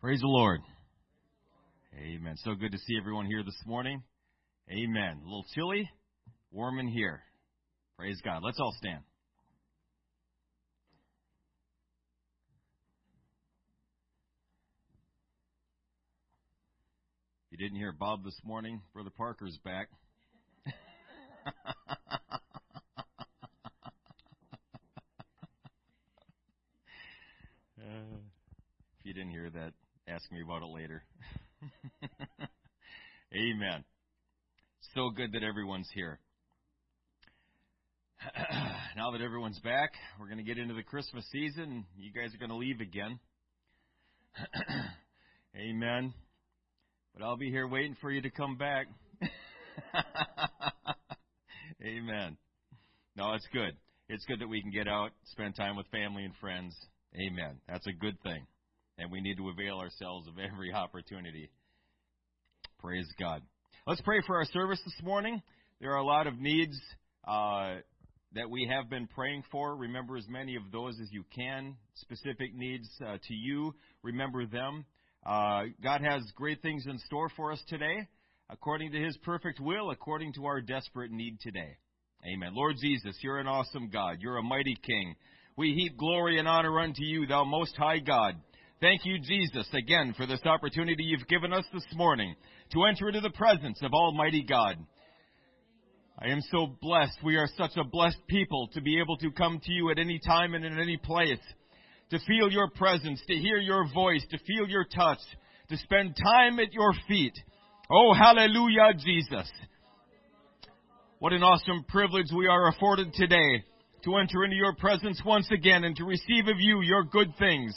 Praise 0.00 0.20
the 0.20 0.28
Lord. 0.28 0.62
Amen. 1.94 2.34
So 2.38 2.54
good 2.54 2.72
to 2.72 2.78
see 2.78 2.96
everyone 2.98 3.26
here 3.26 3.42
this 3.42 3.60
morning. 3.66 4.02
Amen. 4.70 5.20
A 5.20 5.24
little 5.24 5.44
chilly, 5.54 5.90
warm 6.50 6.78
in 6.78 6.88
here. 6.88 7.20
Praise 7.98 8.18
God. 8.24 8.40
Let's 8.42 8.58
all 8.58 8.72
stand. 8.78 9.00
If 17.44 17.58
you 17.58 17.58
didn't 17.58 17.76
hear 17.76 17.92
Bob 17.92 18.24
this 18.24 18.40
morning, 18.42 18.80
Brother 18.94 19.10
Parker's 19.14 19.58
back. 19.62 19.88
Uh, 27.82 28.18
if 28.98 29.06
you 29.06 29.14
didn't 29.14 29.30
hear 29.30 29.48
that, 29.50 29.72
ask 30.10 30.30
me 30.32 30.42
about 30.42 30.62
it 30.62 30.68
later. 30.74 31.02
Amen. 33.34 33.84
So 34.94 35.10
good 35.10 35.32
that 35.32 35.42
everyone's 35.42 35.88
here. 35.94 36.18
now 38.96 39.12
that 39.12 39.20
everyone's 39.20 39.58
back, 39.60 39.92
we're 40.18 40.26
going 40.26 40.38
to 40.38 40.44
get 40.44 40.58
into 40.58 40.74
the 40.74 40.82
Christmas 40.82 41.24
season. 41.30 41.84
You 41.96 42.12
guys 42.12 42.34
are 42.34 42.38
going 42.38 42.50
to 42.50 42.56
leave 42.56 42.80
again. 42.80 43.18
Amen. 45.56 46.12
But 47.14 47.22
I'll 47.24 47.36
be 47.36 47.50
here 47.50 47.68
waiting 47.68 47.96
for 48.00 48.10
you 48.10 48.20
to 48.22 48.30
come 48.30 48.56
back. 48.56 48.86
Amen. 51.82 52.36
No, 53.16 53.32
it's 53.34 53.48
good. 53.52 53.76
It's 54.08 54.24
good 54.26 54.40
that 54.40 54.48
we 54.48 54.60
can 54.60 54.70
get 54.70 54.88
out, 54.88 55.10
spend 55.26 55.54
time 55.54 55.76
with 55.76 55.86
family 55.88 56.24
and 56.24 56.34
friends. 56.40 56.74
Amen. 57.14 57.60
That's 57.68 57.86
a 57.86 57.92
good 57.92 58.20
thing. 58.22 58.46
And 59.00 59.10
we 59.10 59.22
need 59.22 59.38
to 59.38 59.48
avail 59.48 59.78
ourselves 59.78 60.28
of 60.28 60.34
every 60.38 60.72
opportunity. 60.74 61.50
Praise 62.80 63.08
God. 63.18 63.40
Let's 63.86 64.02
pray 64.02 64.20
for 64.26 64.36
our 64.36 64.44
service 64.44 64.80
this 64.84 65.02
morning. 65.02 65.40
There 65.80 65.92
are 65.92 65.96
a 65.96 66.04
lot 66.04 66.26
of 66.26 66.38
needs 66.38 66.78
uh, 67.26 67.76
that 68.34 68.50
we 68.50 68.70
have 68.70 68.90
been 68.90 69.06
praying 69.06 69.44
for. 69.50 69.74
Remember 69.74 70.18
as 70.18 70.28
many 70.28 70.54
of 70.54 70.64
those 70.70 71.00
as 71.00 71.08
you 71.10 71.24
can. 71.34 71.76
Specific 71.94 72.54
needs 72.54 72.88
uh, 73.02 73.16
to 73.26 73.34
you, 73.34 73.74
remember 74.02 74.44
them. 74.44 74.84
Uh, 75.24 75.62
God 75.82 76.02
has 76.02 76.22
great 76.36 76.60
things 76.60 76.84
in 76.86 76.98
store 76.98 77.30
for 77.36 77.52
us 77.52 77.62
today, 77.68 78.06
according 78.50 78.92
to 78.92 78.98
His 79.02 79.16
perfect 79.18 79.60
will, 79.60 79.90
according 79.90 80.34
to 80.34 80.44
our 80.44 80.60
desperate 80.60 81.10
need 81.10 81.40
today. 81.40 81.78
Amen. 82.30 82.50
Lord 82.54 82.76
Jesus, 82.78 83.16
you're 83.22 83.38
an 83.38 83.46
awesome 83.46 83.88
God. 83.88 84.18
You're 84.20 84.36
a 84.36 84.42
mighty 84.42 84.76
King. 84.86 85.14
We 85.56 85.72
heap 85.72 85.96
glory 85.96 86.38
and 86.38 86.46
honor 86.46 86.78
unto 86.80 87.02
you, 87.02 87.26
thou 87.26 87.44
most 87.44 87.74
high 87.76 87.98
God. 87.98 88.34
Thank 88.80 89.04
you, 89.04 89.18
Jesus, 89.18 89.68
again 89.74 90.14
for 90.16 90.24
this 90.24 90.40
opportunity 90.46 91.02
you've 91.02 91.28
given 91.28 91.52
us 91.52 91.66
this 91.70 91.84
morning 91.94 92.34
to 92.72 92.84
enter 92.84 93.08
into 93.08 93.20
the 93.20 93.28
presence 93.28 93.78
of 93.82 93.92
Almighty 93.92 94.42
God. 94.42 94.76
I 96.18 96.28
am 96.28 96.40
so 96.50 96.78
blessed. 96.80 97.18
We 97.22 97.36
are 97.36 97.48
such 97.58 97.72
a 97.76 97.84
blessed 97.84 98.26
people 98.26 98.68
to 98.72 98.80
be 98.80 98.98
able 98.98 99.18
to 99.18 99.32
come 99.32 99.60
to 99.62 99.70
you 99.70 99.90
at 99.90 99.98
any 99.98 100.18
time 100.26 100.54
and 100.54 100.64
in 100.64 100.78
any 100.78 100.96
place, 100.96 101.40
to 102.08 102.18
feel 102.20 102.50
your 102.50 102.70
presence, 102.70 103.20
to 103.28 103.34
hear 103.34 103.58
your 103.58 103.86
voice, 103.92 104.24
to 104.30 104.38
feel 104.38 104.66
your 104.66 104.86
touch, 104.86 105.20
to 105.68 105.76
spend 105.76 106.16
time 106.16 106.58
at 106.58 106.72
your 106.72 106.94
feet. 107.06 107.34
Oh, 107.92 108.14
hallelujah, 108.14 108.94
Jesus. 108.96 109.50
What 111.18 111.34
an 111.34 111.42
awesome 111.42 111.84
privilege 111.86 112.32
we 112.34 112.46
are 112.46 112.68
afforded 112.68 113.12
today 113.12 113.62
to 114.04 114.16
enter 114.16 114.42
into 114.42 114.56
your 114.56 114.74
presence 114.76 115.20
once 115.22 115.50
again 115.52 115.84
and 115.84 115.94
to 115.96 116.04
receive 116.04 116.48
of 116.48 116.56
you 116.58 116.80
your 116.80 117.04
good 117.04 117.36
things. 117.38 117.74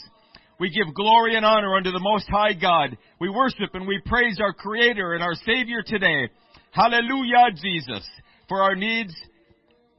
We 0.60 0.70
give 0.70 0.94
glory 0.94 1.36
and 1.36 1.44
honor 1.44 1.76
unto 1.76 1.90
the 1.90 2.00
Most 2.00 2.28
High 2.28 2.52
God. 2.52 2.96
We 3.20 3.28
worship 3.28 3.74
and 3.74 3.86
we 3.86 4.00
praise 4.06 4.38
our 4.40 4.52
Creator 4.52 5.14
and 5.14 5.22
our 5.22 5.34
Savior 5.34 5.82
today. 5.84 6.28
Hallelujah, 6.70 7.50
Jesus. 7.60 8.08
For 8.48 8.62
our 8.62 8.76
needs, 8.76 9.14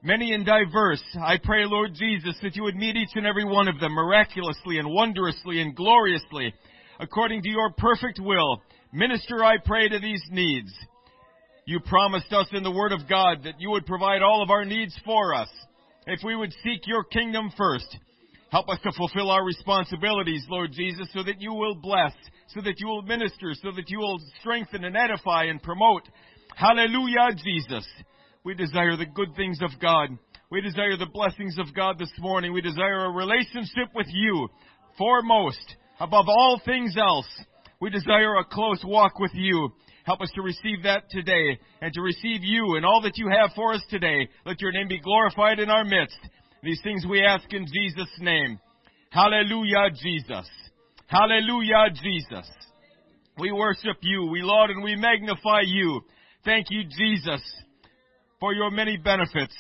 many 0.01 0.33
and 0.33 0.45
diverse, 0.45 1.03
I 1.21 1.38
pray, 1.44 1.65
Lord 1.65 1.91
Jesus, 1.94 2.38
that 2.41 2.55
you 2.55 2.63
would 2.63 2.75
meet 2.75 2.95
each 2.95 3.15
and 3.15 3.25
every 3.25 3.44
one 3.44 3.67
of 3.67 3.79
them 3.79 3.91
miraculously 3.91 4.79
and 4.79 4.89
wondrously 4.89 5.61
and 5.61 5.75
gloriously, 5.75 6.53
according 6.99 7.41
to 7.41 7.49
your 7.49 7.71
perfect 7.71 8.19
will. 8.21 8.61
Minister, 8.94 9.44
I 9.44 9.57
pray, 9.63 9.89
to 9.89 9.99
these 9.99 10.23
needs. 10.31 10.71
You 11.65 11.81
promised 11.81 12.31
us 12.31 12.47
in 12.53 12.63
the 12.63 12.71
Word 12.71 12.94
of 12.94 13.09
God 13.09 13.44
that 13.44 13.59
you 13.59 13.71
would 13.71 13.85
provide 13.85 14.21
all 14.21 14.41
of 14.41 14.51
our 14.51 14.63
needs 14.63 14.97
for 15.03 15.33
us 15.33 15.49
if 16.07 16.19
we 16.23 16.35
would 16.35 16.53
seek 16.63 16.85
your 16.85 17.03
kingdom 17.03 17.51
first. 17.57 17.97
Help 18.55 18.69
us 18.69 18.79
to 18.83 18.91
fulfill 18.93 19.31
our 19.31 19.43
responsibilities, 19.43 20.45
Lord 20.49 20.71
Jesus, 20.71 21.09
so 21.13 21.23
that 21.23 21.41
you 21.41 21.53
will 21.53 21.75
bless, 21.75 22.13
so 22.47 22.61
that 22.61 22.79
you 22.79 22.88
will 22.88 23.01
minister, 23.01 23.51
so 23.61 23.71
that 23.75 23.89
you 23.89 23.99
will 23.99 24.17
strengthen 24.39 24.85
and 24.85 24.95
edify 24.95 25.43
and 25.43 25.61
promote. 25.61 26.03
Hallelujah, 26.55 27.35
Jesus. 27.44 27.85
We 28.45 28.53
desire 28.53 28.95
the 28.95 29.07
good 29.07 29.35
things 29.35 29.59
of 29.61 29.71
God. 29.81 30.07
We 30.49 30.61
desire 30.61 30.95
the 30.95 31.11
blessings 31.13 31.57
of 31.59 31.75
God 31.75 31.99
this 31.99 32.13
morning. 32.17 32.53
We 32.53 32.61
desire 32.61 33.07
a 33.07 33.11
relationship 33.11 33.89
with 33.94 34.07
you 34.09 34.47
foremost, 34.97 35.75
above 35.99 36.29
all 36.29 36.61
things 36.63 36.95
else. 36.95 37.27
We 37.81 37.89
desire 37.89 38.35
a 38.35 38.45
close 38.45 38.81
walk 38.85 39.19
with 39.19 39.31
you. 39.33 39.73
Help 40.05 40.21
us 40.21 40.31
to 40.33 40.41
receive 40.41 40.83
that 40.83 41.09
today 41.09 41.59
and 41.81 41.91
to 41.91 42.01
receive 42.01 42.39
you 42.41 42.77
and 42.77 42.85
all 42.85 43.01
that 43.01 43.17
you 43.17 43.27
have 43.27 43.51
for 43.53 43.73
us 43.73 43.83
today. 43.89 44.29
Let 44.45 44.61
your 44.61 44.71
name 44.71 44.88
be 44.88 45.01
glorified 45.01 45.59
in 45.59 45.69
our 45.69 45.83
midst. 45.83 46.19
These 46.65 46.81
things 46.81 47.05
we 47.07 47.23
ask 47.23 47.45
in 47.53 47.67
Jesus' 47.67 48.09
name. 48.19 48.59
Hallelujah, 49.11 49.91
Jesus. 50.01 50.49
Hallelujah, 51.05 51.91
Jesus. 51.93 52.49
We 53.37 53.51
worship 53.51 53.97
you. 54.01 54.25
We 54.31 54.41
laud 54.41 54.71
and 54.71 54.83
we 54.83 54.95
magnify 54.95 55.61
you. 55.63 56.01
Thank 56.43 56.65
you, 56.71 56.81
Jesus, 56.97 57.41
for 58.39 58.51
your 58.55 58.71
many 58.71 58.97
benefits. 58.97 59.55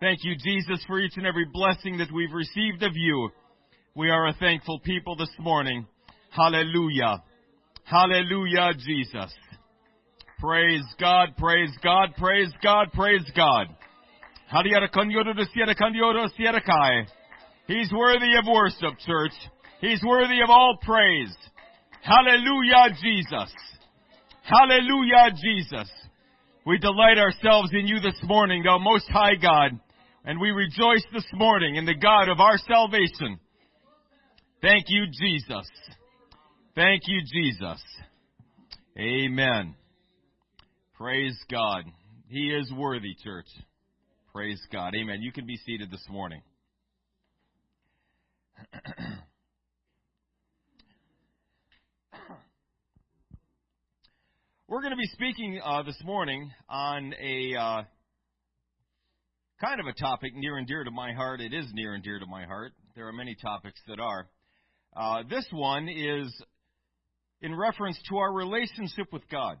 Thank 0.00 0.20
you, 0.24 0.34
Jesus, 0.34 0.82
for 0.86 0.98
each 0.98 1.18
and 1.18 1.26
every 1.26 1.44
blessing 1.52 1.98
that 1.98 2.10
we've 2.10 2.32
received 2.32 2.82
of 2.82 2.92
you. 2.94 3.28
We 3.94 4.08
are 4.08 4.28
a 4.28 4.34
thankful 4.40 4.80
people 4.80 5.14
this 5.14 5.32
morning. 5.38 5.86
Hallelujah. 6.30 7.22
Hallelujah, 7.84 8.72
Jesus. 8.78 9.30
Praise 10.40 10.84
God, 10.98 11.36
praise 11.36 11.72
God, 11.82 12.14
praise 12.16 12.52
God, 12.62 12.92
praise 12.94 13.30
God. 13.36 13.75
He's 17.66 17.90
worthy 17.92 18.36
of 18.38 18.46
worship, 18.46 18.98
church. 19.04 19.32
He's 19.80 20.02
worthy 20.06 20.40
of 20.40 20.50
all 20.50 20.78
praise. 20.82 21.34
Hallelujah, 22.02 22.94
Jesus. 23.02 23.52
Hallelujah, 24.42 25.32
Jesus. 25.42 25.90
We 26.64 26.78
delight 26.78 27.18
ourselves 27.18 27.70
in 27.72 27.88
you 27.88 27.98
this 28.00 28.18
morning, 28.22 28.62
thou 28.62 28.78
most 28.78 29.08
high 29.08 29.34
God, 29.34 29.72
and 30.24 30.40
we 30.40 30.50
rejoice 30.50 31.04
this 31.12 31.26
morning 31.32 31.76
in 31.76 31.84
the 31.84 31.94
God 31.94 32.28
of 32.28 32.38
our 32.38 32.58
salvation. 32.58 33.40
Thank 34.62 34.84
you, 34.88 35.06
Jesus. 35.06 35.68
Thank 36.76 37.02
you, 37.06 37.20
Jesus. 37.32 37.82
Amen. 38.98 39.74
Praise 40.94 41.36
God. 41.50 41.84
He 42.28 42.50
is 42.50 42.72
worthy, 42.72 43.14
church. 43.22 43.48
Praise 44.36 44.60
God. 44.70 44.94
Amen. 44.94 45.22
You 45.22 45.32
can 45.32 45.46
be 45.46 45.56
seated 45.56 45.90
this 45.90 46.04
morning. 46.10 46.42
We're 54.68 54.82
going 54.82 54.90
to 54.90 54.96
be 54.98 55.06
speaking 55.14 55.58
uh, 55.64 55.84
this 55.84 55.96
morning 56.04 56.52
on 56.68 57.14
a 57.18 57.54
uh, 57.58 57.84
kind 59.58 59.80
of 59.80 59.86
a 59.86 59.94
topic 59.94 60.34
near 60.34 60.58
and 60.58 60.66
dear 60.66 60.84
to 60.84 60.90
my 60.90 61.14
heart. 61.14 61.40
It 61.40 61.54
is 61.54 61.64
near 61.72 61.94
and 61.94 62.04
dear 62.04 62.18
to 62.18 62.26
my 62.26 62.44
heart. 62.44 62.72
There 62.94 63.08
are 63.08 63.14
many 63.14 63.36
topics 63.42 63.80
that 63.88 63.98
are. 63.98 64.28
Uh, 64.94 65.22
this 65.30 65.46
one 65.50 65.88
is 65.88 66.30
in 67.40 67.54
reference 67.54 67.98
to 68.10 68.18
our 68.18 68.34
relationship 68.34 69.10
with 69.14 69.26
God. 69.30 69.56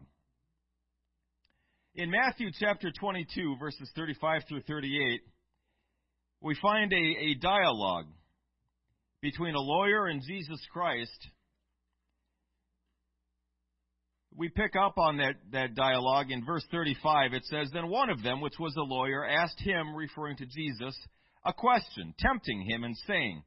In 1.98 2.10
Matthew 2.10 2.50
chapter 2.60 2.92
22, 2.92 3.56
verses 3.58 3.90
35 3.96 4.42
through 4.46 4.60
38, 4.60 5.22
we 6.42 6.54
find 6.60 6.92
a, 6.92 6.96
a 6.96 7.34
dialogue 7.40 8.04
between 9.22 9.54
a 9.54 9.60
lawyer 9.60 10.04
and 10.04 10.20
Jesus 10.20 10.60
Christ. 10.70 11.28
We 14.36 14.50
pick 14.50 14.74
up 14.76 14.98
on 14.98 15.16
that, 15.16 15.36
that 15.52 15.74
dialogue 15.74 16.30
in 16.30 16.44
verse 16.44 16.66
35. 16.70 17.32
It 17.32 17.46
says, 17.46 17.70
Then 17.72 17.88
one 17.88 18.10
of 18.10 18.22
them, 18.22 18.42
which 18.42 18.58
was 18.60 18.76
a 18.76 18.82
lawyer, 18.82 19.26
asked 19.26 19.60
him, 19.60 19.94
referring 19.94 20.36
to 20.36 20.44
Jesus, 20.44 20.94
a 21.46 21.54
question, 21.54 22.12
tempting 22.18 22.60
him 22.68 22.84
and 22.84 22.94
saying, 23.06 23.42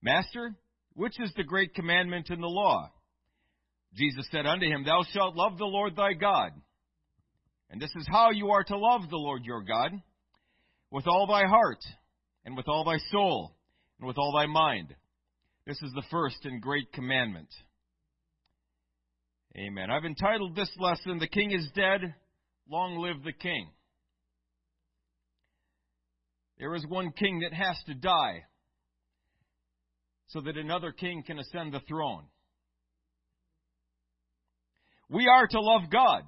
Master, 0.00 0.54
which 0.94 1.20
is 1.20 1.30
the 1.36 1.44
great 1.44 1.74
commandment 1.74 2.30
in 2.30 2.40
the 2.40 2.46
law? 2.46 2.90
Jesus 3.94 4.26
said 4.30 4.46
unto 4.46 4.64
him, 4.64 4.82
Thou 4.82 5.04
shalt 5.12 5.36
love 5.36 5.58
the 5.58 5.66
Lord 5.66 5.94
thy 5.94 6.14
God 6.14 6.52
and 7.72 7.80
this 7.80 7.90
is 7.96 8.06
how 8.06 8.30
you 8.30 8.50
are 8.50 8.62
to 8.62 8.76
love 8.76 9.08
the 9.08 9.16
Lord 9.16 9.44
your 9.44 9.62
God 9.62 9.92
with 10.90 11.06
all 11.06 11.26
thy 11.26 11.46
heart, 11.46 11.82
and 12.44 12.54
with 12.54 12.68
all 12.68 12.84
thy 12.84 12.98
soul, 13.10 13.56
and 13.98 14.06
with 14.06 14.18
all 14.18 14.34
thy 14.36 14.44
mind. 14.44 14.94
This 15.66 15.80
is 15.80 15.90
the 15.94 16.02
first 16.10 16.36
and 16.44 16.60
great 16.60 16.92
commandment. 16.92 17.48
Amen. 19.56 19.90
I've 19.90 20.04
entitled 20.04 20.54
this 20.54 20.70
lesson, 20.78 21.18
The 21.18 21.28
King 21.28 21.52
is 21.52 21.66
Dead, 21.74 22.14
Long 22.68 22.98
Live 22.98 23.24
the 23.24 23.32
King. 23.32 23.70
There 26.58 26.74
is 26.74 26.84
one 26.86 27.10
king 27.12 27.40
that 27.40 27.56
has 27.56 27.76
to 27.86 27.94
die 27.94 28.44
so 30.28 30.42
that 30.42 30.58
another 30.58 30.92
king 30.92 31.22
can 31.26 31.38
ascend 31.38 31.72
the 31.72 31.80
throne. 31.88 32.24
We 35.08 35.26
are 35.26 35.46
to 35.46 35.60
love 35.60 35.90
God. 35.90 36.22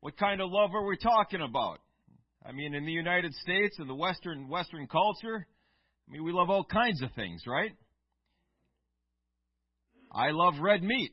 What 0.00 0.16
kind 0.16 0.40
of 0.40 0.50
love 0.50 0.70
are 0.74 0.86
we 0.86 0.96
talking 0.96 1.40
about? 1.40 1.78
I 2.44 2.52
mean, 2.52 2.74
in 2.74 2.86
the 2.86 2.92
United 2.92 3.34
States 3.34 3.76
and 3.78 3.88
the 3.88 3.94
Western 3.94 4.48
Western 4.48 4.86
culture, 4.86 5.46
I 6.08 6.12
mean, 6.12 6.24
we 6.24 6.32
love 6.32 6.50
all 6.50 6.64
kinds 6.64 7.02
of 7.02 7.12
things, 7.12 7.42
right? 7.46 7.72
I 10.12 10.30
love 10.30 10.54
red 10.60 10.82
meat, 10.82 11.12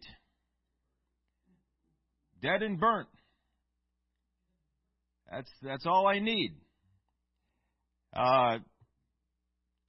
dead 2.42 2.62
and 2.62 2.80
burnt. 2.80 3.10
That's 5.31 5.50
that's 5.62 5.86
all 5.86 6.08
I 6.08 6.20
need. 6.20 6.56
Uh, 8.16 8.60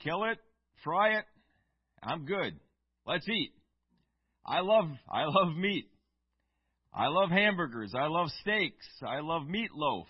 kill 0.02 0.24
it, 0.24 0.38
fry 0.82 1.18
it. 1.18 1.24
I'm 2.02 2.24
good. 2.24 2.58
Let's 3.06 3.28
eat. 3.28 3.52
I 4.44 4.60
love 4.60 4.86
I 5.08 5.24
love 5.24 5.56
meat. 5.56 5.88
I 6.96 7.08
love 7.08 7.28
hamburgers. 7.28 7.92
I 7.94 8.06
love 8.06 8.28
steaks. 8.40 8.86
I 9.06 9.20
love 9.20 9.42
meatloaf. 9.42 10.06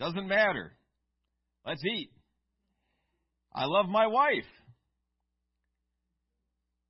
Doesn't 0.00 0.26
matter. 0.26 0.72
Let's 1.64 1.84
eat. 1.84 2.10
I 3.54 3.66
love 3.66 3.86
my 3.88 4.08
wife. 4.08 4.44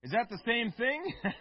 Is 0.02 0.12
that 0.12 0.30
the 0.30 0.38
same 0.46 0.72
thing? 0.72 1.12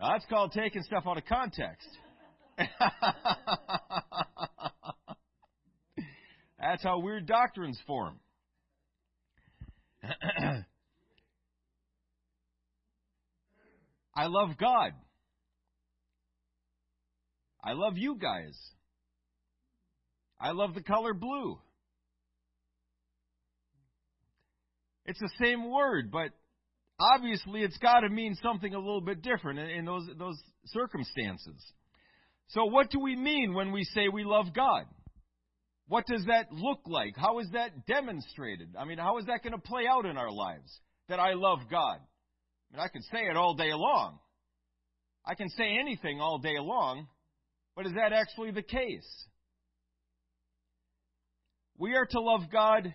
That's 0.00 0.24
called 0.26 0.52
taking 0.52 0.82
stuff 0.82 1.02
out 1.06 1.18
of 1.18 1.24
context. 1.24 1.88
That's 6.60 6.82
how 6.84 7.00
weird 7.00 7.26
doctrines 7.26 7.80
form. 7.86 8.20
I 14.18 14.26
love 14.26 14.58
God. 14.58 14.94
I 17.62 17.74
love 17.74 17.96
you 17.96 18.16
guys. 18.16 18.58
I 20.40 20.50
love 20.50 20.74
the 20.74 20.82
color 20.82 21.14
blue. 21.14 21.60
It's 25.04 25.20
the 25.20 25.30
same 25.40 25.70
word, 25.70 26.10
but 26.10 26.30
obviously 26.98 27.62
it's 27.62 27.78
got 27.78 28.00
to 28.00 28.08
mean 28.08 28.36
something 28.42 28.74
a 28.74 28.78
little 28.78 29.00
bit 29.00 29.22
different 29.22 29.60
in, 29.60 29.84
those 29.84 30.08
those 30.18 30.36
circumstances. 30.66 31.64
So 32.48 32.64
what 32.64 32.90
do 32.90 32.98
we 32.98 33.14
mean 33.14 33.54
when 33.54 33.70
we 33.70 33.84
say 33.84 34.08
we 34.12 34.24
love 34.24 34.46
God? 34.52 34.86
What 35.86 36.06
does 36.06 36.24
that 36.26 36.52
look 36.52 36.80
like? 36.86 37.14
How 37.16 37.38
is 37.38 37.50
that 37.52 37.86
demonstrated? 37.86 38.74
I 38.76 38.84
mean, 38.84 38.98
how 38.98 39.18
is 39.18 39.26
that 39.26 39.44
going 39.44 39.52
to 39.52 39.58
play 39.60 39.84
out 39.88 40.06
in 40.06 40.16
our 40.16 40.32
lives? 40.32 40.76
That 41.08 41.20
I 41.20 41.34
love 41.34 41.60
God. 41.70 42.00
I 42.70 42.76
mean, 42.76 42.84
I 42.84 42.88
can 42.88 43.02
say 43.02 43.26
it 43.30 43.36
all 43.36 43.54
day 43.54 43.72
long. 43.72 44.18
I 45.24 45.34
can 45.34 45.48
say 45.50 45.76
anything 45.78 46.20
all 46.20 46.38
day 46.38 46.58
long, 46.58 47.06
but 47.76 47.86
is 47.86 47.92
that 47.94 48.12
actually 48.12 48.50
the 48.50 48.62
case? 48.62 49.26
We 51.76 51.94
are 51.94 52.06
to 52.06 52.20
love 52.20 52.42
God 52.50 52.94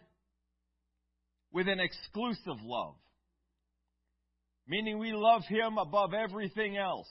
with 1.52 1.68
an 1.68 1.80
exclusive 1.80 2.62
love, 2.64 2.96
meaning 4.68 4.98
we 4.98 5.14
love 5.14 5.44
Him 5.48 5.78
above 5.78 6.14
everything 6.14 6.78
else. 6.78 7.10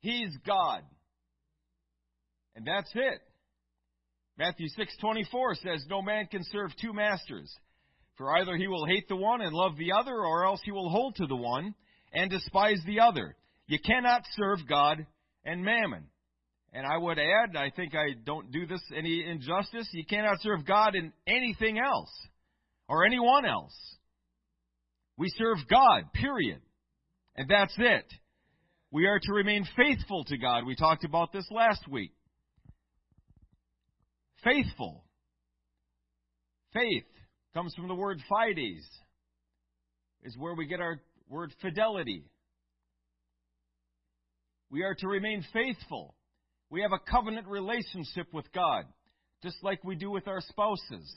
He's 0.00 0.36
God. 0.46 0.82
And 2.56 2.66
that's 2.66 2.90
it. 2.94 3.20
Matthew 4.36 4.68
6:24 4.68 5.56
says 5.62 5.86
no 5.88 6.02
man 6.02 6.26
can 6.26 6.42
serve 6.44 6.70
two 6.80 6.92
masters 6.92 7.54
for 8.16 8.36
either 8.36 8.56
he 8.56 8.68
will 8.68 8.86
hate 8.86 9.08
the 9.08 9.16
one 9.16 9.40
and 9.40 9.52
love 9.54 9.76
the 9.76 9.92
other 9.92 10.14
or 10.14 10.44
else 10.44 10.60
he 10.64 10.72
will 10.72 10.88
hold 10.88 11.16
to 11.16 11.26
the 11.26 11.36
one 11.36 11.74
and 12.12 12.30
despise 12.30 12.80
the 12.86 13.00
other. 13.00 13.36
You 13.66 13.78
cannot 13.84 14.22
serve 14.36 14.60
God 14.68 15.04
and 15.44 15.64
mammon. 15.64 16.04
And 16.72 16.86
I 16.86 16.96
would 16.96 17.18
add, 17.18 17.56
I 17.56 17.70
think 17.70 17.94
I 17.94 18.14
don't 18.24 18.50
do 18.50 18.66
this 18.66 18.82
any 18.96 19.24
injustice, 19.24 19.88
you 19.92 20.04
cannot 20.04 20.40
serve 20.40 20.66
God 20.66 20.94
in 20.94 21.12
anything 21.26 21.78
else 21.78 22.10
or 22.88 23.04
anyone 23.04 23.44
else. 23.46 23.74
We 25.16 25.28
serve 25.36 25.58
God, 25.70 26.12
period. 26.12 26.60
And 27.36 27.48
that's 27.48 27.74
it. 27.78 28.06
We 28.90 29.06
are 29.06 29.18
to 29.20 29.32
remain 29.32 29.66
faithful 29.76 30.24
to 30.24 30.36
God. 30.36 30.66
We 30.66 30.76
talked 30.76 31.04
about 31.04 31.32
this 31.32 31.46
last 31.50 31.88
week. 31.88 32.12
Faithful. 34.44 35.04
Faith 36.72 37.04
comes 37.54 37.72
from 37.74 37.88
the 37.88 37.94
word 37.94 38.20
fides, 38.28 38.84
is 40.24 40.36
where 40.36 40.54
we 40.54 40.66
get 40.66 40.80
our 40.80 41.00
word 41.28 41.52
fidelity. 41.62 42.24
We 44.70 44.82
are 44.82 44.94
to 44.96 45.06
remain 45.06 45.44
faithful. 45.52 46.16
We 46.68 46.82
have 46.82 46.92
a 46.92 47.10
covenant 47.10 47.46
relationship 47.46 48.26
with 48.32 48.50
God, 48.52 48.84
just 49.42 49.56
like 49.62 49.84
we 49.84 49.94
do 49.94 50.10
with 50.10 50.26
our 50.26 50.40
spouses. 50.40 51.14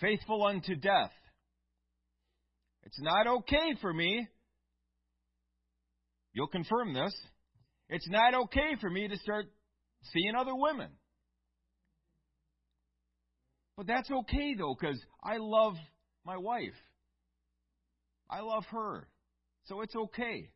Faithful 0.00 0.44
unto 0.44 0.74
death. 0.74 1.12
It's 2.84 3.00
not 3.00 3.26
okay 3.26 3.76
for 3.80 3.92
me. 3.92 4.26
You'll 6.34 6.48
confirm 6.48 6.92
this. 6.92 7.14
It's 7.88 8.08
not 8.08 8.34
okay 8.34 8.76
for 8.80 8.90
me 8.90 9.08
to 9.08 9.16
start 9.18 9.46
seeing 10.12 10.34
other 10.38 10.54
women. 10.54 10.90
But 13.76 13.86
that's 13.86 14.10
okay, 14.10 14.54
though, 14.54 14.76
because 14.78 15.00
I 15.22 15.38
love 15.38 15.74
my 16.24 16.36
wife. 16.36 16.74
I 18.30 18.40
love 18.40 18.64
her. 18.70 19.08
So 19.64 19.80
it's 19.80 19.94
okay. 19.94 20.50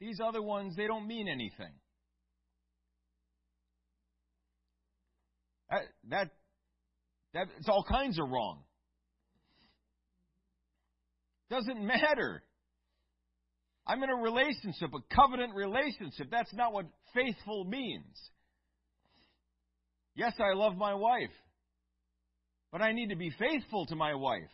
These 0.00 0.20
other 0.20 0.42
ones, 0.42 0.76
they 0.76 0.86
don't 0.86 1.06
mean 1.06 1.28
anything. 1.28 1.72
That, 5.70 5.82
that, 6.10 6.30
that 7.32 7.46
it's 7.58 7.68
all 7.68 7.84
kinds 7.88 8.18
of 8.18 8.28
wrong. 8.28 8.60
Doesn't 11.50 11.84
matter. 11.84 12.42
I'm 13.86 14.02
in 14.02 14.10
a 14.10 14.16
relationship, 14.16 14.90
a 14.94 15.14
covenant 15.14 15.54
relationship. 15.54 16.28
That's 16.30 16.52
not 16.54 16.72
what 16.72 16.86
faithful 17.14 17.64
means. 17.64 18.16
Yes, 20.14 20.32
I 20.38 20.54
love 20.54 20.76
my 20.76 20.94
wife, 20.94 21.30
but 22.74 22.82
I 22.82 22.90
need 22.90 23.10
to 23.10 23.16
be 23.16 23.30
faithful 23.38 23.86
to 23.86 23.94
my 23.94 24.14
wife. 24.16 24.50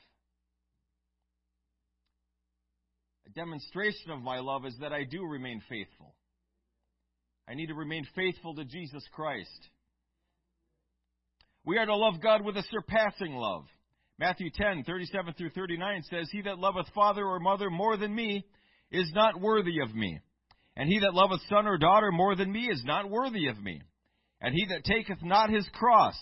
A 3.27 3.31
demonstration 3.31 4.11
of 4.11 4.21
my 4.21 4.41
love 4.41 4.67
is 4.67 4.77
that 4.83 4.93
I 4.93 5.05
do 5.05 5.25
remain 5.25 5.62
faithful. 5.71 6.15
I 7.49 7.55
need 7.55 7.69
to 7.69 7.75
remain 7.75 8.07
faithful 8.15 8.55
to 8.57 8.65
Jesus 8.67 9.03
Christ. 9.15 9.69
We 11.65 11.79
are 11.79 11.87
to 11.87 11.97
love 11.97 12.21
God 12.23 12.45
with 12.45 12.59
a 12.59 12.65
surpassing 12.71 13.37
love. 13.37 13.65
Matthew 14.19 14.50
10, 14.55 14.85
37 14.85 15.33
through 15.39 15.50
39 15.55 16.03
says, 16.11 16.29
He 16.31 16.43
that 16.43 16.59
loveth 16.59 16.89
father 16.95 17.25
or 17.25 17.41
mother 17.41 17.71
more 17.71 17.97
than 17.97 18.15
me 18.15 18.45
is 18.93 19.11
not 19.15 19.41
worthy 19.41 19.81
of 19.83 19.95
me. 19.95 20.21
And 20.77 20.91
he 20.91 20.99
that 20.99 21.15
loveth 21.15 21.41
son 21.49 21.67
or 21.67 21.79
daughter 21.79 22.12
more 22.12 22.37
than 22.37 22.53
me 22.53 22.69
is 22.71 22.83
not 22.85 23.09
worthy 23.09 23.47
of 23.47 23.59
me. 23.62 23.81
And 24.43 24.55
he 24.55 24.67
that 24.67 24.85
taketh 24.85 25.23
not 25.23 25.49
his 25.49 25.67
cross 25.73 26.19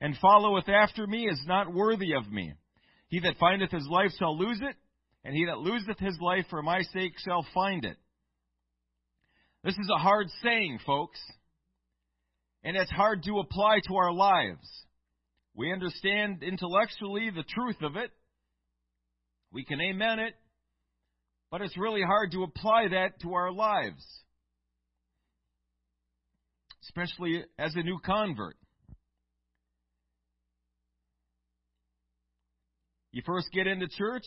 and 0.00 0.16
followeth 0.20 0.68
after 0.68 1.06
me 1.06 1.28
is 1.28 1.40
not 1.46 1.72
worthy 1.72 2.12
of 2.12 2.30
me. 2.30 2.52
He 3.08 3.20
that 3.20 3.38
findeth 3.38 3.70
his 3.70 3.86
life 3.88 4.12
shall 4.18 4.38
lose 4.38 4.60
it, 4.60 4.76
and 5.24 5.34
he 5.34 5.46
that 5.46 5.58
loseth 5.58 5.98
his 5.98 6.18
life 6.20 6.46
for 6.50 6.62
my 6.62 6.82
sake 6.82 7.14
shall 7.24 7.46
find 7.54 7.84
it. 7.84 7.96
This 9.64 9.74
is 9.74 9.90
a 9.92 9.98
hard 9.98 10.28
saying, 10.42 10.78
folks, 10.86 11.18
and 12.62 12.76
it's 12.76 12.90
hard 12.90 13.22
to 13.24 13.38
apply 13.38 13.80
to 13.88 13.96
our 13.96 14.12
lives. 14.12 14.68
We 15.54 15.72
understand 15.72 16.42
intellectually 16.42 17.30
the 17.30 17.42
truth 17.42 17.82
of 17.82 17.96
it. 17.96 18.10
We 19.50 19.64
can 19.64 19.80
amen 19.80 20.20
it, 20.20 20.34
but 21.50 21.62
it's 21.62 21.76
really 21.76 22.02
hard 22.02 22.30
to 22.32 22.44
apply 22.44 22.88
that 22.88 23.20
to 23.22 23.32
our 23.34 23.50
lives, 23.50 24.04
especially 26.84 27.42
as 27.58 27.74
a 27.74 27.82
new 27.82 27.98
convert. 28.04 28.56
You 33.12 33.22
first 33.24 33.48
get 33.52 33.66
into 33.66 33.88
church, 33.88 34.24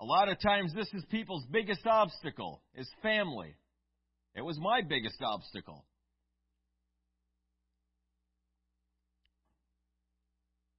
a 0.00 0.04
lot 0.04 0.28
of 0.28 0.40
times 0.40 0.74
this 0.74 0.88
is 0.92 1.04
people's 1.10 1.44
biggest 1.50 1.86
obstacle 1.86 2.62
is 2.74 2.88
family. 3.02 3.54
It 4.34 4.42
was 4.42 4.58
my 4.58 4.82
biggest 4.82 5.22
obstacle. 5.22 5.84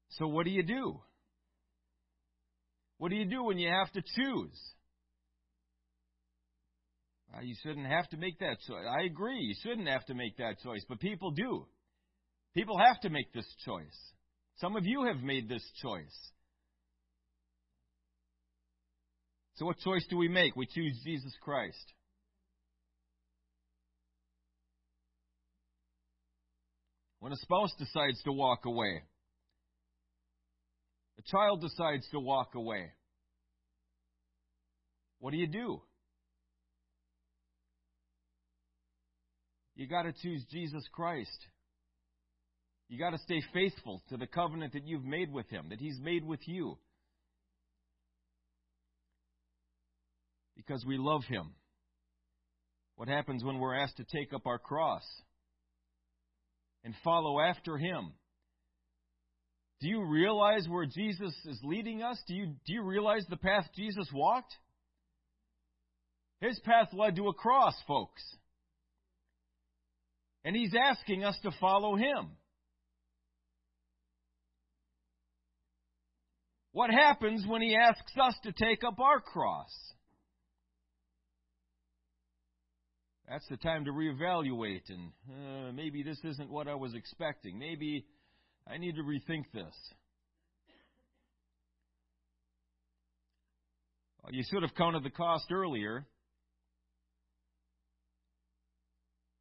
So 0.09 0.27
what 0.27 0.45
do 0.45 0.51
you 0.51 0.63
do? 0.63 0.99
What 2.97 3.09
do 3.09 3.15
you 3.15 3.25
do 3.25 3.43
when 3.43 3.57
you 3.57 3.69
have 3.69 3.91
to 3.93 4.01
choose? 4.01 4.59
Uh, 7.35 7.41
you 7.41 7.55
shouldn't 7.63 7.87
have 7.87 8.07
to 8.09 8.17
make 8.17 8.37
that 8.39 8.57
choice. 8.67 8.85
I 8.87 9.03
agree, 9.05 9.39
you 9.39 9.55
shouldn't 9.63 9.87
have 9.87 10.05
to 10.05 10.13
make 10.13 10.37
that 10.37 10.59
choice, 10.63 10.83
but 10.87 10.99
people 10.99 11.31
do. 11.31 11.65
People 12.53 12.77
have 12.77 12.99
to 13.01 13.09
make 13.09 13.33
this 13.33 13.47
choice. 13.65 14.13
Some 14.57 14.75
of 14.75 14.85
you 14.85 15.05
have 15.05 15.23
made 15.23 15.49
this 15.49 15.63
choice. 15.81 16.31
So, 19.55 19.65
what 19.65 19.77
choice 19.79 20.05
do 20.09 20.17
we 20.17 20.27
make? 20.27 20.55
We 20.55 20.65
choose 20.65 20.99
Jesus 21.03 21.33
Christ. 21.41 21.93
When 27.19 27.31
a 27.31 27.37
spouse 27.37 27.73
decides 27.77 28.21
to 28.23 28.31
walk 28.31 28.65
away, 28.65 29.03
a 31.19 31.21
child 31.31 31.61
decides 31.61 32.07
to 32.11 32.19
walk 32.19 32.55
away, 32.55 32.91
what 35.19 35.31
do 35.31 35.37
you 35.37 35.47
do? 35.47 35.81
You 39.75 39.87
got 39.87 40.03
to 40.03 40.13
choose 40.21 40.43
Jesus 40.51 40.83
Christ. 40.91 41.29
You 42.89 42.99
got 42.99 43.11
to 43.11 43.17
stay 43.19 43.41
faithful 43.53 44.03
to 44.09 44.17
the 44.17 44.27
covenant 44.27 44.73
that 44.73 44.85
you've 44.85 45.05
made 45.05 45.31
with 45.31 45.49
Him, 45.49 45.67
that 45.69 45.79
He's 45.79 45.99
made 46.01 46.25
with 46.25 46.41
you. 46.47 46.77
Because 50.55 50.85
we 50.85 50.97
love 50.97 51.23
Him. 51.25 51.51
What 52.95 53.07
happens 53.07 53.43
when 53.43 53.59
we're 53.59 53.75
asked 53.75 53.97
to 53.97 54.05
take 54.05 54.33
up 54.33 54.45
our 54.45 54.59
cross? 54.59 55.03
and 56.83 56.93
follow 57.03 57.39
after 57.39 57.77
him. 57.77 58.13
Do 59.79 59.87
you 59.87 60.03
realize 60.05 60.67
where 60.67 60.85
Jesus 60.85 61.33
is 61.45 61.59
leading 61.63 62.01
us? 62.01 62.21
Do 62.27 62.33
you, 62.33 62.47
do 62.65 62.73
you 62.73 62.83
realize 62.83 63.25
the 63.29 63.37
path 63.37 63.67
Jesus 63.75 64.07
walked? 64.13 64.53
His 66.39 66.59
path 66.59 66.89
led 66.93 67.15
to 67.17 67.27
a 67.27 67.33
cross, 67.33 67.75
folks. 67.87 68.21
And 70.45 70.55
he's 70.55 70.73
asking 70.73 71.23
us 71.23 71.37
to 71.43 71.51
follow 71.59 71.95
him. 71.95 72.31
What 76.71 76.89
happens 76.89 77.45
when 77.47 77.61
he 77.61 77.75
asks 77.75 78.11
us 78.21 78.35
to 78.43 78.51
take 78.51 78.83
up 78.83 78.99
our 78.99 79.21
cross? 79.21 79.71
That's 83.29 83.47
the 83.47 83.57
time 83.57 83.85
to 83.85 83.91
reevaluate 83.91 84.89
and 84.89 85.11
uh, 85.29 85.71
maybe 85.71 86.03
this 86.03 86.19
isn't 86.23 86.49
what 86.49 86.67
I 86.67 86.75
was 86.75 86.93
expecting. 86.93 87.57
Maybe 87.57 88.05
I 88.67 88.77
need 88.77 88.95
to 88.95 89.03
rethink 89.03 89.45
this. 89.53 89.73
You 94.31 94.43
should 94.49 94.61
have 94.61 94.73
counted 94.75 95.03
the 95.03 95.09
cost 95.09 95.51
earlier, 95.51 96.05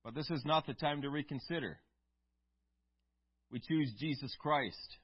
but 0.05 0.15
this 0.15 0.29
is 0.31 0.43
not 0.45 0.67
the 0.67 0.75
time 0.75 1.03
to 1.03 1.09
reconsider. 1.09 1.79
We 3.51 3.61
choose 3.61 3.93
Jesus 4.01 4.35
Christ. 4.41 4.97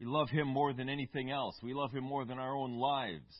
We 0.00 0.06
love 0.06 0.28
Him 0.30 0.48
more 0.48 0.72
than 0.72 0.88
anything 0.88 1.30
else. 1.30 1.56
We 1.62 1.72
love 1.72 1.92
Him 1.92 2.02
more 2.02 2.24
than 2.24 2.38
our 2.38 2.56
own 2.56 2.78
lives. 2.78 3.32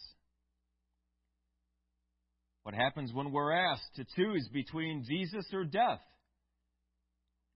What 2.63 2.75
happens 2.75 3.13
when 3.13 3.33
we're 3.33 3.53
asked 3.53 3.97
to 3.97 4.05
choose 4.17 4.49
between 4.53 5.05
Jesus 5.09 5.47
or 5.53 5.65
death? 5.65 6.01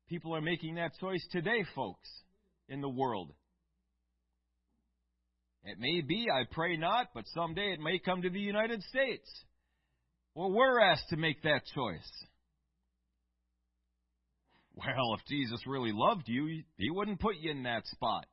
People 0.09 0.35
are 0.35 0.41
making 0.41 0.77
that 0.77 0.93
choice 1.01 1.25
today, 1.31 1.65
folks, 1.75 2.09
in 2.69 2.81
the 2.81 2.89
world. 2.89 3.33
It 5.65 5.79
may 5.79 6.01
be, 6.01 6.27
I 6.33 6.45
pray 6.51 6.77
not, 6.77 7.09
but 7.15 7.25
someday 7.35 7.73
it 7.73 7.81
may 7.81 7.99
come 7.99 8.23
to 8.23 8.31
the 8.31 8.39
United 8.39 8.83
States. 8.85 9.29
Well, 10.35 10.53
we're 10.53 10.81
asked 10.81 11.09
to 11.11 11.17
make 11.17 11.43
that 11.43 11.63
choice. 11.75 12.27
Well, 14.75 15.15
if 15.15 15.27
Jesus 15.27 15.61
really 15.67 15.93
loved 15.93 16.25
you, 16.27 16.63
he 16.77 16.91
wouldn't 16.91 17.21
put 17.21 17.37
you 17.41 17.51
in 17.51 17.63
that 17.63 17.87
spot. 17.87 18.27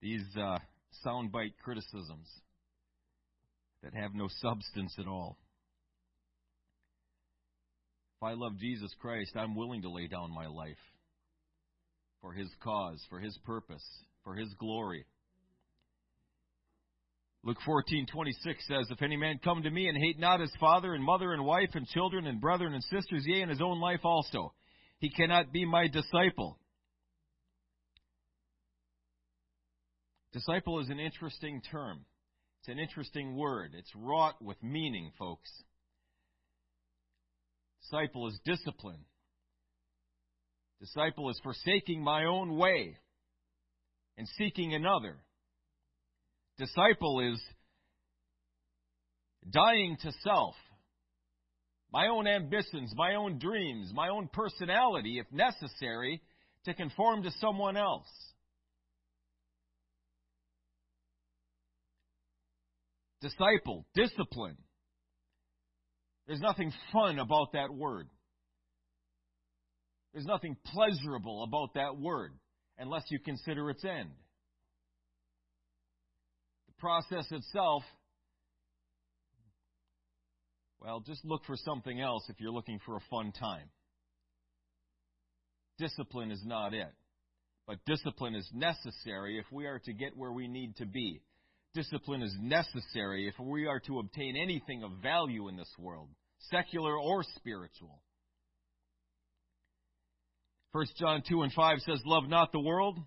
These 0.00 0.24
uh, 0.36 0.58
soundbite 1.04 1.54
criticisms 1.62 2.28
that 3.82 3.94
have 3.94 4.14
no 4.14 4.28
substance 4.40 4.94
at 4.98 5.06
all. 5.06 5.38
If 8.20 8.26
I 8.26 8.32
love 8.34 8.58
Jesus 8.58 8.92
Christ, 9.00 9.32
I'm 9.36 9.54
willing 9.54 9.82
to 9.82 9.90
lay 9.90 10.06
down 10.06 10.34
my 10.34 10.46
life 10.46 10.76
for 12.20 12.32
His 12.32 12.48
cause, 12.62 13.02
for 13.08 13.18
His 13.18 13.36
purpose, 13.44 13.84
for 14.24 14.34
His 14.34 14.52
glory. 14.58 15.06
Luke 17.42 17.60
14:26 17.66 18.66
says, 18.66 18.90
"If 18.90 19.00
any 19.00 19.16
man 19.16 19.38
come 19.38 19.62
to 19.62 19.70
me 19.70 19.88
and 19.88 19.96
hate 19.96 20.18
not 20.18 20.40
his 20.40 20.54
father 20.60 20.92
and 20.92 21.02
mother 21.02 21.32
and 21.32 21.46
wife 21.46 21.70
and 21.74 21.86
children 21.88 22.26
and 22.26 22.38
brethren 22.40 22.74
and 22.74 22.84
sisters, 22.84 23.24
yea, 23.26 23.40
and 23.40 23.50
his 23.50 23.62
own 23.62 23.80
life 23.80 24.04
also, 24.04 24.52
he 24.98 25.08
cannot 25.08 25.50
be 25.50 25.64
my 25.64 25.88
disciple. 25.88 26.58
Disciple 30.32 30.80
is 30.80 30.88
an 30.88 31.00
interesting 31.00 31.60
term. 31.70 32.04
It's 32.60 32.68
an 32.68 32.78
interesting 32.78 33.36
word. 33.36 33.72
It's 33.76 33.90
wrought 33.96 34.40
with 34.40 34.62
meaning, 34.62 35.12
folks. 35.18 35.50
Disciple 37.82 38.28
is 38.28 38.38
discipline. 38.44 39.04
Disciple 40.80 41.30
is 41.30 41.40
forsaking 41.42 42.02
my 42.02 42.24
own 42.24 42.56
way 42.56 42.96
and 44.16 44.28
seeking 44.38 44.74
another. 44.74 45.16
Disciple 46.58 47.32
is 47.32 47.40
dying 49.50 49.96
to 50.02 50.12
self, 50.22 50.54
my 51.92 52.06
own 52.08 52.26
ambitions, 52.26 52.92
my 52.94 53.14
own 53.14 53.38
dreams, 53.38 53.90
my 53.94 54.08
own 54.08 54.28
personality, 54.32 55.18
if 55.18 55.26
necessary, 55.32 56.20
to 56.66 56.74
conform 56.74 57.22
to 57.22 57.30
someone 57.40 57.76
else. 57.76 58.06
Disciple, 63.20 63.86
discipline. 63.94 64.56
There's 66.26 66.40
nothing 66.40 66.72
fun 66.92 67.18
about 67.18 67.52
that 67.52 67.72
word. 67.74 68.08
There's 70.12 70.26
nothing 70.26 70.56
pleasurable 70.72 71.44
about 71.44 71.74
that 71.74 71.98
word 71.98 72.32
unless 72.78 73.04
you 73.10 73.18
consider 73.18 73.70
its 73.70 73.84
end. 73.84 74.10
The 76.68 76.74
process 76.78 77.26
itself, 77.30 77.82
well, 80.80 81.00
just 81.00 81.24
look 81.24 81.44
for 81.46 81.56
something 81.56 82.00
else 82.00 82.24
if 82.28 82.40
you're 82.40 82.52
looking 82.52 82.80
for 82.84 82.96
a 82.96 83.00
fun 83.10 83.32
time. 83.32 83.68
Discipline 85.78 86.30
is 86.30 86.42
not 86.44 86.74
it. 86.74 86.92
But 87.66 87.78
discipline 87.86 88.34
is 88.34 88.48
necessary 88.52 89.38
if 89.38 89.46
we 89.52 89.66
are 89.66 89.78
to 89.80 89.92
get 89.92 90.16
where 90.16 90.32
we 90.32 90.48
need 90.48 90.76
to 90.76 90.86
be 90.86 91.22
discipline 91.74 92.22
is 92.22 92.36
necessary 92.40 93.28
if 93.28 93.38
we 93.38 93.66
are 93.66 93.80
to 93.80 93.98
obtain 93.98 94.36
anything 94.36 94.82
of 94.82 94.90
value 95.02 95.48
in 95.48 95.56
this 95.56 95.72
world, 95.78 96.08
secular 96.50 96.96
or 96.96 97.22
spiritual. 97.36 98.02
1 100.72 100.86
John 100.98 101.22
2 101.28 101.42
and 101.42 101.52
5 101.52 101.78
says, 101.80 102.00
Love 102.06 102.28
not 102.28 102.52
the 102.52 102.60
world, 102.60 102.98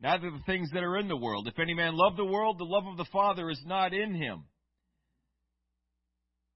neither 0.00 0.30
the 0.30 0.42
things 0.46 0.70
that 0.72 0.82
are 0.82 0.98
in 0.98 1.08
the 1.08 1.16
world. 1.16 1.46
If 1.46 1.58
any 1.58 1.74
man 1.74 1.94
love 1.94 2.16
the 2.16 2.24
world, 2.24 2.58
the 2.58 2.64
love 2.64 2.86
of 2.86 2.96
the 2.96 3.06
Father 3.12 3.48
is 3.48 3.60
not 3.64 3.92
in 3.92 4.14
him. 4.14 4.44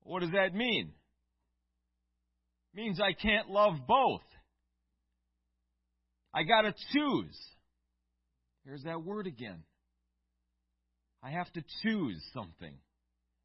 What 0.02 0.20
does 0.20 0.32
that 0.32 0.54
mean? 0.54 0.92
It 2.74 2.76
means 2.76 3.00
I 3.00 3.12
can't 3.12 3.48
love 3.48 3.74
both. 3.86 4.22
I 6.34 6.42
gotta 6.42 6.74
choose. 6.92 7.38
There's 8.64 8.82
that 8.82 9.02
word 9.02 9.26
again. 9.26 9.62
I 11.22 11.30
have 11.30 11.52
to 11.52 11.64
choose 11.82 12.22
something. 12.32 12.74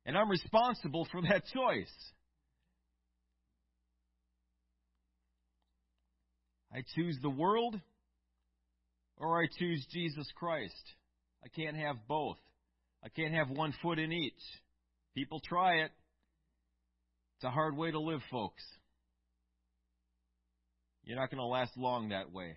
And 0.06 0.18
I'm 0.18 0.30
responsible 0.30 1.08
for 1.12 1.22
that 1.22 1.44
choice. 1.54 2.12
I 6.74 6.84
choose 6.96 7.18
the 7.22 7.30
world 7.30 7.80
or 9.18 9.42
I 9.42 9.48
choose 9.60 9.86
Jesus 9.92 10.28
Christ. 10.36 10.84
I 11.44 11.50
can't 11.50 11.76
have 11.76 11.96
both. 12.08 12.38
I 13.04 13.10
can't 13.10 13.34
have 13.34 13.50
one 13.50 13.74
foot 13.82 14.00
in 14.00 14.12
each. 14.12 14.34
People 15.16 15.42
try 15.44 15.76
it. 15.76 15.92
It's 17.38 17.44
a 17.44 17.50
hard 17.50 17.76
way 17.76 17.92
to 17.92 18.00
live, 18.00 18.22
folks. 18.32 18.64
You're 21.04 21.18
not 21.18 21.32
going 21.32 21.40
to 21.40 21.46
last 21.46 21.76
long 21.76 22.10
that 22.10 22.32
way. 22.32 22.56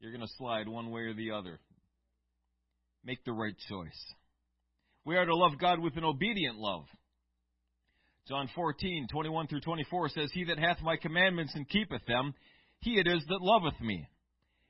You're 0.00 0.12
going 0.12 0.26
to 0.26 0.34
slide 0.38 0.68
one 0.68 0.90
way 0.90 1.02
or 1.02 1.14
the 1.14 1.32
other. 1.32 1.60
Make 3.06 3.24
the 3.24 3.32
right 3.32 3.54
choice. 3.68 4.14
We 5.04 5.16
are 5.16 5.24
to 5.24 5.36
love 5.36 5.52
God 5.60 5.78
with 5.78 5.96
an 5.96 6.02
obedient 6.02 6.56
love. 6.58 6.86
John 8.26 8.50
14, 8.52 9.06
21 9.12 9.46
through 9.46 9.60
24 9.60 10.08
says, 10.08 10.30
He 10.32 10.42
that 10.46 10.58
hath 10.58 10.82
my 10.82 10.96
commandments 10.96 11.52
and 11.54 11.68
keepeth 11.68 12.04
them, 12.08 12.34
he 12.80 12.98
it 12.98 13.06
is 13.06 13.22
that 13.28 13.40
loveth 13.40 13.80
me. 13.80 14.08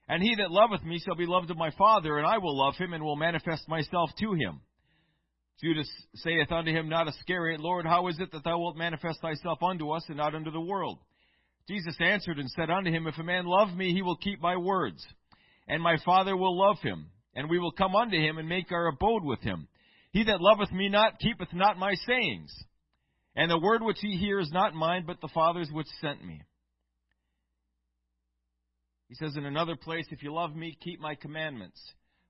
And 0.06 0.22
he 0.22 0.34
that 0.34 0.50
loveth 0.50 0.84
me 0.84 1.00
shall 1.02 1.16
be 1.16 1.24
loved 1.24 1.50
of 1.50 1.56
my 1.56 1.70
Father, 1.78 2.18
and 2.18 2.26
I 2.26 2.36
will 2.36 2.58
love 2.58 2.74
him, 2.76 2.92
and 2.92 3.02
will 3.02 3.16
manifest 3.16 3.66
myself 3.70 4.10
to 4.20 4.34
him. 4.34 4.60
Judas 5.62 5.90
saith 6.16 6.52
unto 6.52 6.70
him, 6.70 6.90
Not 6.90 7.08
Iscariot, 7.08 7.60
Lord, 7.60 7.86
how 7.86 8.06
is 8.08 8.20
it 8.20 8.30
that 8.32 8.44
thou 8.44 8.58
wilt 8.58 8.76
manifest 8.76 9.22
thyself 9.22 9.62
unto 9.62 9.92
us, 9.92 10.04
and 10.08 10.18
not 10.18 10.34
unto 10.34 10.50
the 10.50 10.60
world? 10.60 10.98
Jesus 11.66 11.96
answered 12.00 12.38
and 12.38 12.50
said 12.50 12.68
unto 12.68 12.90
him, 12.90 13.06
If 13.06 13.16
a 13.18 13.22
man 13.24 13.46
love 13.46 13.74
me, 13.74 13.94
he 13.94 14.02
will 14.02 14.18
keep 14.18 14.42
my 14.42 14.58
words. 14.58 15.02
And 15.66 15.82
my 15.82 15.96
Father 16.04 16.36
will 16.36 16.56
love 16.56 16.76
him, 16.82 17.06
and 17.36 17.50
we 17.50 17.58
will 17.60 17.70
come 17.70 17.94
unto 17.94 18.16
him, 18.16 18.38
and 18.38 18.48
make 18.48 18.72
our 18.72 18.88
abode 18.88 19.22
with 19.22 19.40
him. 19.40 19.68
He 20.10 20.24
that 20.24 20.40
loveth 20.40 20.72
me 20.72 20.88
not 20.88 21.20
keepeth 21.20 21.52
not 21.52 21.78
my 21.78 21.94
sayings. 22.06 22.52
And 23.36 23.50
the 23.50 23.58
word 23.58 23.82
which 23.82 23.98
he 24.00 24.16
hears 24.16 24.46
is 24.46 24.52
not 24.52 24.74
mine, 24.74 25.04
but 25.06 25.20
the 25.20 25.28
Father's 25.34 25.70
which 25.70 25.86
sent 26.00 26.24
me. 26.24 26.40
He 29.08 29.14
says 29.14 29.36
in 29.36 29.44
another 29.44 29.76
place, 29.76 30.06
If 30.10 30.22
you 30.22 30.32
love 30.32 30.56
me, 30.56 30.76
keep 30.82 30.98
my 30.98 31.14
commandments. 31.14 31.78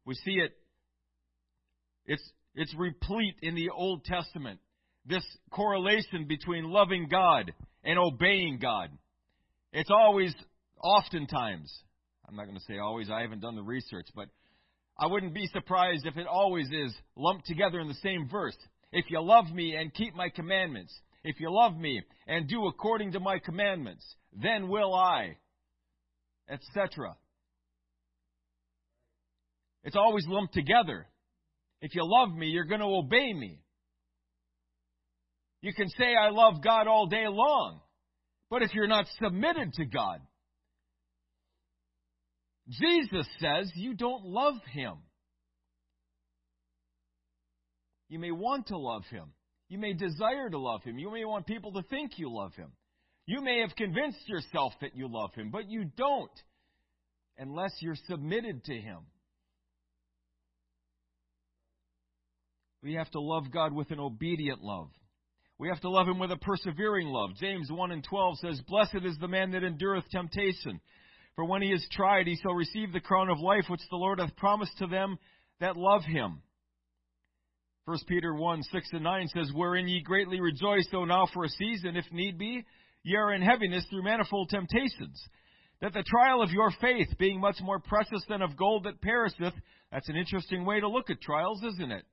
We 0.04 0.14
see 0.16 0.32
it. 0.32 0.52
It's, 2.04 2.22
it's 2.56 2.74
replete 2.76 3.36
in 3.42 3.54
the 3.54 3.70
Old 3.70 4.04
Testament. 4.04 4.58
This 5.06 5.24
correlation 5.50 6.26
between 6.26 6.64
loving 6.64 7.06
God 7.08 7.52
and 7.84 7.96
obeying 7.96 8.58
God. 8.60 8.90
It's 9.72 9.90
always, 9.90 10.34
oftentimes, 10.82 11.72
I'm 12.28 12.34
not 12.34 12.46
going 12.46 12.58
to 12.58 12.64
say 12.64 12.78
always, 12.78 13.08
I 13.08 13.20
haven't 13.20 13.40
done 13.40 13.54
the 13.54 13.62
research, 13.62 14.06
but 14.14 14.28
I 14.98 15.06
wouldn't 15.06 15.34
be 15.34 15.46
surprised 15.48 16.06
if 16.06 16.16
it 16.16 16.26
always 16.26 16.68
is 16.70 16.94
lumped 17.16 17.46
together 17.46 17.80
in 17.80 17.88
the 17.88 17.94
same 17.94 18.28
verse. 18.28 18.56
If 18.92 19.06
you 19.10 19.20
love 19.20 19.50
me 19.52 19.76
and 19.76 19.92
keep 19.92 20.14
my 20.14 20.30
commandments, 20.30 20.94
if 21.22 21.38
you 21.40 21.52
love 21.52 21.76
me 21.76 22.02
and 22.26 22.48
do 22.48 22.66
according 22.66 23.12
to 23.12 23.20
my 23.20 23.38
commandments, 23.38 24.04
then 24.32 24.68
will 24.68 24.94
I, 24.94 25.36
etc. 26.48 27.16
It's 29.84 29.96
always 29.96 30.24
lumped 30.26 30.54
together. 30.54 31.06
If 31.80 31.94
you 31.94 32.02
love 32.04 32.34
me, 32.34 32.46
you're 32.46 32.64
going 32.64 32.80
to 32.80 32.86
obey 32.86 33.32
me. 33.32 33.60
You 35.60 35.74
can 35.74 35.88
say, 35.90 36.14
I 36.14 36.30
love 36.30 36.62
God 36.62 36.86
all 36.86 37.06
day 37.06 37.26
long, 37.28 37.80
but 38.50 38.62
if 38.62 38.72
you're 38.72 38.86
not 38.86 39.06
submitted 39.20 39.72
to 39.74 39.84
God, 39.84 40.20
Jesus 42.68 43.26
says 43.40 43.70
you 43.74 43.94
don't 43.94 44.24
love 44.24 44.56
Him. 44.72 44.96
You 48.08 48.18
may 48.18 48.30
want 48.30 48.68
to 48.68 48.78
love 48.78 49.04
him. 49.10 49.32
You 49.68 49.78
may 49.78 49.92
desire 49.92 50.48
to 50.48 50.58
love 50.58 50.84
him. 50.84 50.98
You 50.98 51.10
may 51.10 51.24
want 51.24 51.46
people 51.46 51.72
to 51.72 51.82
think 51.82 52.12
you 52.16 52.32
love 52.32 52.54
him. 52.54 52.72
You 53.26 53.42
may 53.42 53.60
have 53.60 53.74
convinced 53.74 54.28
yourself 54.28 54.72
that 54.80 54.94
you 54.94 55.08
love 55.10 55.34
him, 55.34 55.50
but 55.50 55.68
you 55.68 55.86
don't 55.96 56.30
unless 57.36 57.72
you're 57.80 57.96
submitted 58.08 58.64
to 58.64 58.74
him. 58.74 58.98
We 62.82 62.94
have 62.94 63.10
to 63.10 63.20
love 63.20 63.50
God 63.50 63.72
with 63.72 63.90
an 63.90 63.98
obedient 63.98 64.62
love. 64.62 64.88
We 65.58 65.68
have 65.68 65.80
to 65.80 65.90
love 65.90 66.06
him 66.06 66.20
with 66.20 66.30
a 66.30 66.36
persevering 66.36 67.08
love. 67.08 67.30
James 67.40 67.68
1 67.70 67.90
and 67.90 68.04
12 68.04 68.38
says, 68.38 68.60
Blessed 68.68 69.04
is 69.04 69.18
the 69.18 69.26
man 69.26 69.50
that 69.52 69.64
endureth 69.64 70.08
temptation. 70.10 70.80
For 71.36 71.44
when 71.44 71.62
he 71.62 71.70
is 71.70 71.86
tried, 71.92 72.26
he 72.26 72.36
shall 72.36 72.54
receive 72.54 72.92
the 72.92 73.00
crown 73.00 73.28
of 73.28 73.38
life 73.38 73.64
which 73.68 73.86
the 73.90 73.96
Lord 73.96 74.18
hath 74.18 74.34
promised 74.36 74.76
to 74.78 74.86
them 74.86 75.18
that 75.60 75.76
love 75.76 76.02
him. 76.02 76.42
1 77.84 77.98
Peter 78.08 78.34
1, 78.34 78.62
6 78.64 78.88
and 78.92 79.04
9 79.04 79.28
says, 79.28 79.52
Wherein 79.54 79.86
ye 79.86 80.02
greatly 80.02 80.40
rejoice, 80.40 80.88
though 80.90 81.04
now 81.04 81.26
for 81.32 81.44
a 81.44 81.48
season, 81.48 81.94
if 81.96 82.10
need 82.10 82.38
be, 82.38 82.64
ye 83.04 83.16
are 83.16 83.32
in 83.32 83.42
heaviness 83.42 83.84
through 83.88 84.02
manifold 84.02 84.48
temptations, 84.48 85.22
that 85.80 85.92
the 85.92 86.02
trial 86.02 86.42
of 86.42 86.50
your 86.50 86.72
faith, 86.80 87.08
being 87.18 87.38
much 87.38 87.58
more 87.62 87.78
precious 87.78 88.24
than 88.28 88.42
of 88.42 88.56
gold 88.56 88.84
that 88.84 89.00
perisheth, 89.00 89.54
that's 89.92 90.08
an 90.08 90.16
interesting 90.16 90.64
way 90.64 90.80
to 90.80 90.88
look 90.88 91.10
at 91.10 91.20
trials, 91.20 91.62
isn't 91.62 91.92
it? 91.92 92.04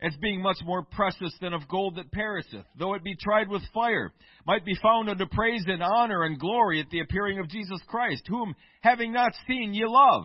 It's 0.00 0.16
being 0.18 0.42
much 0.42 0.58
more 0.62 0.82
precious 0.82 1.34
than 1.40 1.54
of 1.54 1.68
gold 1.68 1.96
that 1.96 2.12
perisheth, 2.12 2.66
though 2.78 2.94
it 2.94 3.02
be 3.02 3.16
tried 3.16 3.48
with 3.48 3.62
fire, 3.72 4.12
might 4.46 4.64
be 4.64 4.76
found 4.82 5.08
unto 5.08 5.24
praise 5.26 5.64
and 5.66 5.82
honor 5.82 6.24
and 6.24 6.38
glory 6.38 6.80
at 6.80 6.90
the 6.90 7.00
appearing 7.00 7.38
of 7.38 7.48
Jesus 7.48 7.80
Christ, 7.86 8.22
whom, 8.28 8.54
having 8.82 9.12
not 9.12 9.32
seen, 9.48 9.72
ye 9.72 9.84
love, 9.86 10.24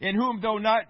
in 0.00 0.16
whom, 0.16 0.40
though 0.40 0.58
not 0.58 0.84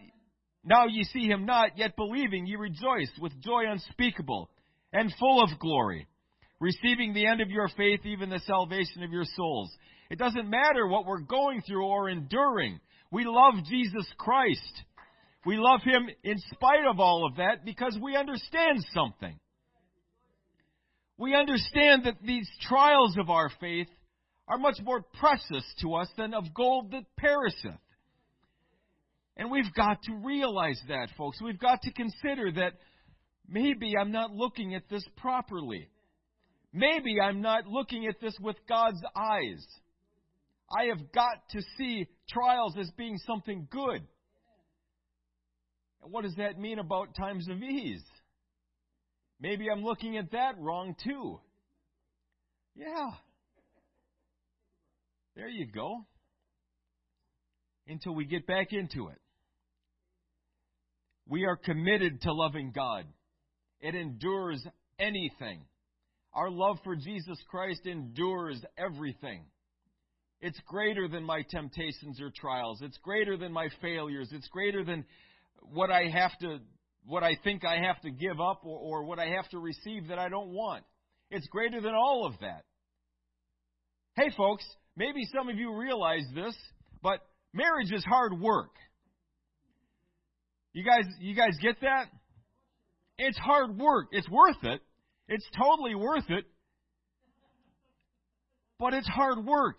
now 0.65 0.87
ye 0.87 1.05
see 1.05 1.27
him 1.27 1.47
not, 1.47 1.79
yet 1.79 1.97
believing 1.97 2.47
ye 2.47 2.57
rejoice 2.57 3.11
with 3.19 3.41
joy 3.43 3.65
unspeakable 3.67 4.51
and 4.93 5.13
full 5.19 5.43
of 5.43 5.59
glory, 5.59 6.07
receiving 6.59 7.13
the 7.13 7.27
end 7.27 7.41
of 7.41 7.51
your 7.51 7.69
faith, 7.69 8.01
even 8.05 8.29
the 8.29 8.41
salvation 8.41 9.03
of 9.03 9.11
your 9.11 9.25
souls. 9.37 9.71
It 10.11 10.19
doesn't 10.19 10.51
matter 10.51 10.87
what 10.87 11.07
we're 11.07 11.21
going 11.21 11.63
through 11.63 11.87
or 11.87 12.11
enduring. 12.11 12.81
We 13.11 13.25
love 13.25 13.65
Jesus 13.69 14.07
Christ. 14.19 14.83
We 15.47 15.57
love 15.57 15.81
him 15.83 16.09
in 16.23 16.39
spite 16.53 16.87
of 16.89 17.01
all 17.01 17.27
of 17.27 17.37
that 17.37 17.65
because 17.65 17.99
we 18.01 18.17
understand 18.17 18.85
something. 18.93 19.39
We 21.17 21.35
understand 21.35 22.05
that 22.05 22.23
these 22.23 22.49
trials 22.63 23.17
of 23.19 23.31
our 23.31 23.51
faith 23.61 23.89
are 24.49 24.59
much 24.59 24.79
more 24.83 25.03
precious 25.19 25.65
to 25.81 25.95
us 25.95 26.09
than 26.17 26.35
of 26.35 26.55
gold 26.55 26.93
that 26.93 27.05
perisheth. 27.17 27.79
And 29.37 29.51
we've 29.51 29.73
got 29.75 30.03
to 30.03 30.15
realize 30.25 30.81
that, 30.89 31.09
folks. 31.17 31.41
We've 31.41 31.59
got 31.59 31.83
to 31.83 31.93
consider 31.93 32.53
that 32.53 32.73
maybe 33.49 33.95
I'm 33.99 34.13
not 34.13 34.33
looking 34.33 34.75
at 34.75 34.89
this 34.91 35.05
properly. 35.17 35.89
Maybe 36.73 37.21
I'm 37.21 37.41
not 37.41 37.67
looking 37.67 38.07
at 38.07 38.21
this 38.21 38.35
with 38.41 38.57
God's 38.69 39.03
eyes. 39.17 39.65
I 40.71 40.85
have 40.85 41.11
got 41.13 41.49
to 41.51 41.63
see 41.79 42.07
trials 42.29 42.77
as 42.79 42.91
being 42.97 43.19
something 43.27 43.67
good. 43.71 44.03
And 46.03 46.13
what 46.13 46.25
does 46.25 46.35
that 46.37 46.59
mean 46.59 46.79
about 46.79 47.15
times 47.15 47.49
of 47.49 47.63
ease? 47.63 48.05
Maybe 49.41 49.67
I'm 49.71 49.83
looking 49.83 50.17
at 50.17 50.33
that 50.33 50.59
wrong 50.59 50.95
too. 51.03 51.41
Yeah. 52.75 53.11
There 55.37 55.49
you 55.49 55.67
go. 55.67 56.05
Until 57.87 58.15
we 58.15 58.25
get 58.25 58.47
back 58.47 58.69
into 58.73 59.09
it. 59.09 59.19
We 61.27 61.45
are 61.45 61.57
committed 61.57 62.23
to 62.23 62.33
loving 62.33 62.73
God. 62.75 63.05
It 63.81 63.95
endures 63.95 64.63
anything. 64.99 65.63
Our 66.33 66.51
love 66.51 66.79
for 66.85 66.95
Jesus 66.95 67.39
Christ 67.51 67.87
endures 67.87 68.61
everything. 68.77 69.45
It's 70.41 70.59
greater 70.67 71.09
than 71.09 71.25
my 71.25 71.43
temptations 71.51 72.21
or 72.21 72.31
trials. 72.35 72.81
It's 72.83 72.99
greater 72.99 73.37
than 73.37 73.53
my 73.53 73.69
failures. 73.83 74.29
It's 74.33 74.49
greater 74.49 74.85
than 74.85 75.05
what 75.61 75.91
I 75.91 76.09
have 76.09 76.37
to, 76.41 76.59
what 77.05 77.23
I 77.23 77.37
think 77.43 77.65
I 77.65 77.79
have 77.87 78.01
to 78.03 78.11
give 78.11 78.41
up 78.41 78.63
or, 78.65 78.79
or 78.79 79.05
what 79.05 79.19
I 79.19 79.27
have 79.27 79.49
to 79.51 79.59
receive 79.59 80.09
that 80.09 80.19
I 80.19 80.29
don't 80.29 80.51
want. 80.51 80.85
It's 81.31 81.47
greater 81.49 81.81
than 81.81 81.95
all 81.95 82.27
of 82.27 82.35
that. 82.41 82.65
Hey 84.17 84.31
folks, 84.37 84.65
maybe 84.97 85.21
some 85.35 85.49
of 85.49 85.57
you 85.57 85.77
realize 85.77 86.25
this, 86.35 86.57
but 87.03 87.21
marriage 87.53 87.93
is 87.93 88.05
hard 88.05 88.39
work. 88.41 88.75
You 90.73 90.85
guys, 90.85 91.05
you 91.21 91.35
guys 91.35 91.57
get 91.61 91.81
that? 91.81 92.07
It's 93.19 93.39
hard 93.39 93.77
work. 93.79 94.09
It's 94.13 94.29
worth 94.29 94.63
it. 94.63 94.81
It's 95.29 95.47
totally 95.57 95.95
worth 95.95 96.29
it. 96.31 96.45
But 98.79 98.95
it's 98.95 99.09
hard 99.09 99.45
work. 99.45 99.79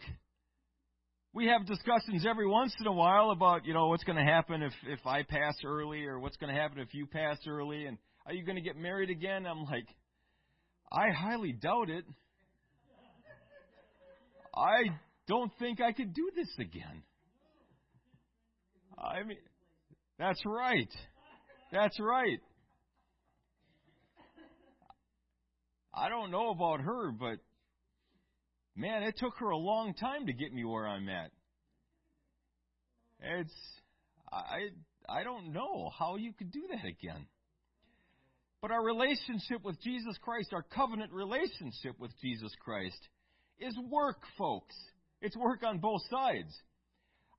We 1.34 1.48
have 1.48 1.66
discussions 1.66 2.26
every 2.30 2.46
once 2.46 2.76
in 2.80 2.88
a 2.88 2.92
while 2.92 3.32
about, 3.32 3.66
you 3.66 3.74
know, 3.74 3.88
what's 3.88 4.04
going 4.04 4.18
to 4.18 4.24
happen 4.24 4.62
if, 4.62 4.74
if 4.86 5.00
I 5.08 5.24
pass 5.24 5.56
early 5.64 6.04
or 6.04 6.20
what's 6.20 6.36
going 6.36 6.54
to 6.54 6.60
happen 6.60 6.80
if 6.80 6.94
you 6.94 7.06
pass 7.06 7.38
early 7.48 7.86
and 7.86 7.98
are 8.26 8.34
you 8.34 8.44
going 8.44 8.58
to 8.58 8.62
get 8.62 8.76
married 8.76 9.10
again? 9.10 9.46
I'm 9.46 9.64
like, 9.64 9.88
I 10.92 11.10
highly 11.10 11.54
doubt 11.54 11.90
it. 11.90 12.04
I 14.54 14.90
don't 15.28 15.52
think 15.58 15.80
I 15.80 15.94
could 15.94 16.14
do 16.14 16.30
this 16.36 16.50
again. 16.60 17.04
I 18.98 19.24
mean, 19.24 19.38
that's 20.20 20.42
right. 20.46 20.90
That's 21.72 21.98
right. 21.98 22.40
I 25.94 26.10
don't 26.10 26.30
know 26.30 26.50
about 26.50 26.82
her, 26.82 27.12
but 27.12 27.38
man, 28.76 29.04
it 29.04 29.18
took 29.18 29.36
her 29.38 29.50
a 29.50 29.58
long 29.58 29.94
time 29.94 30.26
to 30.28 30.34
get 30.34 30.54
me 30.54 30.64
where 30.64 30.88
I'm 30.88 31.10
at. 31.10 31.32
It's 33.22 33.54
I 34.32 34.70
I 35.10 35.24
don't 35.24 35.54
know 35.54 35.92
how 35.98 36.16
you 36.16 36.34
could 36.34 36.52
do 36.52 36.64
that 36.72 36.86
again. 36.86 37.28
But 38.62 38.72
our 38.72 38.84
relationship 38.84 39.64
with 39.64 39.82
Jesus 39.82 40.16
Christ, 40.22 40.54
our 40.54 40.62
covenant 40.64 41.12
relationship 41.12 42.00
with 42.00 42.12
Jesus 42.22 42.52
Christ, 42.64 43.00
is 43.60 43.76
work, 43.90 44.22
folks. 44.38 44.76
It's 45.22 45.36
work 45.36 45.64
on 45.64 45.80
both 45.80 46.02
sides. 46.10 46.54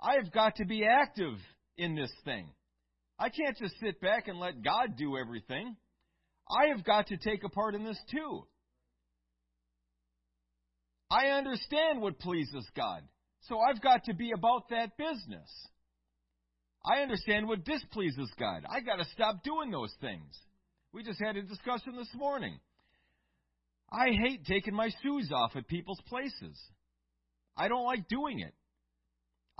I've 0.00 0.32
got 0.32 0.56
to 0.56 0.64
be 0.64 0.84
active 0.84 1.34
in 1.76 1.94
this 1.94 2.12
thing. 2.24 2.48
I 3.18 3.28
can't 3.28 3.56
just 3.56 3.74
sit 3.80 4.00
back 4.00 4.26
and 4.26 4.38
let 4.38 4.62
God 4.62 4.96
do 4.96 5.16
everything. 5.16 5.76
I 6.50 6.66
have 6.74 6.84
got 6.84 7.06
to 7.08 7.16
take 7.16 7.44
a 7.44 7.48
part 7.48 7.76
in 7.76 7.84
this 7.84 8.00
too. 8.10 8.44
I 11.12 11.27
understand 11.29 12.01
what 12.01 12.18
pleases 12.18 12.66
God, 12.75 13.03
so 13.42 13.59
I've 13.59 13.83
got 13.83 14.05
to 14.05 14.14
be 14.14 14.33
about 14.33 14.70
that 14.70 14.96
business. 14.96 15.68
I 16.85 17.03
understand 17.03 17.46
what 17.46 17.64
displeases 17.64 18.31
God. 18.38 18.64
I 18.68 18.81
got 18.81 18.96
to 18.96 19.05
stop 19.12 19.44
doing 19.44 19.70
those 19.70 19.92
things. 20.01 20.35
We 20.92 21.05
just 21.05 21.20
had 21.22 21.37
a 21.37 21.42
discussion 21.42 21.96
this 21.96 22.09
morning. 22.14 22.59
I 23.92 24.09
hate 24.25 24.46
taking 24.46 24.75
my 24.75 24.88
shoes 25.03 25.31
off 25.35 25.55
at 25.55 25.68
people's 25.68 26.01
places. 26.09 26.59
I 27.59 27.68
don't 27.68 27.85
like 27.85 28.09
doing 28.09 28.40
it. 28.40 28.55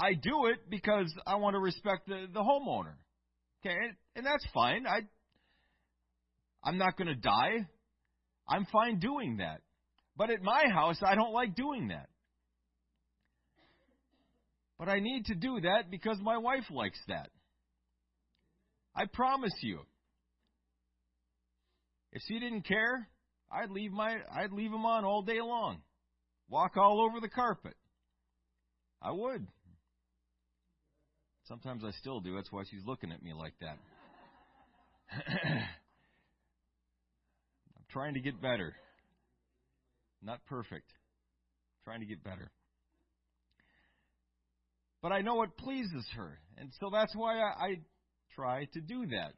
I 0.01 0.15
do 0.15 0.47
it 0.47 0.71
because 0.71 1.12
I 1.27 1.37
want 1.37 1.55
to 1.55 1.61
respect 1.61 2.09
the, 2.09 2.29
the 2.33 2.41
homeowner. 2.41 2.95
Okay, 3.61 3.77
and 4.17 4.25
that's 4.25 4.47
fine. 4.55 4.87
I 4.87 5.01
I'm 6.65 6.79
not 6.79 6.97
going 6.97 7.09
to 7.09 7.15
die. 7.15 7.69
I'm 8.49 8.67
fine 8.73 8.99
doing 8.99 9.37
that. 9.37 9.61
But 10.16 10.31
at 10.31 10.42
my 10.42 10.64
house, 10.72 10.98
I 11.07 11.14
don't 11.14 11.33
like 11.33 11.55
doing 11.55 11.88
that. 11.88 12.09
But 14.79 14.88
I 14.88 14.98
need 14.98 15.27
to 15.27 15.35
do 15.35 15.61
that 15.61 15.90
because 15.90 16.18
my 16.20 16.38
wife 16.38 16.64
likes 16.70 16.98
that. 17.09 17.31
I 18.94 19.07
promise 19.07 19.53
you. 19.62 19.81
If 22.12 22.20
she 22.29 22.38
didn't 22.38 22.66
care, 22.66 23.09
I'd 23.51 23.70
leave 23.70 23.92
my 23.92 24.16
I'd 24.35 24.53
leave 24.53 24.70
them 24.70 24.85
on 24.85 25.05
all 25.05 25.22
day 25.22 25.40
long. 25.40 25.83
Walk 26.48 26.77
all 26.77 27.01
over 27.09 27.20
the 27.20 27.29
carpet. 27.29 27.75
I 29.01 29.12
would. 29.12 29.46
Sometimes 31.44 31.83
I 31.85 31.90
still 31.92 32.20
do. 32.20 32.35
That's 32.35 32.53
why 32.53 32.62
she's 32.70 32.85
looking 32.87 33.12
at 33.12 33.22
me 33.22 33.33
like 33.33 33.55
that. 33.61 33.79
I'm 35.12 35.68
trying 37.90 38.14
to 38.14 38.20
get 38.20 38.40
better. 38.40 38.75
Not 40.22 40.44
perfect. 40.46 40.90
trying 41.85 42.00
to 42.00 42.06
get 42.06 42.22
better. 42.22 42.50
But 45.02 45.11
I 45.11 45.20
know 45.20 45.42
it 45.42 45.56
pleases 45.56 46.06
her. 46.16 46.38
And 46.58 46.70
so 46.78 46.90
that's 46.92 47.14
why 47.14 47.40
I, 47.40 47.66
I 47.66 47.80
try 48.37 48.66
to 48.72 48.80
do 48.80 49.06
that. 49.06 49.32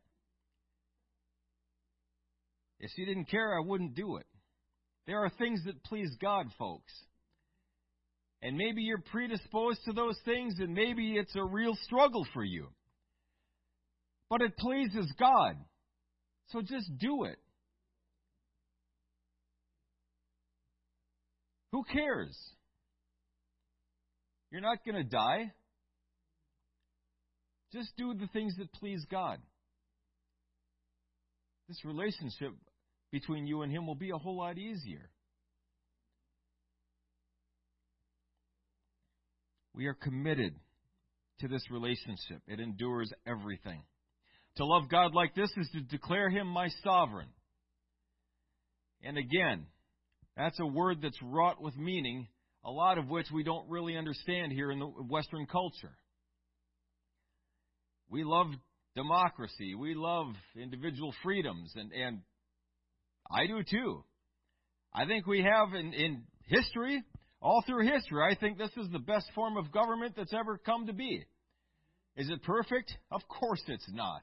If 2.81 2.91
she 2.95 3.07
didn't 3.07 3.31
care, 3.31 3.57
I 3.57 3.67
wouldn't 3.67 3.95
do 3.95 4.17
it. 4.17 4.27
There 5.07 5.25
are 5.25 5.31
things 5.39 5.63
that 5.65 5.83
please 5.85 6.11
God, 6.21 6.47
folks. 6.59 6.93
And 8.43 8.59
maybe 8.59 8.83
you're 8.83 8.99
predisposed 8.99 9.81
to 9.87 9.93
those 9.93 10.19
things, 10.27 10.57
and 10.59 10.75
maybe 10.75 11.15
it's 11.17 11.35
a 11.35 11.45
real 11.45 11.75
struggle 11.85 12.27
for 12.35 12.45
you. 12.45 12.69
But 14.29 14.43
it 14.43 14.57
pleases 14.59 15.11
God. 15.19 15.57
So 16.49 16.61
just 16.61 16.91
do 16.99 17.25
it. 17.25 17.39
Who 21.75 21.83
cares? 21.83 22.39
You're 24.53 24.61
not 24.61 24.85
going 24.85 24.95
to 24.95 25.03
die. 25.03 25.51
Just 27.73 27.89
do 27.99 28.15
the 28.15 28.29
things 28.29 28.55
that 28.59 28.73
please 28.75 29.05
God. 29.11 29.41
This 31.67 31.85
relationship 31.85 32.53
between 33.11 33.49
you 33.49 33.63
and 33.63 33.73
Him 33.73 33.89
will 33.89 33.97
be 33.97 34.11
a 34.11 34.17
whole 34.17 34.39
lot 34.39 34.57
easier. 34.57 35.11
We 39.75 39.87
are 39.87 39.95
committed 39.95 40.55
to 41.41 41.49
this 41.49 41.69
relationship. 41.73 42.41
It 42.47 42.61
endures 42.61 43.13
everything. 43.27 43.83
To 44.59 44.65
love 44.65 44.89
God 44.89 45.13
like 45.13 45.35
this 45.35 45.51
is 45.57 45.69
to 45.73 45.81
declare 45.81 46.31
Him 46.31 46.47
my 46.47 46.69
sovereign. 46.85 47.31
And 49.03 49.19
again, 49.19 49.67
that's 50.37 50.59
a 50.61 50.67
word 50.67 50.99
that's 51.03 51.21
wrought 51.23 51.61
with 51.61 51.77
meaning, 51.77 52.29
a 52.65 52.71
lot 52.71 52.99
of 52.99 53.09
which 53.09 53.27
we 53.33 53.43
don't 53.43 53.69
really 53.69 53.97
understand 53.97 54.53
here 54.53 54.71
in 54.71 54.79
the 54.79 54.87
Western 54.87 55.47
culture. 55.47 55.97
We 58.11 58.25
love 58.25 58.47
democracy. 58.95 59.75
We 59.75 59.95
love 59.95 60.27
individual 60.57 61.15
freedoms, 61.23 61.73
and, 61.77 61.93
and 61.93 62.21
I 63.31 63.47
do 63.47 63.63
too. 63.63 64.05
I 64.93 65.07
think 65.07 65.27
we 65.27 65.43
have 65.43 65.75
in, 65.75 65.93
in 65.93 66.23
history 66.47 67.03
all 67.45 67.63
through 67.67 67.87
history, 67.87 68.23
I 68.23 68.35
think 68.35 68.57
this 68.57 68.71
is 68.79 68.91
the 68.91 68.99
best 68.99 69.27
form 69.35 69.59
of 69.59 69.71
government 69.71 70.15
that's 70.17 70.33
ever 70.33 70.57
come 70.57 70.87
to 70.87 70.95
be. 70.95 71.27
Is 72.17 72.31
it 72.31 72.43
perfect? 72.43 72.91
Of 73.11 73.21
course 73.29 73.63
it's 73.69 73.89
not. 73.93 74.23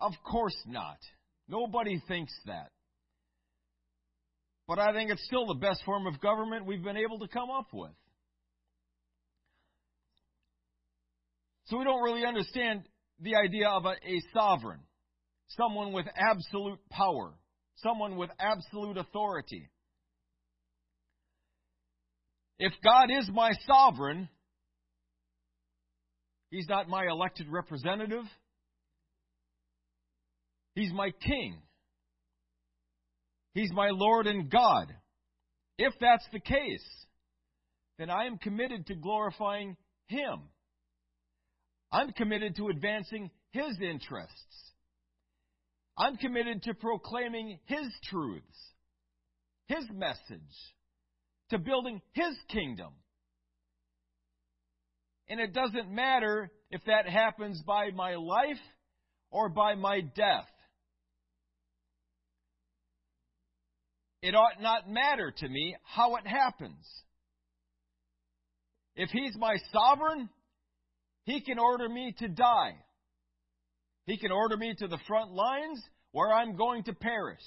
Of 0.00 0.12
course 0.28 0.56
not. 0.66 0.98
Nobody 1.48 2.02
thinks 2.08 2.34
that. 2.46 2.72
But 4.68 4.78
I 4.78 4.92
think 4.92 5.10
it's 5.10 5.24
still 5.24 5.46
the 5.46 5.54
best 5.54 5.82
form 5.84 6.06
of 6.06 6.20
government 6.20 6.66
we've 6.66 6.82
been 6.82 6.96
able 6.96 7.20
to 7.20 7.28
come 7.28 7.50
up 7.50 7.68
with. 7.72 7.92
So 11.66 11.78
we 11.78 11.84
don't 11.84 12.02
really 12.02 12.24
understand 12.24 12.82
the 13.20 13.36
idea 13.36 13.68
of 13.68 13.84
a, 13.84 13.90
a 13.90 14.20
sovereign, 14.34 14.80
someone 15.48 15.92
with 15.92 16.06
absolute 16.16 16.78
power, 16.90 17.32
someone 17.76 18.16
with 18.16 18.30
absolute 18.38 18.96
authority. 18.98 19.68
If 22.58 22.72
God 22.82 23.10
is 23.10 23.28
my 23.32 23.52
sovereign, 23.66 24.28
He's 26.50 26.68
not 26.68 26.88
my 26.88 27.06
elected 27.06 27.48
representative. 27.50 28.24
He's 30.74 30.92
my 30.92 31.10
king. 31.10 31.60
He's 33.56 33.72
my 33.72 33.88
Lord 33.90 34.26
and 34.26 34.50
God. 34.50 34.94
If 35.78 35.94
that's 35.98 36.26
the 36.30 36.40
case, 36.40 36.84
then 37.98 38.10
I 38.10 38.26
am 38.26 38.36
committed 38.36 38.86
to 38.88 38.94
glorifying 38.94 39.78
Him. 40.08 40.42
I'm 41.90 42.12
committed 42.12 42.56
to 42.56 42.68
advancing 42.68 43.30
His 43.52 43.78
interests. 43.80 44.72
I'm 45.96 46.18
committed 46.18 46.64
to 46.64 46.74
proclaiming 46.74 47.58
His 47.64 47.86
truths, 48.10 48.74
His 49.68 49.86
message 49.90 50.40
to 51.48 51.56
building 51.56 52.02
His 52.12 52.36
kingdom. 52.48 52.92
And 55.30 55.40
it 55.40 55.54
doesn't 55.54 55.90
matter 55.90 56.50
if 56.70 56.82
that 56.84 57.08
happens 57.08 57.62
by 57.66 57.88
my 57.92 58.16
life 58.16 58.60
or 59.30 59.48
by 59.48 59.76
my 59.76 60.02
death. 60.02 60.44
It 64.22 64.34
ought 64.34 64.60
not 64.60 64.88
matter 64.88 65.32
to 65.36 65.48
me 65.48 65.76
how 65.84 66.16
it 66.16 66.26
happens. 66.26 66.86
If 68.94 69.10
He's 69.10 69.36
my 69.36 69.56
sovereign, 69.72 70.28
He 71.24 71.40
can 71.40 71.58
order 71.58 71.88
me 71.88 72.14
to 72.18 72.28
die. 72.28 72.76
He 74.06 74.16
can 74.16 74.32
order 74.32 74.56
me 74.56 74.74
to 74.78 74.86
the 74.86 74.98
front 75.06 75.32
lines 75.32 75.82
where 76.12 76.32
I'm 76.32 76.56
going 76.56 76.84
to 76.84 76.94
perish. 76.94 77.42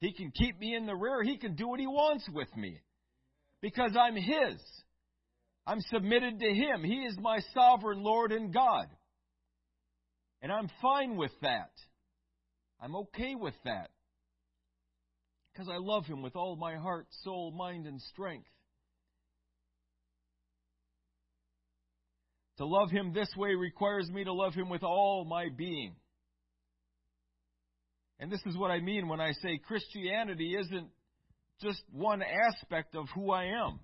He 0.00 0.12
can 0.12 0.32
keep 0.32 0.58
me 0.58 0.74
in 0.74 0.86
the 0.86 0.96
rear. 0.96 1.22
He 1.22 1.36
can 1.36 1.54
do 1.54 1.68
what 1.68 1.78
He 1.78 1.86
wants 1.86 2.28
with 2.32 2.48
me 2.56 2.80
because 3.60 3.92
I'm 3.96 4.16
His. 4.16 4.60
I'm 5.66 5.80
submitted 5.92 6.40
to 6.40 6.48
Him. 6.48 6.82
He 6.82 7.04
is 7.04 7.16
my 7.20 7.38
sovereign 7.54 8.02
Lord 8.02 8.32
and 8.32 8.52
God. 8.52 8.86
And 10.40 10.50
I'm 10.50 10.68
fine 10.82 11.16
with 11.16 11.30
that. 11.42 11.70
I'm 12.80 12.96
okay 12.96 13.36
with 13.36 13.54
that. 13.64 13.90
Because 15.52 15.68
I 15.68 15.76
love 15.78 16.06
Him 16.06 16.22
with 16.22 16.36
all 16.36 16.56
my 16.56 16.76
heart, 16.76 17.06
soul, 17.22 17.52
mind, 17.52 17.86
and 17.86 18.00
strength. 18.00 18.48
To 22.58 22.66
love 22.66 22.90
Him 22.90 23.12
this 23.12 23.28
way 23.36 23.54
requires 23.54 24.08
me 24.10 24.24
to 24.24 24.32
love 24.32 24.54
Him 24.54 24.68
with 24.68 24.82
all 24.82 25.24
my 25.24 25.48
being. 25.56 25.94
And 28.18 28.30
this 28.30 28.40
is 28.46 28.56
what 28.56 28.70
I 28.70 28.80
mean 28.80 29.08
when 29.08 29.20
I 29.20 29.32
say 29.32 29.58
Christianity 29.66 30.54
isn't 30.58 30.88
just 31.60 31.82
one 31.90 32.22
aspect 32.22 32.94
of 32.94 33.06
who 33.14 33.32
I 33.32 33.44
am. 33.46 33.80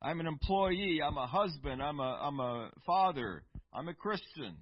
I'm 0.00 0.20
an 0.20 0.26
employee, 0.26 1.00
I'm 1.06 1.16
a 1.16 1.26
husband, 1.26 1.82
I'm 1.82 1.98
a, 1.98 2.18
I'm 2.22 2.40
a 2.40 2.70
father, 2.86 3.42
I'm 3.72 3.88
a 3.88 3.94
Christian, 3.94 4.56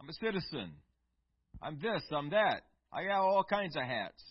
I'm 0.00 0.08
a 0.08 0.12
citizen, 0.14 0.72
I'm 1.60 1.78
this, 1.80 2.02
I'm 2.12 2.30
that. 2.30 2.62
I 2.92 3.04
got 3.04 3.20
all 3.20 3.44
kinds 3.44 3.76
of 3.76 3.82
hats. 3.82 4.22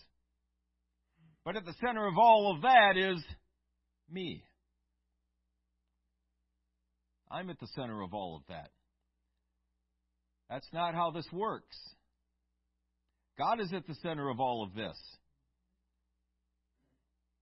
But 1.48 1.56
at 1.56 1.64
the 1.64 1.72
center 1.80 2.06
of 2.06 2.18
all 2.18 2.54
of 2.54 2.60
that 2.60 2.98
is 2.98 3.24
me. 4.12 4.44
I'm 7.30 7.48
at 7.48 7.58
the 7.58 7.68
center 7.68 8.02
of 8.02 8.12
all 8.12 8.36
of 8.36 8.42
that. 8.50 8.68
That's 10.50 10.68
not 10.74 10.94
how 10.94 11.10
this 11.10 11.24
works. 11.32 11.78
God 13.38 13.60
is 13.60 13.72
at 13.72 13.86
the 13.86 13.94
center 14.02 14.28
of 14.28 14.40
all 14.40 14.62
of 14.62 14.74
this. 14.74 14.98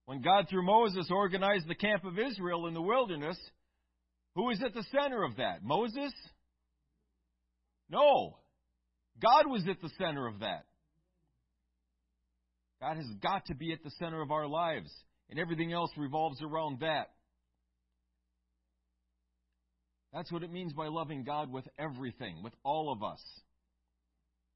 When 0.05 0.21
God, 0.21 0.45
through 0.49 0.65
Moses, 0.65 1.09
organized 1.11 1.67
the 1.67 1.75
camp 1.75 2.05
of 2.05 2.17
Israel 2.17 2.67
in 2.67 2.73
the 2.73 2.81
wilderness, 2.81 3.37
who 4.35 4.45
was 4.45 4.63
at 4.65 4.73
the 4.73 4.85
center 4.89 5.21
of 5.25 5.35
that? 5.35 5.63
Moses? 5.63 6.13
No. 7.89 8.37
God 9.21 9.47
was 9.47 9.67
at 9.69 9.81
the 9.81 9.91
center 9.97 10.27
of 10.27 10.39
that. 10.39 10.63
God 12.81 12.97
has 12.97 13.07
got 13.21 13.45
to 13.47 13.55
be 13.55 13.73
at 13.73 13.83
the 13.83 13.91
center 13.99 14.21
of 14.21 14.31
our 14.31 14.47
lives, 14.47 14.91
and 15.29 15.39
everything 15.39 15.73
else 15.73 15.91
revolves 15.97 16.41
around 16.41 16.81
that. 16.81 17.09
That's 20.13 20.31
what 20.31 20.43
it 20.43 20.51
means 20.51 20.73
by 20.73 20.87
loving 20.87 21.23
God 21.23 21.51
with 21.51 21.65
everything, 21.77 22.41
with 22.43 22.53
all 22.63 22.91
of 22.91 23.03
us. 23.03 23.21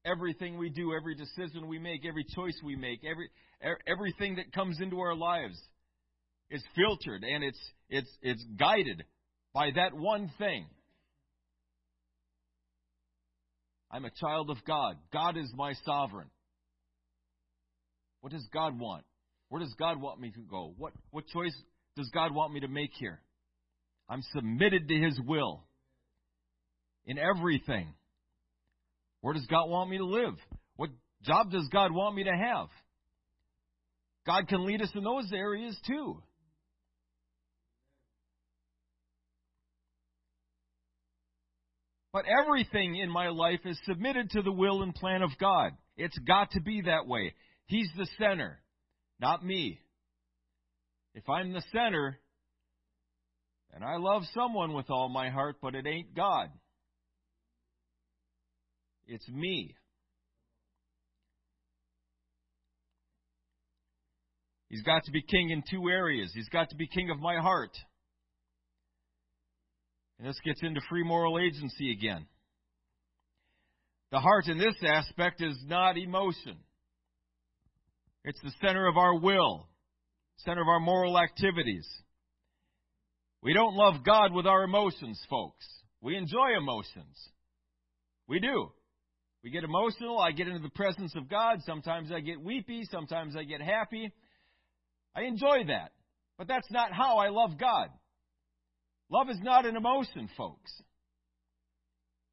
Everything 0.04 0.58
we 0.58 0.70
do, 0.70 0.92
every 0.94 1.14
decision 1.14 1.68
we 1.68 1.78
make, 1.78 2.04
every 2.06 2.24
choice 2.34 2.58
we 2.64 2.74
make, 2.74 3.04
every 3.04 3.28
everything 3.86 4.36
that 4.36 4.52
comes 4.52 4.80
into 4.80 4.98
our 4.98 5.14
lives 5.14 5.56
is 6.50 6.62
filtered 6.74 7.22
and 7.22 7.44
it's 7.44 7.60
it's 7.88 8.10
it's 8.20 8.44
guided 8.58 9.04
by 9.54 9.70
that 9.76 9.94
one 9.94 10.30
thing. 10.38 10.66
I'm 13.92 14.04
a 14.04 14.10
child 14.20 14.50
of 14.50 14.56
God. 14.66 14.96
God 15.12 15.36
is 15.36 15.52
my 15.54 15.74
sovereign. 15.84 16.28
What 18.22 18.32
does 18.32 18.46
God 18.52 18.78
want? 18.78 19.04
Where 19.48 19.60
does 19.60 19.74
God 19.78 20.00
want 20.00 20.20
me 20.20 20.30
to 20.30 20.40
go? 20.48 20.72
What 20.78 20.92
what 21.10 21.26
choice 21.26 21.54
does 21.96 22.08
God 22.14 22.32
want 22.34 22.54
me 22.54 22.60
to 22.60 22.68
make 22.68 22.92
here? 22.94 23.20
I'm 24.08 24.22
submitted 24.34 24.88
to 24.88 24.94
his 24.94 25.20
will 25.26 25.64
in 27.04 27.18
everything. 27.18 27.92
Where 29.20 29.34
does 29.34 29.46
God 29.46 29.68
want 29.68 29.90
me 29.90 29.98
to 29.98 30.04
live? 30.04 30.34
What 30.76 30.90
job 31.22 31.50
does 31.50 31.68
God 31.72 31.92
want 31.92 32.14
me 32.14 32.24
to 32.24 32.30
have? 32.30 32.68
God 34.24 34.48
can 34.48 34.64
lead 34.66 34.80
us 34.80 34.90
in 34.94 35.02
those 35.02 35.30
areas 35.32 35.76
too. 35.86 36.22
But 42.12 42.26
everything 42.26 42.96
in 42.96 43.10
my 43.10 43.28
life 43.30 43.60
is 43.64 43.78
submitted 43.86 44.30
to 44.30 44.42
the 44.42 44.52
will 44.52 44.82
and 44.82 44.94
plan 44.94 45.22
of 45.22 45.30
God. 45.40 45.72
It's 45.96 46.18
got 46.18 46.52
to 46.52 46.60
be 46.60 46.82
that 46.82 47.06
way. 47.06 47.34
He's 47.66 47.88
the 47.96 48.06
center, 48.18 48.60
not 49.20 49.44
me. 49.44 49.80
If 51.14 51.28
I'm 51.28 51.52
the 51.52 51.62
center, 51.72 52.18
and 53.72 53.84
I 53.84 53.96
love 53.96 54.22
someone 54.34 54.74
with 54.74 54.90
all 54.90 55.08
my 55.08 55.30
heart, 55.30 55.56
but 55.62 55.74
it 55.74 55.86
ain't 55.86 56.14
God. 56.14 56.50
It's 59.06 59.28
me. 59.28 59.74
He's 64.68 64.82
got 64.82 65.04
to 65.04 65.12
be 65.12 65.22
king 65.22 65.50
in 65.50 65.62
two 65.70 65.88
areas. 65.90 66.32
He's 66.34 66.48
got 66.48 66.70
to 66.70 66.76
be 66.76 66.86
king 66.86 67.10
of 67.10 67.20
my 67.20 67.36
heart. 67.36 67.76
And 70.18 70.26
this 70.26 70.38
gets 70.44 70.62
into 70.62 70.80
free 70.88 71.04
moral 71.04 71.38
agency 71.38 71.92
again. 71.92 72.26
The 74.12 74.20
heart 74.20 74.46
in 74.46 74.58
this 74.58 74.76
aspect 74.82 75.42
is 75.42 75.56
not 75.66 75.98
emotion. 75.98 76.56
It's 78.24 78.40
the 78.42 78.52
center 78.64 78.86
of 78.86 78.96
our 78.96 79.18
will, 79.18 79.68
center 80.38 80.62
of 80.62 80.68
our 80.68 80.80
moral 80.80 81.18
activities. 81.18 81.86
We 83.42 83.52
don't 83.52 83.74
love 83.74 84.04
God 84.04 84.32
with 84.32 84.46
our 84.46 84.62
emotions, 84.62 85.20
folks. 85.28 85.66
We 86.00 86.16
enjoy 86.16 86.56
emotions. 86.56 87.16
We 88.28 88.38
do. 88.38 88.70
We 89.42 89.50
get 89.50 89.64
emotional. 89.64 90.20
I 90.20 90.30
get 90.30 90.46
into 90.46 90.60
the 90.62 90.68
presence 90.70 91.14
of 91.16 91.28
God. 91.28 91.58
Sometimes 91.66 92.12
I 92.12 92.20
get 92.20 92.40
weepy. 92.40 92.84
Sometimes 92.90 93.34
I 93.36 93.42
get 93.42 93.60
happy. 93.60 94.12
I 95.16 95.22
enjoy 95.22 95.64
that. 95.66 95.90
But 96.38 96.46
that's 96.46 96.70
not 96.70 96.92
how 96.92 97.18
I 97.18 97.28
love 97.28 97.58
God. 97.58 97.88
Love 99.10 99.28
is 99.28 99.38
not 99.42 99.66
an 99.66 99.76
emotion, 99.76 100.28
folks. 100.36 100.72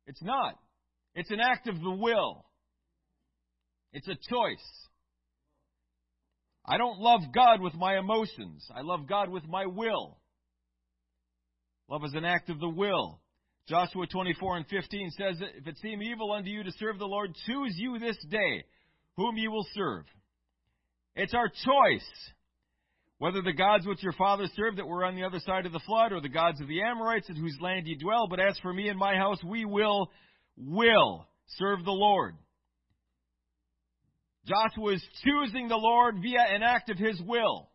It's 0.05 0.21
not. 0.21 0.59
It's 1.15 1.31
an 1.31 1.39
act 1.39 1.67
of 1.67 1.81
the 1.81 1.91
will. 1.91 2.45
It's 3.91 4.07
a 4.07 4.15
choice. 4.15 4.87
I 6.69 6.77
don't 6.77 6.99
love 6.99 7.21
God 7.33 7.61
with 7.61 7.73
my 7.73 7.97
emotions. 7.97 8.63
I 8.73 8.81
love 8.81 9.07
God 9.09 9.29
with 9.29 9.43
my 9.47 9.65
will. 9.65 10.19
Love 11.89 12.03
is 12.05 12.13
an 12.13 12.25
act 12.25 12.51
of 12.51 12.59
the 12.59 12.69
will. 12.69 13.19
Joshua 13.67 14.05
24 14.05 14.57
and 14.57 14.67
15 14.67 15.11
says, 15.17 15.41
If 15.57 15.65
it 15.65 15.77
seem 15.79 16.03
evil 16.03 16.31
unto 16.31 16.51
you 16.51 16.61
to 16.63 16.71
serve 16.73 16.99
the 16.99 17.05
Lord, 17.05 17.33
choose 17.47 17.73
you 17.75 17.97
this 17.97 18.17
day 18.29 18.63
whom 19.17 19.35
you 19.35 19.49
will 19.49 19.65
serve. 19.73 20.05
It's 21.15 21.33
our 21.33 21.47
choice. 21.49 22.09
Whether 23.17 23.41
the 23.41 23.51
gods 23.51 23.87
which 23.87 24.03
your 24.03 24.13
fathers 24.13 24.51
served 24.55 24.77
that 24.77 24.87
were 24.87 25.03
on 25.03 25.15
the 25.15 25.23
other 25.23 25.39
side 25.39 25.65
of 25.65 25.73
the 25.73 25.81
flood, 25.87 26.13
or 26.13 26.21
the 26.21 26.29
gods 26.29 26.61
of 26.61 26.67
the 26.67 26.83
Amorites 26.83 27.29
in 27.29 27.35
whose 27.35 27.57
land 27.59 27.87
ye 27.87 27.95
dwell, 27.95 28.27
but 28.29 28.39
as 28.39 28.57
for 28.59 28.71
me 28.71 28.89
and 28.89 28.97
my 28.97 29.15
house, 29.15 29.43
we 29.43 29.65
will, 29.65 30.11
will 30.55 31.27
serve 31.57 31.83
the 31.83 31.91
Lord. 31.91 32.35
Joshua 34.45 34.93
is 34.93 35.03
choosing 35.23 35.67
the 35.67 35.77
Lord 35.77 36.15
via 36.21 36.41
an 36.41 36.63
act 36.63 36.89
of 36.89 36.97
his 36.97 37.21
will. 37.21 37.69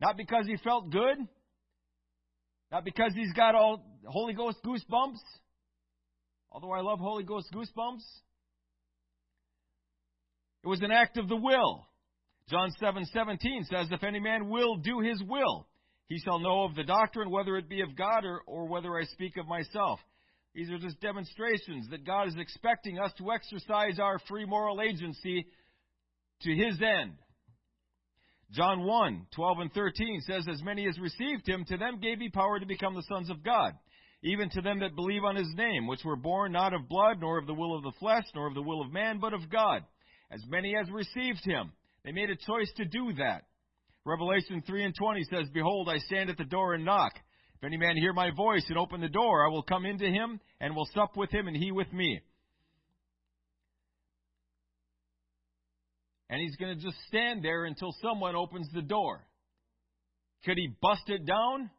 Not 0.00 0.16
because 0.16 0.46
he 0.46 0.56
felt 0.56 0.90
good, 0.90 1.18
not 2.70 2.84
because 2.84 3.12
he's 3.14 3.32
got 3.32 3.54
all 3.54 3.84
Holy 4.06 4.34
Ghost 4.34 4.58
goosebumps, 4.64 5.20
although 6.50 6.72
I 6.72 6.80
love 6.80 6.98
Holy 6.98 7.24
Ghost 7.24 7.48
goosebumps. 7.54 8.02
It 10.64 10.68
was 10.68 10.82
an 10.82 10.90
act 10.90 11.18
of 11.18 11.28
the 11.28 11.36
will. 11.36 11.86
John 12.48 12.70
7:17 12.80 13.64
says, 13.64 13.90
"If 13.90 14.02
any 14.02 14.20
man 14.20 14.48
will 14.48 14.76
do 14.76 15.00
his 15.00 15.22
will, 15.22 15.68
he 16.08 16.18
shall 16.18 16.38
know 16.38 16.64
of 16.64 16.74
the 16.74 16.84
doctrine 16.84 17.30
whether 17.30 17.56
it 17.56 17.68
be 17.68 17.80
of 17.80 17.94
God 17.96 18.24
or, 18.24 18.42
or 18.46 18.66
whether 18.66 18.98
I 18.98 19.04
speak 19.04 19.36
of 19.36 19.46
myself." 19.46 20.00
These 20.54 20.70
are 20.70 20.78
just 20.78 21.00
demonstrations 21.00 21.88
that 21.90 22.06
God 22.06 22.28
is 22.28 22.36
expecting 22.38 22.98
us 22.98 23.12
to 23.18 23.32
exercise 23.32 23.98
our 23.98 24.20
free 24.28 24.44
moral 24.44 24.80
agency 24.80 25.46
to 26.42 26.54
his 26.54 26.80
end. 26.80 27.14
John 28.52 28.84
1, 28.84 29.26
12 29.34 29.58
and 29.58 29.72
13 29.72 30.20
says, 30.20 30.46
As 30.48 30.62
many 30.62 30.86
as 30.86 30.98
received 30.98 31.48
him, 31.48 31.64
to 31.64 31.76
them 31.76 31.98
gave 32.00 32.20
he 32.20 32.28
power 32.28 32.60
to 32.60 32.66
become 32.66 32.94
the 32.94 33.02
sons 33.02 33.30
of 33.30 33.42
God, 33.42 33.72
even 34.22 34.48
to 34.50 34.60
them 34.60 34.78
that 34.80 34.94
believe 34.94 35.24
on 35.24 35.34
his 35.34 35.52
name, 35.56 35.88
which 35.88 36.04
were 36.04 36.14
born 36.14 36.52
not 36.52 36.72
of 36.72 36.88
blood, 36.88 37.16
nor 37.20 37.38
of 37.38 37.46
the 37.48 37.54
will 37.54 37.76
of 37.76 37.82
the 37.82 37.98
flesh, 37.98 38.24
nor 38.34 38.46
of 38.46 38.54
the 38.54 38.62
will 38.62 38.80
of 38.80 38.92
man, 38.92 39.18
but 39.18 39.34
of 39.34 39.50
God. 39.50 39.82
As 40.30 40.40
many 40.46 40.76
as 40.76 40.88
received 40.88 41.44
him, 41.44 41.72
they 42.04 42.12
made 42.12 42.30
a 42.30 42.36
choice 42.36 42.70
to 42.76 42.84
do 42.84 43.12
that. 43.14 43.42
Revelation 44.04 44.62
3 44.64 44.84
and 44.84 44.94
20 44.94 45.24
says, 45.24 45.48
Behold, 45.52 45.88
I 45.88 45.98
stand 45.98 46.30
at 46.30 46.36
the 46.36 46.44
door 46.44 46.74
and 46.74 46.84
knock. 46.84 47.14
Any 47.64 47.76
man 47.76 47.96
hear 47.96 48.12
my 48.12 48.30
voice 48.30 48.64
and 48.68 48.78
open 48.78 49.00
the 49.00 49.08
door, 49.08 49.46
I 49.46 49.50
will 49.50 49.62
come 49.62 49.86
into 49.86 50.06
him 50.06 50.40
and 50.60 50.76
will 50.76 50.88
sup 50.94 51.16
with 51.16 51.30
him 51.30 51.48
and 51.48 51.56
he 51.56 51.72
with 51.72 51.92
me. 51.92 52.20
and 56.34 56.42
he's 56.42 56.56
going 56.56 56.76
to 56.76 56.82
just 56.82 56.96
stand 57.06 57.44
there 57.44 57.64
until 57.64 57.94
someone 58.02 58.34
opens 58.34 58.68
the 58.74 58.82
door. 58.82 59.24
Could 60.44 60.56
he 60.56 60.74
bust 60.82 61.04
it 61.06 61.24
down? 61.24 61.70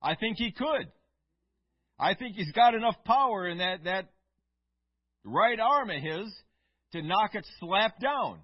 I 0.00 0.14
think 0.14 0.36
he 0.38 0.52
could. 0.52 0.86
I 1.98 2.14
think 2.14 2.36
he's 2.36 2.52
got 2.52 2.74
enough 2.74 2.94
power 3.04 3.48
in 3.48 3.58
that, 3.58 3.82
that 3.82 4.08
right 5.24 5.58
arm 5.58 5.90
of 5.90 6.00
his 6.00 6.32
to 6.92 7.02
knock 7.02 7.34
it 7.34 7.44
slap 7.58 7.98
down. 7.98 8.38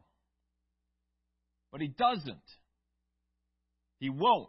But 1.71 1.83
he 1.83 1.89
doesn't. 1.89 2.37
He 4.01 4.11
won't. 4.11 4.49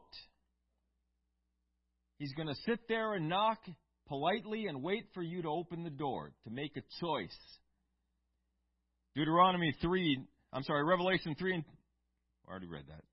He's 2.19 2.34
going 2.34 2.47
to 2.47 2.55
sit 2.67 2.88
there 2.88 3.15
and 3.15 3.27
knock 3.27 3.58
politely 4.08 4.67
and 4.67 4.84
wait 4.84 5.05
for 5.15 5.23
you 5.23 5.41
to 5.41 5.49
open 5.49 5.84
the 5.84 5.89
door, 5.89 6.32
to 6.43 6.51
make 6.51 6.77
a 6.77 6.82
choice. 7.01 7.38
Deuteronomy 9.15 9.73
3 9.82 10.19
I'm 10.51 10.63
sorry, 10.63 10.84
Revelation 10.84 11.36
3 11.38 11.55
and. 11.55 11.63
I 12.47 12.51
already 12.51 12.67
read 12.67 12.86
that. 12.88 13.03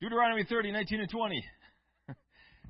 Deuteronomy 0.00 0.44
30, 0.48 0.72
19 0.72 1.00
and 1.00 1.10
20. 1.10 1.44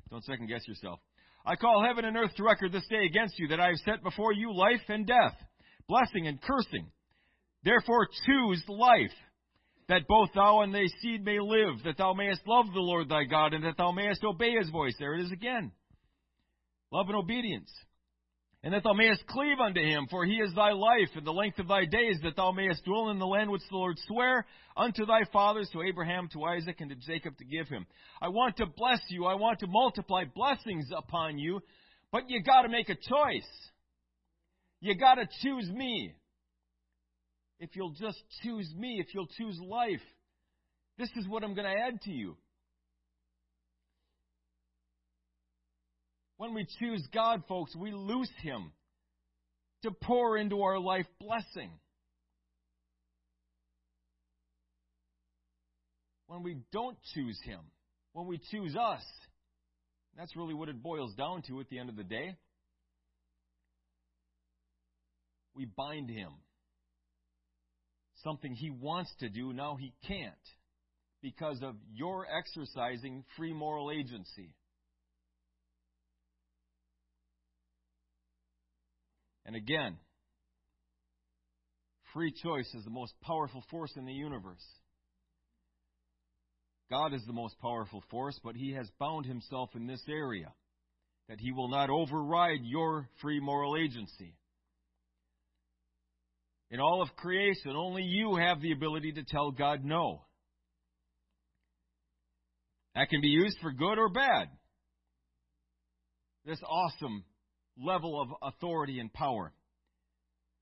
Don't 0.09 0.23
second 0.25 0.47
guess 0.47 0.67
yourself. 0.67 0.99
I 1.45 1.55
call 1.55 1.85
heaven 1.87 2.03
and 2.03 2.17
earth 2.17 2.35
to 2.35 2.43
record 2.43 2.73
this 2.73 2.85
day 2.89 3.05
against 3.05 3.39
you 3.39 3.47
that 3.47 3.61
I 3.61 3.67
have 3.67 3.77
set 3.85 4.03
before 4.03 4.33
you 4.33 4.53
life 4.53 4.81
and 4.89 5.07
death, 5.07 5.35
blessing 5.87 6.27
and 6.27 6.41
cursing. 6.41 6.91
Therefore 7.63 8.07
choose 8.25 8.61
life, 8.67 9.15
that 9.89 10.07
both 10.07 10.29
thou 10.33 10.61
and 10.61 10.73
thy 10.73 10.87
seed 11.01 11.23
may 11.23 11.39
live, 11.39 11.83
that 11.85 11.97
thou 11.97 12.13
mayest 12.13 12.41
love 12.47 12.65
the 12.73 12.79
Lord 12.79 13.09
thy 13.09 13.23
God, 13.25 13.53
and 13.53 13.63
that 13.63 13.77
thou 13.77 13.91
mayest 13.91 14.23
obey 14.23 14.55
his 14.55 14.69
voice. 14.69 14.95
There 14.99 15.15
it 15.15 15.21
is 15.21 15.31
again. 15.31 15.71
Love 16.91 17.07
and 17.07 17.15
obedience 17.15 17.71
and 18.63 18.73
that 18.73 18.83
thou 18.83 18.93
mayest 18.93 19.25
cleave 19.25 19.59
unto 19.59 19.81
him, 19.81 20.07
for 20.09 20.23
he 20.23 20.35
is 20.35 20.53
thy 20.53 20.71
life 20.71 21.09
and 21.15 21.25
the 21.25 21.33
length 21.33 21.57
of 21.57 21.67
thy 21.67 21.85
days, 21.85 22.17
that 22.23 22.35
thou 22.35 22.51
mayest 22.51 22.85
dwell 22.85 23.09
in 23.09 23.17
the 23.17 23.25
land 23.25 23.49
which 23.49 23.63
the 23.69 23.75
Lord 23.75 23.97
sware 24.07 24.45
unto 24.77 25.05
thy 25.05 25.21
fathers, 25.33 25.67
to 25.73 25.81
Abraham, 25.81 26.29
to 26.33 26.43
Isaac, 26.43 26.79
and 26.79 26.89
to 26.91 26.95
Jacob 26.95 27.37
to 27.37 27.45
give 27.45 27.67
him. 27.67 27.87
I 28.21 28.29
want 28.29 28.57
to 28.57 28.67
bless 28.67 29.01
you. 29.09 29.25
I 29.25 29.33
want 29.33 29.59
to 29.59 29.67
multiply 29.67 30.25
blessings 30.25 30.85
upon 30.95 31.39
you, 31.39 31.59
but 32.11 32.29
you 32.29 32.43
gotta 32.43 32.69
make 32.69 32.89
a 32.89 32.95
choice. 32.95 33.49
You 34.79 34.95
gotta 34.95 35.27
choose 35.41 35.67
me. 35.69 36.13
If 37.61 37.77
you'll 37.77 37.93
just 37.93 38.21
choose 38.43 38.69
me, 38.75 38.99
if 38.99 39.13
you'll 39.13 39.29
choose 39.37 39.57
life, 39.59 40.01
this 40.97 41.09
is 41.15 41.25
what 41.29 41.45
I'm 41.45 41.53
gonna 41.53 41.69
add 41.69 42.01
to 42.01 42.11
you. 42.11 42.35
When 46.35 46.53
we 46.53 46.67
choose 46.79 47.07
God, 47.13 47.43
folks, 47.47 47.73
we 47.73 47.93
loose 47.93 48.31
Him 48.41 48.73
to 49.83 49.91
pour 49.91 50.37
into 50.37 50.61
our 50.63 50.79
life 50.79 51.07
blessing. 51.19 51.71
when 56.31 56.43
we 56.43 56.55
don't 56.71 56.97
choose 57.13 57.37
Him, 57.43 57.59
when 58.13 58.25
we 58.25 58.39
choose 58.51 58.73
us. 58.73 59.03
That's 60.17 60.33
really 60.37 60.53
what 60.53 60.69
it 60.69 60.81
boils 60.81 61.13
down 61.15 61.41
to 61.49 61.59
at 61.59 61.67
the 61.69 61.77
end 61.77 61.89
of 61.89 61.97
the 61.97 62.05
day. 62.05 62.37
We 65.53 65.65
bind 65.65 66.09
Him. 66.09 66.29
Something 68.23 68.53
He 68.53 68.69
wants 68.69 69.11
to 69.19 69.29
do, 69.29 69.53
now 69.53 69.75
He 69.79 69.93
can't 70.07 70.33
because 71.21 71.61
of 71.61 71.75
your 71.93 72.25
exercising 72.25 73.23
free 73.37 73.53
moral 73.53 73.91
agency. 73.91 74.55
And 79.45 79.55
again, 79.55 79.97
free 82.13 82.33
choice 82.43 82.71
is 82.73 82.83
the 82.83 82.91
most 82.91 83.13
powerful 83.21 83.63
force 83.69 83.91
in 83.95 84.05
the 84.05 84.13
universe. 84.13 84.65
God 86.89 87.13
is 87.13 87.23
the 87.25 87.33
most 87.33 87.59
powerful 87.59 88.03
force, 88.09 88.39
but 88.43 88.55
He 88.55 88.73
has 88.73 88.89
bound 88.99 89.25
Himself 89.25 89.69
in 89.75 89.87
this 89.87 90.03
area 90.09 90.51
that 91.29 91.39
He 91.39 91.51
will 91.51 91.69
not 91.69 91.89
override 91.89 92.61
your 92.63 93.07
free 93.21 93.39
moral 93.39 93.77
agency. 93.77 94.35
In 96.71 96.79
all 96.79 97.01
of 97.01 97.13
creation, 97.17 97.75
only 97.75 98.03
you 98.03 98.37
have 98.37 98.61
the 98.61 98.71
ability 98.71 99.11
to 99.13 99.23
tell 99.23 99.51
God 99.51 99.83
no. 99.83 100.23
That 102.95 103.09
can 103.09 103.19
be 103.21 103.27
used 103.27 103.57
for 103.61 103.71
good 103.73 103.99
or 103.99 104.09
bad. 104.09 104.47
This 106.45 106.59
awesome 106.65 107.25
level 107.77 108.21
of 108.21 108.53
authority 108.53 108.99
and 108.99 109.11
power. 109.11 109.53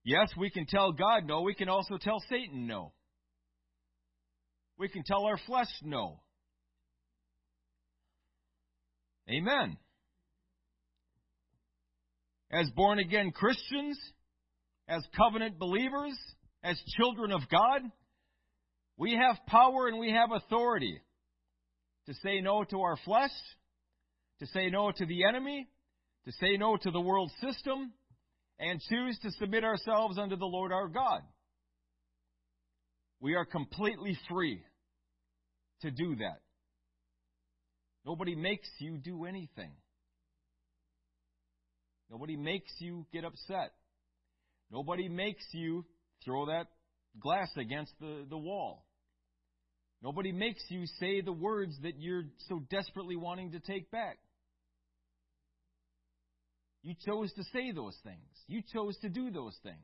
Yes, 0.03 0.29
we 0.35 0.49
can 0.49 0.65
tell 0.65 0.91
God 0.91 1.25
no. 1.25 1.41
We 1.41 1.53
can 1.53 1.69
also 1.69 1.97
tell 2.01 2.19
Satan 2.27 2.65
no. 2.65 2.93
We 4.79 4.89
can 4.89 5.03
tell 5.03 5.25
our 5.25 5.37
flesh 5.45 5.69
no. 5.83 6.21
Amen. 9.29 9.77
As 12.51 12.67
born 12.75 12.97
again 12.97 13.31
Christians, 13.31 13.99
as 14.89 15.03
covenant 15.15 15.59
believers, 15.59 16.17
as 16.63 16.81
children 16.97 17.31
of 17.31 17.41
God, 17.49 17.81
we 18.97 19.13
have 19.13 19.37
power 19.45 19.87
and 19.87 19.99
we 19.99 20.11
have 20.11 20.31
authority 20.31 20.99
to 22.07 22.13
say 22.23 22.41
no 22.41 22.63
to 22.63 22.81
our 22.81 22.97
flesh, 23.05 23.31
to 24.39 24.47
say 24.47 24.69
no 24.69 24.91
to 24.91 25.05
the 25.05 25.23
enemy, 25.25 25.69
to 26.25 26.31
say 26.41 26.57
no 26.57 26.75
to 26.75 26.89
the 26.89 26.99
world 26.99 27.31
system, 27.39 27.93
and 28.59 28.81
choose 28.89 29.17
to 29.19 29.31
submit 29.39 29.63
ourselves 29.63 30.17
unto 30.17 30.35
the 30.35 30.45
Lord 30.45 30.73
our 30.73 30.87
God. 30.87 31.21
We 33.21 33.35
are 33.35 33.45
completely 33.45 34.17
free 34.29 34.63
to 35.81 35.91
do 35.91 36.15
that. 36.15 36.41
Nobody 38.05 38.35
makes 38.35 38.67
you 38.79 38.97
do 38.97 39.25
anything. 39.25 39.71
Nobody 42.09 42.35
makes 42.35 42.71
you 42.79 43.05
get 43.13 43.23
upset. 43.23 43.71
Nobody 44.71 45.09
makes 45.09 45.43
you 45.51 45.85
throw 46.23 46.47
that 46.47 46.67
glass 47.19 47.49
against 47.57 47.93
the, 47.99 48.25
the 48.29 48.37
wall. 48.37 48.85
Nobody 50.01 50.31
makes 50.31 50.63
you 50.69 50.85
say 50.99 51.21
the 51.21 51.33
words 51.33 51.75
that 51.83 51.99
you're 51.99 52.23
so 52.47 52.61
desperately 52.69 53.15
wanting 53.15 53.51
to 53.51 53.59
take 53.59 53.91
back. 53.91 54.17
You 56.83 56.95
chose 57.05 57.33
to 57.33 57.43
say 57.51 57.71
those 57.71 57.97
things. 58.03 58.29
You 58.47 58.61
chose 58.73 58.95
to 59.01 59.09
do 59.09 59.31
those 59.31 59.57
things. 59.63 59.75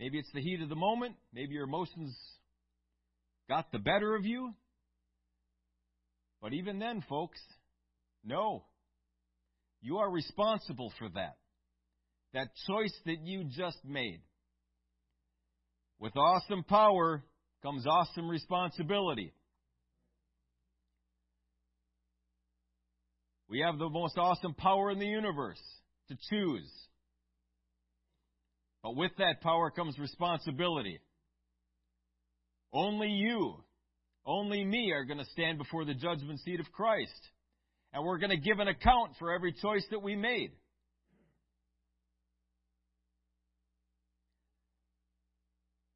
Maybe 0.00 0.18
it's 0.18 0.32
the 0.32 0.40
heat 0.40 0.62
of 0.62 0.68
the 0.68 0.76
moment. 0.76 1.16
Maybe 1.34 1.52
your 1.52 1.64
emotions 1.64 2.16
got 3.48 3.70
the 3.72 3.78
better 3.78 4.14
of 4.14 4.24
you. 4.24 4.54
But 6.40 6.52
even 6.54 6.78
then, 6.78 7.04
folks, 7.08 7.40
no. 8.24 8.64
You 9.82 9.98
are 9.98 10.10
responsible 10.10 10.92
for 10.98 11.08
that. 11.10 11.36
That 12.34 12.48
choice 12.66 12.94
that 13.06 13.20
you 13.22 13.44
just 13.44 13.78
made. 13.84 14.20
With 15.98 16.16
awesome 16.16 16.62
power 16.64 17.24
comes 17.62 17.86
awesome 17.86 18.28
responsibility. 18.28 19.32
We 23.48 23.60
have 23.60 23.78
the 23.78 23.88
most 23.88 24.18
awesome 24.18 24.54
power 24.54 24.90
in 24.90 24.98
the 24.98 25.06
universe 25.06 25.60
to 26.08 26.16
choose. 26.30 26.70
But 28.82 28.94
with 28.94 29.12
that 29.18 29.40
power 29.40 29.70
comes 29.70 29.98
responsibility. 29.98 31.00
Only 32.72 33.08
you, 33.08 33.56
only 34.26 34.62
me 34.62 34.92
are 34.92 35.04
going 35.04 35.18
to 35.18 35.24
stand 35.32 35.56
before 35.56 35.86
the 35.86 35.94
judgment 35.94 36.40
seat 36.40 36.60
of 36.60 36.70
Christ. 36.70 37.28
And 37.92 38.04
we're 38.04 38.18
going 38.18 38.30
to 38.30 38.36
give 38.36 38.58
an 38.58 38.68
account 38.68 39.12
for 39.18 39.32
every 39.32 39.54
choice 39.54 39.84
that 39.90 40.02
we 40.02 40.14
made. 40.14 40.52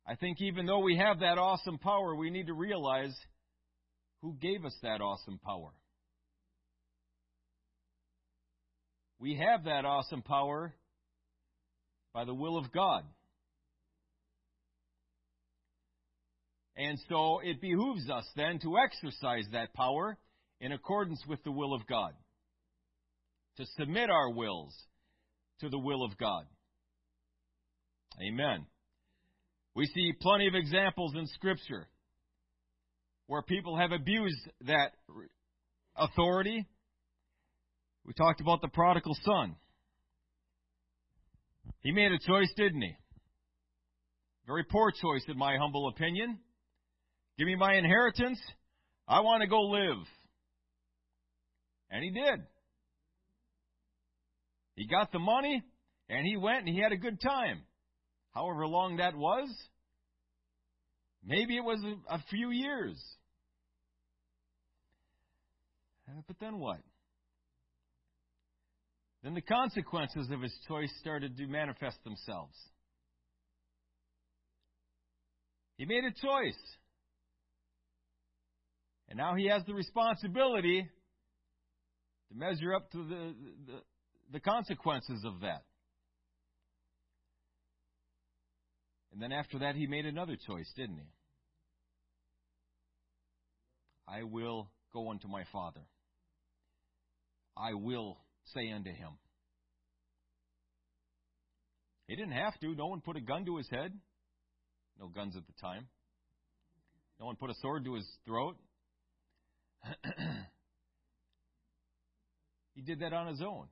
I 0.06 0.16
think 0.16 0.40
even 0.40 0.66
though 0.66 0.80
we 0.80 0.96
have 0.96 1.20
that 1.20 1.38
awesome 1.38 1.78
power, 1.78 2.14
we 2.14 2.30
need 2.30 2.46
to 2.46 2.54
realize 2.54 3.14
who 4.20 4.34
gave 4.40 4.64
us 4.64 4.76
that 4.82 5.00
awesome 5.00 5.38
power. 5.38 5.70
We 9.18 9.36
have 9.36 9.64
that 9.64 9.84
awesome 9.84 10.22
power 10.22 10.74
by 12.12 12.24
the 12.24 12.34
will 12.34 12.58
of 12.58 12.72
God. 12.72 13.04
And 16.76 16.98
so 17.08 17.40
it 17.44 17.60
behooves 17.60 18.08
us 18.10 18.24
then 18.34 18.58
to 18.60 18.78
exercise 18.78 19.44
that 19.52 19.74
power 19.74 20.18
in 20.60 20.72
accordance 20.72 21.22
with 21.28 21.42
the 21.44 21.52
will 21.52 21.74
of 21.74 21.86
God, 21.86 22.12
to 23.58 23.66
submit 23.78 24.10
our 24.10 24.30
wills 24.30 24.74
to 25.60 25.68
the 25.68 25.78
will 25.78 26.02
of 26.02 26.16
God. 26.18 26.46
Amen. 28.20 28.66
We 29.74 29.86
see 29.86 30.12
plenty 30.20 30.48
of 30.48 30.54
examples 30.54 31.14
in 31.16 31.26
Scripture 31.28 31.88
where 33.26 33.42
people 33.42 33.78
have 33.78 33.92
abused 33.92 34.40
that 34.66 34.92
authority. 35.96 36.66
We 38.04 38.12
talked 38.12 38.40
about 38.40 38.60
the 38.60 38.68
prodigal 38.68 39.16
son. 39.24 39.56
He 41.80 41.92
made 41.92 42.12
a 42.12 42.18
choice, 42.18 42.52
didn't 42.56 42.82
he? 42.82 42.94
Very 44.46 44.64
poor 44.64 44.90
choice, 44.90 45.24
in 45.28 45.38
my 45.38 45.56
humble 45.56 45.88
opinion. 45.88 46.38
Give 47.38 47.46
me 47.46 47.54
my 47.54 47.74
inheritance. 47.74 48.40
I 49.08 49.20
want 49.20 49.42
to 49.42 49.48
go 49.48 49.60
live. 49.62 50.04
And 51.90 52.04
he 52.04 52.10
did. 52.10 52.40
He 54.76 54.86
got 54.86 55.12
the 55.12 55.18
money, 55.18 55.62
and 56.08 56.26
he 56.26 56.36
went 56.36 56.66
and 56.66 56.68
he 56.68 56.80
had 56.80 56.92
a 56.92 56.96
good 56.96 57.20
time 57.20 57.62
however 58.34 58.66
long 58.66 58.96
that 58.96 59.16
was. 59.16 59.48
Maybe 61.24 61.56
it 61.56 61.64
was 61.64 61.78
a, 62.08 62.18
few 62.30 62.50
years. 62.50 63.00
Uh, 66.08 66.20
but 66.26 66.36
then 66.40 66.58
what? 66.58 66.80
Then 69.22 69.34
the 69.34 69.40
consequences 69.40 70.28
of 70.32 70.42
his 70.42 70.52
choice 70.66 70.92
started 71.00 71.36
to 71.36 71.46
manifest 71.46 72.02
themselves. 72.02 72.56
He 75.76 75.84
made 75.84 76.04
a 76.04 76.10
choice. 76.10 76.58
And 79.08 79.16
now 79.16 79.36
he 79.36 79.46
has 79.46 79.62
the 79.66 79.74
responsibility 79.74 80.88
to 82.30 82.34
measure 82.38 82.74
up 82.74 82.90
to 82.92 82.98
the, 82.98 83.34
the, 83.66 83.80
the 84.32 84.40
consequences 84.40 85.24
of 85.24 85.40
that. 85.42 85.62
And 89.12 89.20
then 89.20 89.32
after 89.32 89.58
that, 89.60 89.74
he 89.74 89.86
made 89.86 90.06
another 90.06 90.36
choice, 90.46 90.70
didn't 90.74 90.96
he? 90.96 91.12
I 94.08 94.22
will 94.24 94.70
go 94.92 95.10
unto 95.10 95.28
my 95.28 95.44
Father. 95.52 95.82
I 97.56 97.74
will 97.74 98.18
say 98.54 98.70
unto 98.72 98.90
him. 98.90 99.10
He 102.06 102.16
didn't 102.16 102.32
have 102.32 102.58
to. 102.60 102.74
No 102.74 102.86
one 102.86 103.00
put 103.00 103.16
a 103.16 103.20
gun 103.20 103.44
to 103.46 103.56
his 103.58 103.68
head. 103.70 103.92
No 104.98 105.08
guns 105.08 105.36
at 105.36 105.46
the 105.46 105.52
time. 105.60 105.86
No 107.20 107.26
one 107.26 107.36
put 107.36 107.50
a 107.50 107.54
sword 107.60 107.84
to 107.84 107.94
his 107.94 108.08
throat. 108.26 108.56
he 112.74 112.82
did 112.82 113.00
that 113.00 113.12
on 113.12 113.28
his 113.28 113.42
own. 113.42 113.66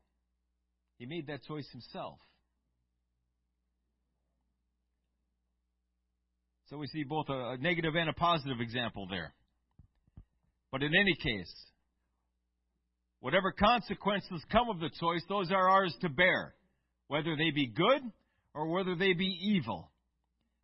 He 0.99 1.07
made 1.07 1.27
that 1.29 1.45
choice 1.45 1.67
himself. 1.73 2.19
So 6.71 6.79
we 6.79 6.87
see 6.87 7.03
both 7.03 7.27
a 7.29 7.57
negative 7.59 7.97
and 7.97 8.09
a 8.09 8.13
positive 8.13 8.61
example 8.61 9.09
there. 9.11 9.35
But 10.71 10.85
in 10.85 10.95
any 10.95 11.17
case, 11.17 11.53
whatever 13.19 13.51
consequences 13.51 14.41
come 14.53 14.71
of 14.71 14.79
the 14.79 14.91
choice, 15.01 15.23
those 15.29 15.51
are 15.51 15.69
ours 15.69 15.93
to 16.03 16.09
bear, 16.09 16.55
whether 17.09 17.35
they 17.35 17.51
be 17.51 17.67
good 17.67 18.03
or 18.55 18.69
whether 18.69 18.95
they 18.95 19.15
be 19.15 19.37
evil. 19.43 19.91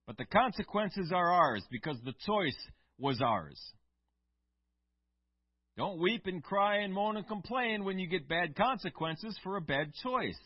But 0.07 0.16
the 0.16 0.26
consequences 0.26 1.11
are 1.12 1.32
ours 1.32 1.64
because 1.72 1.96
the 2.04 2.14
choice 2.24 2.57
was 2.98 3.20
ours. 3.20 3.61
Don't 5.76 6.00
weep 6.00 6.22
and 6.26 6.40
cry 6.40 6.78
and 6.78 6.94
moan 6.94 7.16
and 7.16 7.26
complain 7.26 7.84
when 7.84 7.98
you 7.98 8.09
get 8.09 8.28
bad 8.28 8.54
consequences 8.54 9.36
for 9.42 9.57
a 9.57 9.61
bad 9.61 9.92
choice. 10.04 10.38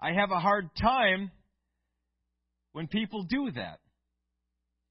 I 0.00 0.12
have 0.12 0.30
a 0.30 0.40
hard 0.40 0.70
time 0.80 1.30
when 2.72 2.86
people 2.86 3.24
do 3.24 3.50
that, 3.52 3.80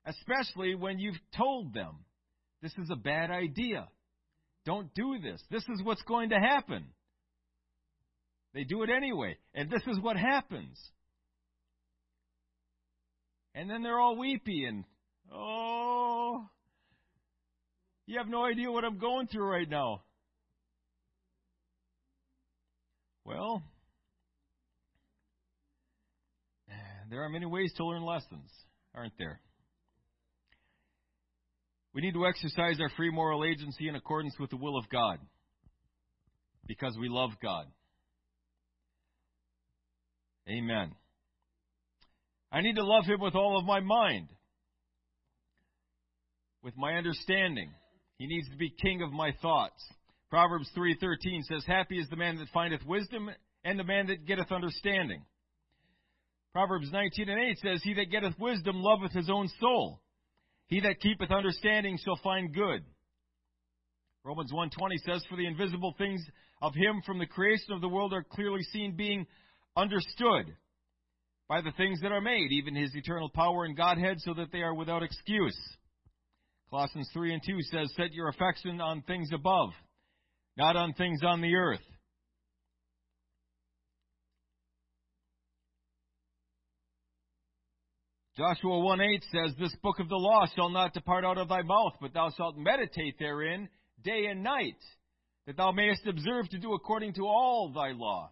especially 0.05 0.75
when 0.75 0.99
you've 0.99 1.19
told 1.35 1.73
them 1.73 2.05
this 2.61 2.73
is 2.77 2.89
a 2.91 2.95
bad 2.95 3.31
idea. 3.31 3.87
Don't 4.65 4.93
do 4.93 5.17
this. 5.21 5.41
This 5.49 5.63
is 5.63 5.81
what's 5.83 6.01
going 6.03 6.29
to 6.29 6.39
happen. 6.39 6.85
They 8.53 8.63
do 8.63 8.83
it 8.83 8.89
anyway, 8.89 9.37
and 9.53 9.69
this 9.69 9.83
is 9.87 9.99
what 9.99 10.17
happens. 10.17 10.77
And 13.55 13.69
then 13.69 13.83
they're 13.83 13.99
all 13.99 14.17
weepy 14.17 14.65
and, 14.65 14.83
oh, 15.33 16.45
you 18.05 18.17
have 18.17 18.27
no 18.27 18.45
idea 18.45 18.71
what 18.71 18.83
I'm 18.83 18.97
going 18.97 19.27
through 19.27 19.45
right 19.45 19.69
now. 19.69 20.01
Well, 23.25 23.61
there 27.09 27.23
are 27.23 27.29
many 27.29 27.45
ways 27.45 27.73
to 27.77 27.85
learn 27.85 28.03
lessons, 28.03 28.51
aren't 28.95 29.17
there? 29.17 29.39
We 31.93 32.01
need 32.01 32.13
to 32.13 32.27
exercise 32.27 32.79
our 32.79 32.89
free 32.95 33.09
moral 33.09 33.43
agency 33.43 33.87
in 33.87 33.95
accordance 33.95 34.35
with 34.39 34.51
the 34.51 34.57
will 34.57 34.77
of 34.77 34.87
God 34.89 35.19
because 36.67 36.95
we 36.99 37.09
love 37.09 37.31
God. 37.41 37.65
Amen. 40.47 40.93
I 42.51 42.61
need 42.61 42.75
to 42.75 42.85
love 42.85 43.05
Him 43.05 43.19
with 43.19 43.35
all 43.35 43.57
of 43.57 43.65
my 43.65 43.79
mind, 43.79 44.29
with 46.63 46.75
my 46.77 46.93
understanding. 46.93 47.71
He 48.17 48.27
needs 48.27 48.49
to 48.49 48.57
be 48.57 48.69
king 48.69 49.01
of 49.01 49.11
my 49.11 49.31
thoughts. 49.41 49.83
Proverbs 50.29 50.69
3:13 50.75 51.43
says, 51.43 51.65
"Happy 51.65 51.99
is 51.99 52.07
the 52.09 52.15
man 52.15 52.37
that 52.37 52.49
findeth 52.49 52.83
wisdom, 52.85 53.29
and 53.63 53.79
the 53.79 53.83
man 53.83 54.07
that 54.07 54.25
getteth 54.25 54.51
understanding." 54.51 55.25
Proverbs 56.53 56.89
19 56.91 57.29
and 57.29 57.39
8 57.39 57.57
says, 57.59 57.81
He 57.83 57.93
that 57.93 58.11
getteth 58.11 58.39
wisdom 58.39 58.81
loveth 58.81 59.11
his 59.11 59.29
own 59.29 59.49
soul. 59.59 60.01
He 60.67 60.79
that 60.81 60.99
keepeth 60.99 61.31
understanding 61.31 61.97
shall 62.03 62.19
find 62.23 62.53
good. 62.53 62.83
Romans 64.23 64.51
1.20 64.51 64.97
says, 65.05 65.23
For 65.29 65.35
the 65.35 65.47
invisible 65.47 65.95
things 65.97 66.21
of 66.61 66.73
him 66.73 67.01
from 67.05 67.19
the 67.19 67.25
creation 67.25 67.73
of 67.73 67.81
the 67.81 67.89
world 67.89 68.13
are 68.13 68.23
clearly 68.23 68.63
seen 68.63 68.95
being 68.95 69.25
understood 69.75 70.55
by 71.47 71.61
the 71.61 71.71
things 71.77 72.01
that 72.01 72.11
are 72.11 72.21
made, 72.21 72.51
even 72.51 72.75
his 72.75 72.95
eternal 72.95 73.29
power 73.29 73.65
and 73.65 73.77
Godhead, 73.77 74.19
so 74.19 74.33
that 74.35 74.51
they 74.51 74.61
are 74.61 74.73
without 74.73 75.03
excuse. 75.03 75.57
Colossians 76.69 77.09
3 77.13 77.33
and 77.33 77.41
2 77.45 77.61
says, 77.71 77.91
Set 77.95 78.13
your 78.13 78.27
affection 78.27 78.79
on 78.81 79.01
things 79.03 79.29
above, 79.33 79.69
not 80.57 80.75
on 80.75 80.93
things 80.93 81.21
on 81.23 81.41
the 81.41 81.55
earth. 81.55 81.79
Joshua 88.39 88.79
1 88.79 89.01
8 89.01 89.25
says, 89.33 89.53
This 89.59 89.75
book 89.83 89.99
of 89.99 90.07
the 90.07 90.15
law 90.15 90.45
shall 90.55 90.69
not 90.69 90.93
depart 90.93 91.25
out 91.25 91.37
of 91.37 91.49
thy 91.49 91.61
mouth, 91.61 91.95
but 91.99 92.13
thou 92.13 92.29
shalt 92.37 92.57
meditate 92.57 93.19
therein 93.19 93.67
day 94.01 94.27
and 94.27 94.43
night, 94.43 94.77
that 95.45 95.57
thou 95.57 95.73
mayest 95.73 96.07
observe 96.07 96.47
to 96.51 96.57
do 96.57 96.71
according 96.71 97.15
to 97.15 97.23
all 97.23 97.73
thy 97.75 97.91
law. 97.91 98.31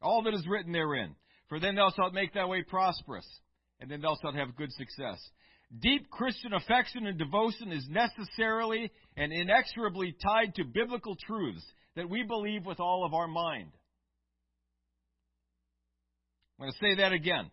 All 0.00 0.22
that 0.22 0.32
is 0.32 0.46
written 0.48 0.72
therein. 0.72 1.14
For 1.50 1.60
then 1.60 1.74
thou 1.74 1.90
shalt 1.94 2.14
make 2.14 2.32
thy 2.32 2.46
way 2.46 2.62
prosperous, 2.62 3.26
and 3.80 3.90
then 3.90 4.00
thou 4.00 4.16
shalt 4.22 4.36
have 4.36 4.56
good 4.56 4.72
success. 4.72 5.20
Deep 5.80 6.08
Christian 6.08 6.54
affection 6.54 7.06
and 7.06 7.18
devotion 7.18 7.70
is 7.70 7.86
necessarily 7.90 8.90
and 9.14 9.30
inexorably 9.30 10.16
tied 10.24 10.54
to 10.54 10.64
biblical 10.64 11.16
truths 11.26 11.66
that 11.96 12.08
we 12.08 12.22
believe 12.22 12.64
with 12.64 12.80
all 12.80 13.04
of 13.04 13.12
our 13.12 13.28
mind. 13.28 13.72
I'm 16.58 16.66
going 16.66 16.72
to 16.72 16.78
say 16.78 17.02
that 17.02 17.12
again. 17.12 17.50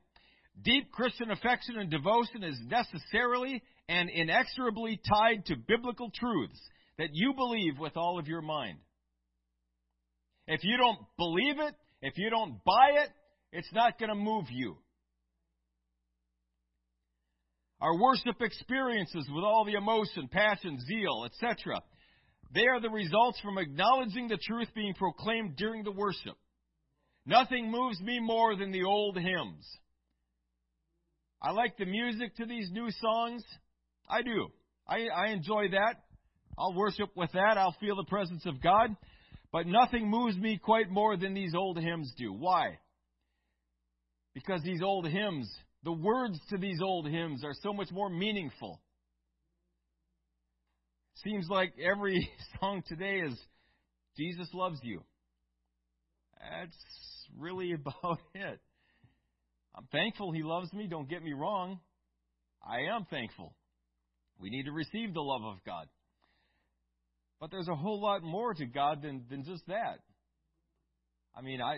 Deep 0.61 0.91
Christian 0.91 1.31
affection 1.31 1.77
and 1.77 1.89
devotion 1.89 2.43
is 2.43 2.59
necessarily 2.67 3.63
and 3.87 4.09
inexorably 4.09 4.99
tied 5.09 5.45
to 5.45 5.55
biblical 5.55 6.11
truths 6.13 6.59
that 6.97 7.09
you 7.13 7.33
believe 7.33 7.79
with 7.79 7.97
all 7.97 8.19
of 8.19 8.27
your 8.27 8.41
mind. 8.41 8.77
If 10.47 10.63
you 10.63 10.77
don't 10.77 10.99
believe 11.17 11.59
it, 11.59 11.75
if 12.01 12.13
you 12.17 12.29
don't 12.29 12.63
buy 12.63 13.03
it, 13.03 13.09
it's 13.51 13.71
not 13.73 13.97
going 13.97 14.09
to 14.09 14.15
move 14.15 14.45
you. 14.49 14.77
Our 17.79 17.97
worship 17.97 18.41
experiences 18.41 19.27
with 19.33 19.43
all 19.43 19.65
the 19.65 19.73
emotion, 19.73 20.27
passion, 20.31 20.79
zeal, 20.87 21.25
etc., 21.25 21.81
they 22.53 22.67
are 22.67 22.81
the 22.81 22.89
results 22.89 23.39
from 23.39 23.57
acknowledging 23.57 24.27
the 24.27 24.37
truth 24.37 24.67
being 24.75 24.93
proclaimed 24.93 25.55
during 25.55 25.83
the 25.83 25.91
worship. 25.91 26.35
Nothing 27.25 27.69
moves 27.69 27.99
me 28.01 28.19
more 28.19 28.55
than 28.55 28.71
the 28.71 28.83
old 28.83 29.17
hymns. 29.17 29.67
I 31.41 31.51
like 31.51 31.77
the 31.77 31.85
music 31.85 32.35
to 32.37 32.45
these 32.45 32.69
new 32.71 32.89
songs. 32.91 33.43
I 34.09 34.21
do. 34.21 34.47
I, 34.87 35.07
I 35.07 35.27
enjoy 35.29 35.69
that. 35.71 35.95
I'll 36.57 36.73
worship 36.73 37.09
with 37.15 37.31
that. 37.33 37.57
I'll 37.57 37.75
feel 37.79 37.95
the 37.95 38.05
presence 38.09 38.45
of 38.45 38.61
God. 38.61 38.95
But 39.51 39.67
nothing 39.67 40.09
moves 40.09 40.37
me 40.37 40.59
quite 40.63 40.89
more 40.89 41.17
than 41.17 41.33
these 41.33 41.53
old 41.55 41.77
hymns 41.77 42.13
do. 42.17 42.31
Why? 42.31 42.79
Because 44.33 44.61
these 44.63 44.81
old 44.81 45.07
hymns, 45.07 45.51
the 45.83 45.91
words 45.91 46.39
to 46.49 46.57
these 46.57 46.79
old 46.81 47.07
hymns 47.07 47.43
are 47.43 47.55
so 47.61 47.73
much 47.73 47.91
more 47.91 48.09
meaningful. 48.09 48.81
Seems 51.15 51.47
like 51.49 51.73
every 51.83 52.29
song 52.59 52.83
today 52.87 53.19
is 53.19 53.37
Jesus 54.17 54.47
loves 54.53 54.79
you. 54.83 55.01
That's 56.41 56.75
really 57.37 57.73
about 57.73 58.19
it. 58.33 58.59
I'm 59.75 59.87
thankful 59.91 60.31
He 60.31 60.43
loves 60.43 60.71
me, 60.73 60.87
don't 60.87 61.09
get 61.09 61.23
me 61.23 61.33
wrong. 61.33 61.79
I 62.67 62.93
am 62.95 63.05
thankful. 63.09 63.55
We 64.39 64.49
need 64.49 64.63
to 64.63 64.71
receive 64.71 65.13
the 65.13 65.21
love 65.21 65.43
of 65.43 65.63
God. 65.65 65.87
But 67.39 67.49
there's 67.51 67.67
a 67.67 67.75
whole 67.75 68.01
lot 68.01 68.21
more 68.21 68.53
to 68.53 68.65
God 68.65 69.01
than, 69.01 69.23
than 69.29 69.43
just 69.43 69.65
that. 69.67 69.99
I 71.35 71.41
mean, 71.41 71.61
I 71.61 71.77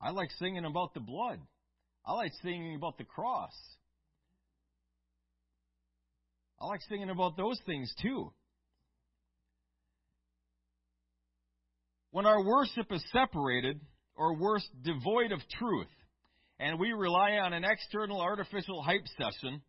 I 0.00 0.10
like 0.10 0.30
singing 0.38 0.64
about 0.64 0.94
the 0.94 1.00
blood. 1.00 1.38
I 2.04 2.12
like 2.14 2.32
singing 2.42 2.74
about 2.74 2.98
the 2.98 3.04
cross. 3.04 3.52
I 6.60 6.66
like 6.66 6.80
singing 6.88 7.10
about 7.10 7.36
those 7.36 7.58
things 7.66 7.92
too. 8.02 8.32
When 12.12 12.26
our 12.26 12.44
worship 12.44 12.92
is 12.92 13.02
separated 13.10 13.80
or 14.14 14.36
worse, 14.36 14.66
devoid 14.82 15.32
of 15.32 15.40
truth, 15.58 15.88
and 16.60 16.78
we 16.78 16.92
rely 16.92 17.38
on 17.38 17.54
an 17.54 17.64
external 17.64 18.20
artificial 18.20 18.82
hype 18.82 19.06
session, 19.18 19.62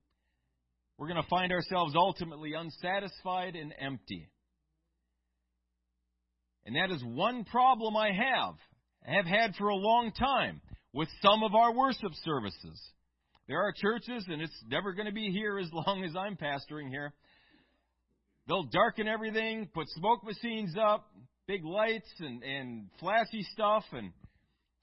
we're 0.97 1.07
going 1.07 1.21
to 1.21 1.29
find 1.29 1.53
ourselves 1.53 1.93
ultimately 1.95 2.51
unsatisfied 2.53 3.55
and 3.55 3.73
empty. 3.79 4.29
And 6.65 6.75
that 6.75 6.91
is 6.91 7.01
one 7.01 7.45
problem 7.45 7.95
I 7.95 8.11
have, 8.11 8.55
have 9.05 9.25
had 9.25 9.55
for 9.55 9.69
a 9.69 9.75
long 9.75 10.11
time 10.11 10.61
with 10.91 11.07
some 11.21 11.43
of 11.43 11.55
our 11.55 11.73
worship 11.73 12.11
services. 12.25 12.81
There 13.47 13.61
are 13.61 13.73
churches, 13.73 14.25
and 14.27 14.41
it's 14.41 14.63
never 14.67 14.93
going 14.93 15.07
to 15.07 15.13
be 15.13 15.31
here 15.31 15.57
as 15.59 15.69
long 15.73 16.03
as 16.03 16.13
I'm 16.13 16.35
pastoring 16.35 16.89
here. 16.89 17.13
They'll 18.49 18.63
darken 18.63 19.07
everything, 19.07 19.69
put 19.73 19.87
smoke 19.91 20.25
machines 20.25 20.75
up, 20.77 21.09
big 21.47 21.63
lights 21.63 22.09
and, 22.19 22.43
and 22.43 22.89
flashy 22.99 23.43
stuff, 23.53 23.83
and 23.91 24.11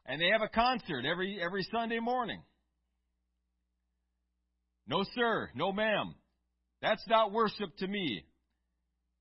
and 0.07 0.21
they 0.21 0.29
have 0.29 0.43
a 0.43 0.49
concert 0.49 1.05
every 1.05 1.41
every 1.43 1.67
Sunday 1.73 2.01
morning. 2.01 2.43
No, 4.87 5.05
sir. 5.15 5.51
No, 5.55 5.73
ma'am. 5.73 6.15
That's 6.83 7.05
not 7.09 7.33
worship 7.33 7.77
to 7.79 7.87
me. 7.87 8.25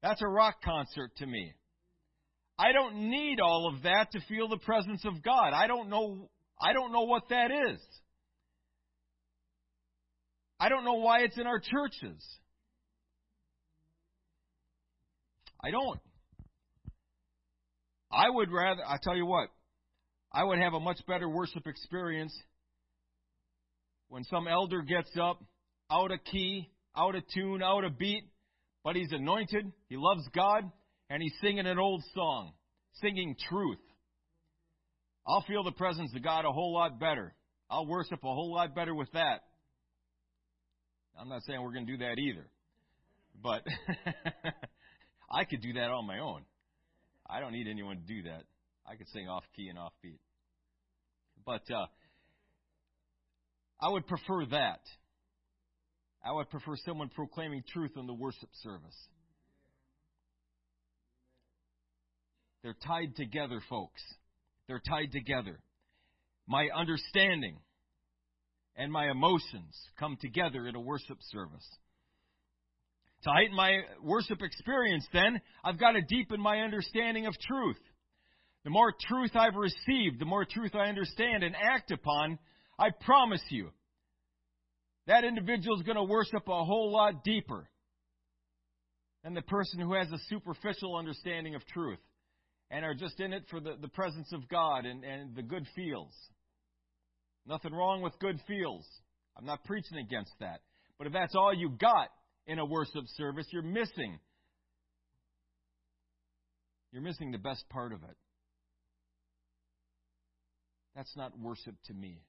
That's 0.01 0.21
a 0.21 0.27
rock 0.27 0.61
concert 0.63 1.11
to 1.17 1.25
me. 1.25 1.53
I 2.57 2.71
don't 2.71 3.09
need 3.09 3.39
all 3.39 3.71
of 3.73 3.83
that 3.83 4.11
to 4.13 4.19
feel 4.27 4.47
the 4.47 4.57
presence 4.57 5.03
of 5.05 5.21
God. 5.21 5.53
I 5.53 5.67
don't 5.67 5.89
know 5.89 6.29
I 6.61 6.73
don't 6.73 6.91
know 6.91 7.03
what 7.03 7.29
that 7.29 7.51
is. 7.51 7.79
I 10.59 10.67
don't 10.67 10.83
know 10.83 10.95
why 10.95 11.19
it's 11.19 11.37
in 11.37 11.47
our 11.47 11.59
churches. 11.59 12.21
I 15.63 15.71
don't. 15.71 15.99
I 18.11 18.29
would 18.29 18.51
rather 18.51 18.81
I 18.85 18.97
tell 19.01 19.15
you 19.15 19.25
what, 19.25 19.49
I 20.31 20.43
would 20.43 20.59
have 20.59 20.73
a 20.73 20.79
much 20.79 20.99
better 21.07 21.27
worship 21.29 21.67
experience 21.67 22.35
when 24.09 24.23
some 24.25 24.47
elder 24.47 24.81
gets 24.81 25.11
up, 25.21 25.43
out 25.91 26.11
of 26.11 26.19
key, 26.31 26.69
out 26.95 27.15
of 27.15 27.23
tune, 27.33 27.61
out 27.63 27.83
of 27.83 27.97
beat, 27.97 28.23
but 28.83 28.95
he's 28.95 29.11
anointed, 29.11 29.71
he 29.87 29.97
loves 29.97 30.27
God, 30.33 30.63
and 31.09 31.21
he's 31.21 31.33
singing 31.41 31.65
an 31.65 31.79
old 31.79 32.03
song, 32.13 32.53
singing 33.01 33.35
truth. 33.49 33.77
I'll 35.27 35.43
feel 35.47 35.63
the 35.63 35.71
presence 35.71 36.11
of 36.15 36.23
God 36.23 36.45
a 36.45 36.51
whole 36.51 36.73
lot 36.73 36.99
better. 36.99 37.35
I'll 37.69 37.85
worship 37.85 38.19
a 38.23 38.27
whole 38.27 38.53
lot 38.53 38.75
better 38.75 38.95
with 38.95 39.11
that. 39.13 39.43
I'm 41.19 41.29
not 41.29 41.43
saying 41.43 41.61
we're 41.61 41.73
going 41.73 41.85
to 41.85 41.91
do 41.91 41.97
that 41.99 42.17
either. 42.17 42.47
But 43.41 43.63
I 45.31 45.43
could 45.45 45.61
do 45.61 45.73
that 45.73 45.89
on 45.91 46.07
my 46.07 46.19
own. 46.19 46.41
I 47.29 47.39
don't 47.39 47.51
need 47.51 47.67
anyone 47.67 47.97
to 47.97 48.01
do 48.01 48.23
that. 48.23 48.43
I 48.85 48.95
could 48.95 49.07
sing 49.09 49.27
off 49.27 49.43
key 49.55 49.67
and 49.69 49.77
off 49.77 49.93
beat. 50.01 50.19
But 51.45 51.61
uh, 51.71 51.85
I 53.79 53.89
would 53.89 54.07
prefer 54.07 54.45
that. 54.47 54.81
I 56.25 56.33
would 56.33 56.49
prefer 56.49 56.75
someone 56.85 57.09
proclaiming 57.09 57.63
truth 57.71 57.91
in 57.95 58.07
the 58.07 58.13
worship 58.13 58.49
service. 58.63 58.97
They're 62.63 62.75
tied 62.85 63.15
together, 63.15 63.61
folks. 63.69 64.01
They're 64.67 64.81
tied 64.85 65.11
together. 65.11 65.59
My 66.47 66.67
understanding 66.75 67.57
and 68.75 68.91
my 68.91 69.09
emotions 69.09 69.77
come 69.97 70.17
together 70.19 70.67
in 70.67 70.75
a 70.75 70.79
worship 70.79 71.19
service. 71.31 71.67
To 73.23 73.31
heighten 73.31 73.55
my 73.55 73.79
worship 74.01 74.41
experience, 74.41 75.05
then, 75.11 75.41
I've 75.63 75.79
got 75.79 75.91
to 75.91 76.01
deepen 76.01 76.39
my 76.39 76.59
understanding 76.59 77.25
of 77.25 77.33
truth. 77.37 77.79
The 78.63 78.69
more 78.69 78.93
truth 79.07 79.35
I've 79.35 79.55
received, 79.55 80.19
the 80.19 80.25
more 80.25 80.45
truth 80.45 80.73
I 80.73 80.87
understand 80.87 81.43
and 81.43 81.55
act 81.55 81.91
upon, 81.91 82.39
I 82.77 82.89
promise 83.01 83.43
you, 83.49 83.69
that 85.07 85.23
individual 85.23 85.77
is 85.77 85.83
going 85.83 85.97
to 85.97 86.03
worship 86.03 86.47
a 86.47 86.65
whole 86.65 86.91
lot 86.93 87.23
deeper 87.23 87.69
than 89.23 89.33
the 89.33 89.41
person 89.41 89.79
who 89.79 89.93
has 89.93 90.09
a 90.11 90.19
superficial 90.29 90.95
understanding 90.95 91.55
of 91.55 91.65
truth 91.65 91.99
and 92.71 92.85
are 92.85 92.93
just 92.93 93.19
in 93.19 93.33
it 93.33 93.43
for 93.49 93.59
the, 93.59 93.75
the 93.81 93.87
presence 93.87 94.31
of 94.31 94.47
God 94.47 94.85
and, 94.85 95.03
and 95.03 95.35
the 95.35 95.41
good 95.41 95.65
feels. 95.75 96.13
Nothing 97.45 97.73
wrong 97.73 98.01
with 98.01 98.17
good 98.19 98.39
feels. 98.47 98.85
I'm 99.35 99.45
not 99.45 99.63
preaching 99.65 99.97
against 99.97 100.31
that. 100.39 100.61
But 100.97 101.07
if 101.07 101.13
that's 101.13 101.35
all 101.35 101.53
you 101.53 101.69
got 101.69 102.09
in 102.49 102.57
a 102.57 102.65
worship 102.65 103.03
service, 103.15 103.45
you're 103.51 103.61
missing. 103.61 104.19
You're 106.91 107.03
missing 107.03 107.31
the 107.31 107.37
best 107.37 107.63
part 107.69 107.93
of 107.93 108.01
it. 108.01 108.17
That's 110.95 111.15
not 111.15 111.37
worship 111.37 111.75
to 111.85 111.93
me. 111.93 112.23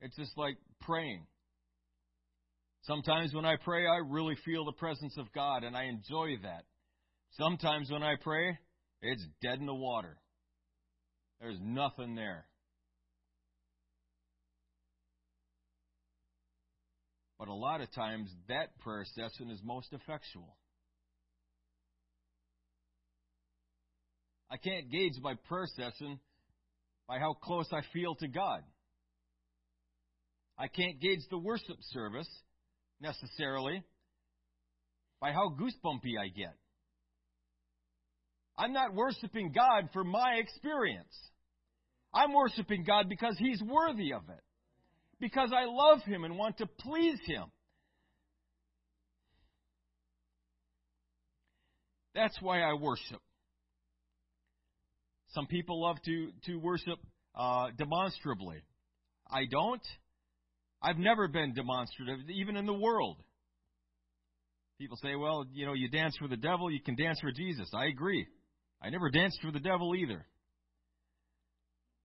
It's 0.00 0.16
just 0.16 0.32
like 0.38 0.56
praying. 0.80 1.26
Sometimes 2.84 3.34
when 3.34 3.44
I 3.44 3.56
pray, 3.62 3.86
I 3.86 3.98
really 4.08 4.36
feel 4.46 4.64
the 4.64 4.72
presence 4.72 5.14
of 5.18 5.30
God 5.34 5.62
and 5.62 5.76
I 5.76 5.84
enjoy 5.84 6.38
that. 6.42 6.64
Sometimes 7.32 7.90
when 7.90 8.02
I 8.02 8.14
pray, 8.18 8.58
it's 9.02 9.26
dead 9.42 9.58
in 9.58 9.66
the 9.66 9.74
water. 9.74 10.16
There's 11.38 11.58
nothing 11.60 12.14
there. 12.14 12.46
But 17.40 17.48
a 17.48 17.54
lot 17.54 17.80
of 17.80 17.90
times, 17.92 18.30
that 18.48 18.78
prayer 18.80 19.06
session 19.14 19.50
is 19.50 19.60
most 19.64 19.94
effectual. 19.94 20.58
I 24.50 24.58
can't 24.58 24.90
gauge 24.90 25.14
my 25.22 25.36
prayer 25.48 25.66
session 25.74 26.20
by 27.08 27.18
how 27.18 27.32
close 27.32 27.66
I 27.72 27.80
feel 27.94 28.14
to 28.16 28.28
God. 28.28 28.62
I 30.58 30.68
can't 30.68 31.00
gauge 31.00 31.20
the 31.30 31.38
worship 31.38 31.78
service 31.92 32.28
necessarily 33.00 33.82
by 35.18 35.32
how 35.32 35.56
goosebumpy 35.58 36.18
I 36.20 36.28
get. 36.28 36.54
I'm 38.58 38.74
not 38.74 38.92
worshiping 38.92 39.52
God 39.52 39.88
for 39.94 40.04
my 40.04 40.34
experience. 40.34 41.16
I'm 42.12 42.34
worshiping 42.34 42.84
God 42.84 43.08
because 43.08 43.36
He's 43.38 43.62
worthy 43.62 44.12
of 44.12 44.28
it. 44.28 44.42
Because 45.20 45.50
I 45.54 45.66
love 45.66 46.02
Him 46.02 46.24
and 46.24 46.36
want 46.38 46.58
to 46.58 46.66
please 46.66 47.18
Him. 47.26 47.44
That's 52.14 52.36
why 52.40 52.60
I 52.60 52.74
worship. 52.74 53.20
Some 55.34 55.46
people 55.46 55.80
love 55.80 55.96
to, 56.06 56.30
to 56.46 56.56
worship 56.56 56.98
uh, 57.36 57.68
demonstrably. 57.76 58.62
I 59.30 59.44
don't. 59.48 59.82
I've 60.82 60.98
never 60.98 61.28
been 61.28 61.54
demonstrative, 61.54 62.28
even 62.30 62.56
in 62.56 62.66
the 62.66 62.74
world. 62.74 63.18
People 64.78 64.96
say, 65.02 65.14
well, 65.14 65.44
you 65.52 65.66
know, 65.66 65.74
you 65.74 65.88
dance 65.88 66.16
for 66.18 66.26
the 66.26 66.38
devil, 66.38 66.70
you 66.70 66.80
can 66.80 66.96
dance 66.96 67.20
for 67.20 67.30
Jesus. 67.30 67.70
I 67.74 67.86
agree. 67.86 68.26
I 68.82 68.88
never 68.88 69.10
danced 69.10 69.38
for 69.42 69.52
the 69.52 69.60
devil 69.60 69.94
either. 69.94 70.26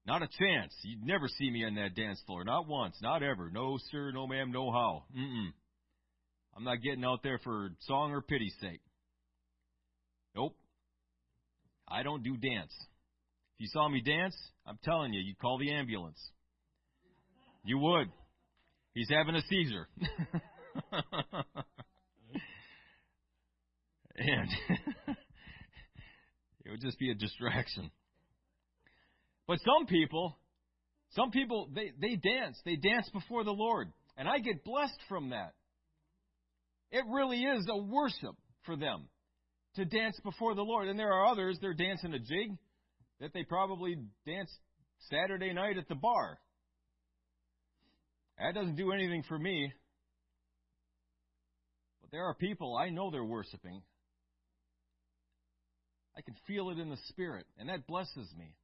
Not 0.06 0.22
a 0.22 0.28
chance. 0.28 0.74
You'd 0.84 1.03
never 1.03 1.28
see 1.28 1.49
me 1.49 1.66
on 1.66 1.76
that 1.76 1.95
dance 1.95 2.22
floor. 2.26 2.43
Not 2.43 2.68
once. 2.68 2.95
Not 3.01 3.24
ever. 3.24 3.49
No, 3.51 3.80
sir. 3.91 4.12
No, 4.12 4.28
ma'am. 4.28 4.51
No 4.51 4.72
how. 4.72 5.06
Mm-mm. 5.18 5.51
I'm 6.56 6.64
not 6.64 6.82
getting 6.82 7.03
out 7.03 7.24
there 7.24 7.39
for 7.43 7.70
song 7.82 8.12
or 8.12 8.22
pity's 8.22 8.53
sake. 8.62 8.82
Nope. 10.36 10.56
I 11.88 12.03
don't 12.03 12.24
do 12.24 12.38
dance. 12.38 12.74
If 13.56 13.62
you 13.62 13.68
saw 13.72 13.89
me 13.89 14.01
dance, 14.01 14.36
I'm 14.66 14.78
telling 14.84 15.14
you, 15.14 15.22
you'd 15.22 15.39
call 15.39 15.58
the 15.58 15.72
ambulance. 15.72 16.20
You 17.64 17.80
would. 17.80 18.10
He's 18.93 19.10
having 19.10 19.36
a 19.36 19.41
seizure. 19.49 19.88
and 24.18 24.49
it 26.66 26.72
would 26.72 26.82
just 26.82 26.99
be 26.99 27.12
a 27.12 27.16
distraction. 27.16 27.91
But 29.48 29.60
some 29.60 29.86
people, 29.88 30.38
some 31.12 31.32
people, 31.32 31.70
they, 31.74 31.91
they 32.00 32.16
dance. 32.16 32.58
They 32.66 32.76
dance 32.76 33.10
before 33.14 33.43
the 33.43 33.52
Lord. 33.52 33.91
And 34.18 34.28
I 34.28 34.39
get 34.39 34.64
blessed 34.64 35.00
from 35.08 35.30
that. 35.30 35.54
It 36.91 37.04
really 37.10 37.41
is 37.41 37.68
a 37.70 37.78
worship 37.78 38.36
for 38.66 38.76
them 38.76 39.08
to 39.76 39.86
dance 39.86 40.20
before 40.24 40.56
the 40.56 40.64
Lord. 40.64 40.88
And 40.88 40.98
there 40.98 41.12
are 41.12 41.28
others, 41.28 41.58
they're 41.62 41.74
dancing 41.74 42.14
a 42.14 42.20
jig 42.20 42.58
that 43.20 43.34
they 43.34 43.43
probably 43.43 43.98
danced 44.26 44.58
Saturday 45.10 45.54
night 45.54 45.78
at 45.78 45.88
the 45.88 45.96
bar. 45.96 46.39
That 48.39 48.56
doesn't 48.56 48.76
do 48.76 48.91
anything 48.91 49.24
for 49.28 49.38
me. 49.38 49.72
But 52.02 52.12
there 52.12 52.26
are 52.26 52.34
people 52.34 52.76
I 52.76 52.89
know 52.89 53.12
they're 53.12 53.24
worshiping. 53.24 53.82
I 56.18 56.22
can 56.22 56.36
feel 56.48 56.70
it 56.70 56.80
in 56.80 56.89
the 56.89 56.98
spirit, 57.10 57.46
and 57.58 57.70
that 57.70 57.88
blesses 57.88 58.30
me. 58.38 58.56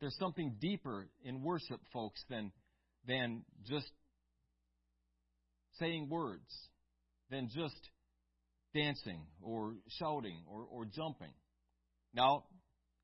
There's 0.00 0.16
something 0.18 0.56
deeper 0.60 1.08
in 1.24 1.42
worship, 1.42 1.80
folks, 1.92 2.22
than 2.30 2.52
than 3.06 3.42
just 3.68 3.90
saying 5.78 6.08
words, 6.08 6.50
than 7.30 7.48
just 7.54 7.76
dancing 8.74 9.22
or 9.42 9.74
shouting 9.98 10.42
or, 10.46 10.64
or 10.70 10.84
jumping. 10.84 11.32
Now, 12.14 12.44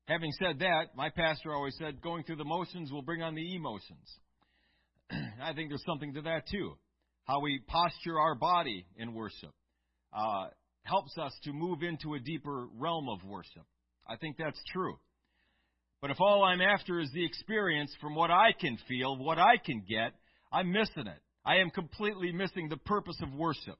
having 0.07 0.31
said 0.39 0.59
that, 0.59 0.95
my 0.95 1.09
pastor 1.09 1.53
always 1.53 1.75
said 1.77 2.01
going 2.01 2.23
through 2.23 2.37
the 2.37 2.45
motions 2.45 2.91
will 2.91 3.01
bring 3.01 3.21
on 3.21 3.35
the 3.35 3.55
emotions. 3.55 4.19
I 5.11 5.53
think 5.53 5.69
there's 5.69 5.85
something 5.85 6.13
to 6.13 6.21
that 6.21 6.43
too. 6.49 6.77
How 7.25 7.41
we 7.41 7.61
posture 7.67 8.19
our 8.19 8.35
body 8.35 8.85
in 8.97 9.13
worship 9.13 9.51
uh, 10.13 10.47
helps 10.83 11.17
us 11.17 11.33
to 11.43 11.51
move 11.51 11.81
into 11.81 12.13
a 12.13 12.19
deeper 12.19 12.67
realm 12.77 13.09
of 13.09 13.23
worship. 13.27 13.63
I 14.07 14.17
think 14.17 14.37
that's 14.37 14.61
true. 14.71 14.99
But 16.01 16.11
if 16.11 16.21
all 16.21 16.43
I'm 16.43 16.61
after 16.61 16.99
is 16.99 17.11
the 17.13 17.25
experience 17.25 17.91
from 17.99 18.15
what 18.15 18.31
I 18.31 18.51
can 18.51 18.77
feel, 18.87 19.17
what 19.17 19.39
I 19.39 19.57
can 19.57 19.83
get, 19.87 20.13
I'm 20.51 20.71
missing 20.71 21.07
it. 21.07 21.21
I 21.45 21.57
am 21.57 21.69
completely 21.69 22.31
missing 22.31 22.69
the 22.69 22.77
purpose 22.77 23.17
of 23.21 23.33
worship. 23.33 23.77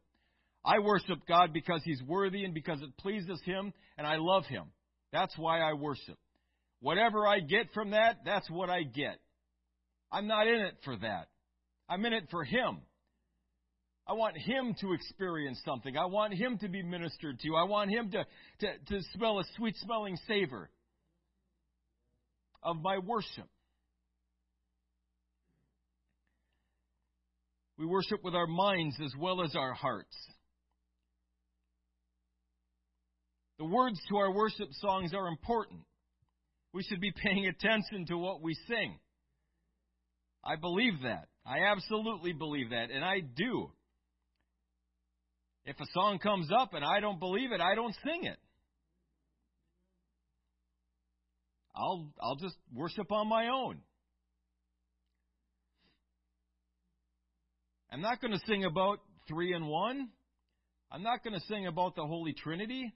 I 0.64 0.80
worship 0.80 1.20
God 1.28 1.54
because 1.54 1.82
He's 1.84 2.02
worthy 2.04 2.44
and 2.44 2.54
because 2.54 2.82
it 2.82 2.98
pleases 2.98 3.40
Him 3.44 3.74
and 3.98 4.08
I 4.08 4.18
love 4.18 4.46
Him. 4.46 4.66
That's 5.12 5.38
why 5.38 5.60
I 5.62 5.74
worship. 5.74 6.18
Whatever 6.80 7.28
I 7.28 7.40
get 7.40 7.74
from 7.74 7.92
that, 7.92 8.18
that's 8.26 8.50
what 8.50 8.70
I 8.70 8.84
get. 8.84 9.20
I'm 10.12 10.28
not 10.28 10.48
in 10.48 10.60
it 10.60 10.76
for 10.84 10.96
that. 10.98 11.28
I'm 11.90 12.06
in 12.06 12.14
it 12.14 12.28
for 12.32 12.44
Him. 12.44 12.80
I 14.08 14.14
want 14.14 14.38
Him 14.38 14.76
to 14.82 14.94
experience 14.94 15.60
something. 15.66 15.98
I 15.98 16.06
want 16.06 16.34
Him 16.34 16.58
to 16.60 16.68
be 16.68 16.84
ministered 16.84 17.40
to. 17.40 17.56
I 17.56 17.64
want 17.64 17.90
Him 17.90 18.12
to, 18.12 18.26
to, 18.60 18.68
to 18.90 19.04
smell 19.14 19.40
a 19.40 19.44
sweet 19.56 19.76
smelling 19.78 20.18
savor 20.28 20.70
of 22.64 22.78
my 22.82 22.98
worship. 22.98 23.48
We 27.78 27.86
worship 27.86 28.24
with 28.24 28.36
our 28.36 28.48
minds 28.48 28.96
as 29.04 29.12
well 29.20 29.44
as 29.44 29.56
our 29.56 29.74
hearts. 29.74 30.16
The 33.60 33.66
words 33.66 34.00
to 34.10 34.18
our 34.18 34.32
worship 34.32 34.70
songs 34.74 35.14
are 35.14 35.28
important. 35.28 35.82
We 36.74 36.84
should 36.84 37.00
be 37.00 37.12
paying 37.12 37.48
attention 37.48 38.06
to 38.08 38.18
what 38.18 38.42
we 38.42 38.54
sing. 38.68 39.00
I 40.44 40.56
believe 40.56 41.02
that. 41.04 41.28
I 41.46 41.72
absolutely 41.72 42.34
believe 42.34 42.72
that, 42.72 42.92
and 42.92 43.04
I 43.04 43.20
do. 43.20 43.72
If 45.66 45.80
a 45.80 45.86
song 45.94 46.20
comes 46.20 46.50
up 46.52 46.74
and 46.74 46.84
I 46.84 47.00
don't 47.00 47.20
believe 47.20 47.52
it, 47.52 47.62
I 47.62 47.76
don't 47.76 47.96
sing 48.04 48.26
it. 48.26 48.38
I'll 51.76 52.10
I'll 52.22 52.38
just 52.38 52.56
worship 52.74 53.12
on 53.12 53.28
my 53.28 53.50
own. 53.50 53.80
I'm 57.92 58.02
not 58.02 58.22
going 58.22 58.32
to 58.32 58.40
sing 58.48 58.66
about 58.66 59.00
three 59.28 59.54
and 59.54 59.68
one. 59.68 60.10
I'm 60.92 61.04
not 61.04 61.24
going 61.24 61.34
to 61.34 61.46
sing 61.48 61.68
about 61.68 61.96
the 61.96 62.06
Holy 62.06 62.34
Trinity. 62.34 62.94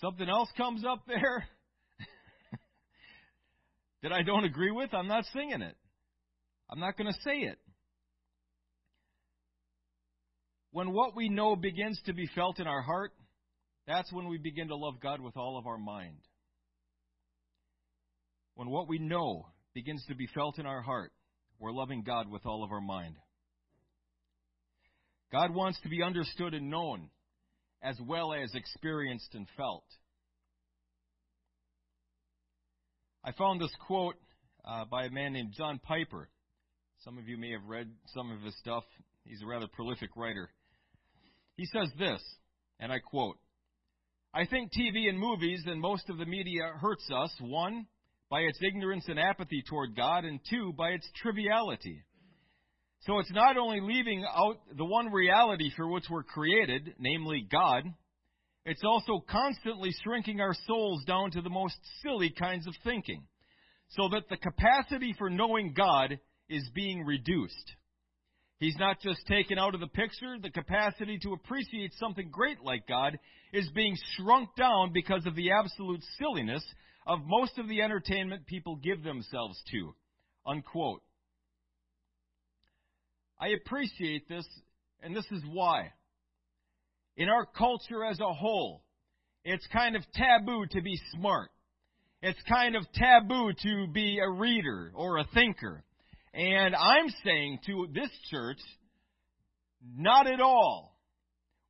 Something 0.00 0.28
else 0.28 0.48
comes 0.56 0.84
up 0.84 1.02
there 1.06 1.44
that 4.02 4.12
I 4.12 4.22
don't 4.22 4.44
agree 4.44 4.70
with, 4.70 4.94
I'm 4.94 5.08
not 5.08 5.24
singing 5.32 5.60
it. 5.60 5.76
I'm 6.70 6.80
not 6.80 6.96
going 6.96 7.12
to 7.12 7.18
say 7.24 7.38
it. 7.40 7.58
When 10.72 10.92
what 10.92 11.16
we 11.16 11.28
know 11.28 11.56
begins 11.56 12.00
to 12.06 12.12
be 12.12 12.28
felt 12.34 12.60
in 12.60 12.66
our 12.66 12.80
heart, 12.80 13.12
that's 13.90 14.12
when 14.12 14.28
we 14.28 14.38
begin 14.38 14.68
to 14.68 14.76
love 14.76 15.00
God 15.02 15.20
with 15.20 15.36
all 15.36 15.58
of 15.58 15.66
our 15.66 15.78
mind. 15.78 16.18
When 18.54 18.70
what 18.70 18.88
we 18.88 18.98
know 18.98 19.46
begins 19.74 20.04
to 20.08 20.14
be 20.14 20.28
felt 20.32 20.58
in 20.58 20.66
our 20.66 20.80
heart, 20.80 21.12
we're 21.58 21.72
loving 21.72 22.02
God 22.02 22.30
with 22.30 22.46
all 22.46 22.62
of 22.62 22.70
our 22.70 22.80
mind. 22.80 23.16
God 25.32 25.54
wants 25.54 25.80
to 25.82 25.88
be 25.88 26.02
understood 26.02 26.54
and 26.54 26.70
known 26.70 27.08
as 27.82 27.96
well 28.06 28.32
as 28.32 28.54
experienced 28.54 29.34
and 29.34 29.46
felt. 29.56 29.84
I 33.24 33.32
found 33.32 33.60
this 33.60 33.74
quote 33.86 34.16
uh, 34.64 34.84
by 34.84 35.04
a 35.04 35.10
man 35.10 35.32
named 35.32 35.54
John 35.56 35.80
Piper. 35.82 36.28
Some 37.04 37.18
of 37.18 37.28
you 37.28 37.36
may 37.36 37.50
have 37.52 37.64
read 37.66 37.90
some 38.14 38.30
of 38.30 38.40
his 38.42 38.56
stuff. 38.58 38.84
He's 39.24 39.42
a 39.42 39.46
rather 39.46 39.66
prolific 39.66 40.10
writer. 40.16 40.50
He 41.56 41.66
says 41.66 41.90
this, 41.98 42.22
and 42.78 42.92
I 42.92 42.98
quote 42.98 43.36
I 44.32 44.46
think 44.46 44.70
TV 44.72 45.08
and 45.08 45.18
movies 45.18 45.62
and 45.66 45.80
most 45.80 46.08
of 46.08 46.18
the 46.18 46.26
media 46.26 46.72
hurts 46.80 47.08
us, 47.12 47.32
one, 47.40 47.86
by 48.30 48.40
its 48.40 48.60
ignorance 48.62 49.04
and 49.08 49.18
apathy 49.18 49.62
toward 49.68 49.96
God, 49.96 50.24
and 50.24 50.38
two, 50.48 50.72
by 50.78 50.90
its 50.90 51.08
triviality. 51.20 52.04
So 53.06 53.18
it's 53.18 53.32
not 53.32 53.56
only 53.56 53.80
leaving 53.80 54.24
out 54.24 54.60
the 54.76 54.84
one 54.84 55.10
reality 55.10 55.70
for 55.74 55.88
which 55.88 56.04
we're 56.08 56.22
created, 56.22 56.94
namely 57.00 57.44
God, 57.50 57.82
it's 58.64 58.84
also 58.84 59.24
constantly 59.28 59.90
shrinking 60.04 60.40
our 60.40 60.54
souls 60.66 61.02
down 61.06 61.32
to 61.32 61.40
the 61.40 61.50
most 61.50 61.76
silly 62.02 62.30
kinds 62.30 62.68
of 62.68 62.74
thinking, 62.84 63.24
so 63.88 64.10
that 64.12 64.28
the 64.28 64.36
capacity 64.36 65.12
for 65.18 65.28
knowing 65.28 65.72
God 65.72 66.20
is 66.48 66.70
being 66.72 67.04
reduced. 67.04 67.72
He's 68.60 68.76
not 68.76 69.00
just 69.00 69.26
taken 69.26 69.58
out 69.58 69.74
of 69.74 69.80
the 69.80 69.86
picture, 69.86 70.36
the 70.40 70.50
capacity 70.50 71.18
to 71.22 71.32
appreciate 71.32 71.94
something 71.98 72.28
great 72.30 72.62
like 72.62 72.86
God 72.86 73.18
is 73.54 73.66
being 73.74 73.96
shrunk 74.14 74.50
down 74.54 74.92
because 74.92 75.24
of 75.24 75.34
the 75.34 75.52
absolute 75.52 76.02
silliness 76.18 76.62
of 77.06 77.20
most 77.24 77.56
of 77.58 77.68
the 77.68 77.80
entertainment 77.80 78.46
people 78.46 78.76
give 78.76 79.02
themselves 79.02 79.58
to. 79.70 79.94
Unquote. 80.46 81.02
I 83.40 83.48
appreciate 83.48 84.28
this, 84.28 84.46
and 85.02 85.16
this 85.16 85.24
is 85.30 85.42
why. 85.50 85.92
In 87.16 87.30
our 87.30 87.46
culture 87.46 88.04
as 88.04 88.20
a 88.20 88.34
whole, 88.34 88.84
it's 89.42 89.66
kind 89.72 89.96
of 89.96 90.02
taboo 90.12 90.66
to 90.72 90.82
be 90.82 91.00
smart. 91.14 91.48
It's 92.20 92.42
kind 92.46 92.76
of 92.76 92.84
taboo 92.92 93.52
to 93.62 93.86
be 93.86 94.18
a 94.18 94.28
reader 94.28 94.92
or 94.94 95.16
a 95.16 95.24
thinker. 95.32 95.82
And 96.32 96.76
I'm 96.76 97.08
saying 97.24 97.58
to 97.66 97.88
this 97.92 98.10
church, 98.30 98.60
not 99.96 100.26
at 100.26 100.40
all. 100.40 100.96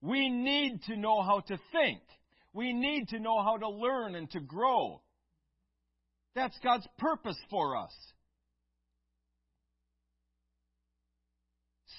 We 0.03 0.29
need 0.29 0.83
to 0.87 0.97
know 0.97 1.23
how 1.23 1.41
to 1.41 1.59
think. 1.73 2.01
We 2.53 2.73
need 2.73 3.09
to 3.09 3.19
know 3.19 3.43
how 3.43 3.57
to 3.57 3.69
learn 3.69 4.15
and 4.15 4.31
to 4.33 4.41
grow. 4.41 5.03
That's 6.35 6.59
God's 6.63 6.87
purpose 6.99 7.39
for 7.51 7.77
us. 7.77 7.93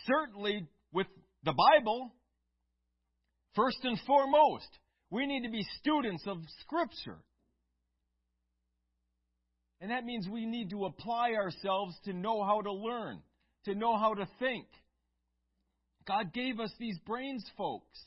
Certainly, 0.05 0.67
with 0.91 1.07
the 1.43 1.53
Bible, 1.53 2.11
first 3.55 3.77
and 3.83 3.99
foremost, 4.07 4.67
we 5.09 5.27
need 5.27 5.43
to 5.43 5.51
be 5.51 5.65
students 5.79 6.23
of 6.25 6.37
Scripture. 6.61 7.19
And 9.81 9.89
that 9.89 10.05
means 10.05 10.29
we 10.29 10.45
need 10.45 10.69
to 10.69 10.85
apply 10.85 11.31
ourselves 11.33 11.95
to 12.05 12.13
know 12.13 12.43
how 12.43 12.61
to 12.61 12.71
learn, 12.71 13.19
to 13.65 13.73
know 13.73 13.97
how 13.97 14.13
to 14.13 14.27
think. 14.39 14.67
God 16.07 16.31
gave 16.33 16.59
us 16.59 16.71
these 16.79 16.99
brains, 16.99 17.43
folks. 17.57 17.99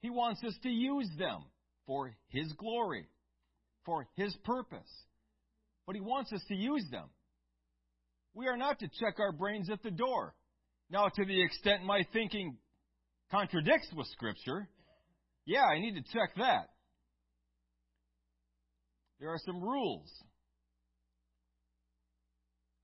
He 0.00 0.10
wants 0.10 0.44
us 0.44 0.54
to 0.62 0.68
use 0.68 1.08
them 1.18 1.44
for 1.86 2.14
His 2.28 2.52
glory, 2.52 3.08
for 3.86 4.06
His 4.16 4.36
purpose. 4.44 4.90
But 5.86 5.96
He 5.96 6.02
wants 6.02 6.30
us 6.32 6.42
to 6.48 6.54
use 6.54 6.84
them. 6.90 7.08
We 8.34 8.46
are 8.48 8.56
not 8.56 8.78
to 8.80 8.88
check 9.00 9.18
our 9.18 9.32
brains 9.32 9.70
at 9.70 9.82
the 9.82 9.90
door. 9.90 10.34
Now, 10.90 11.08
to 11.08 11.24
the 11.24 11.42
extent 11.42 11.84
my 11.84 12.06
thinking 12.12 12.58
contradicts 13.30 13.88
with 13.96 14.06
Scripture, 14.08 14.68
yeah, 15.46 15.64
I 15.64 15.80
need 15.80 15.94
to 15.94 16.02
check 16.12 16.34
that. 16.36 16.68
There 19.20 19.30
are 19.30 19.40
some 19.44 19.62
rules. 19.62 20.08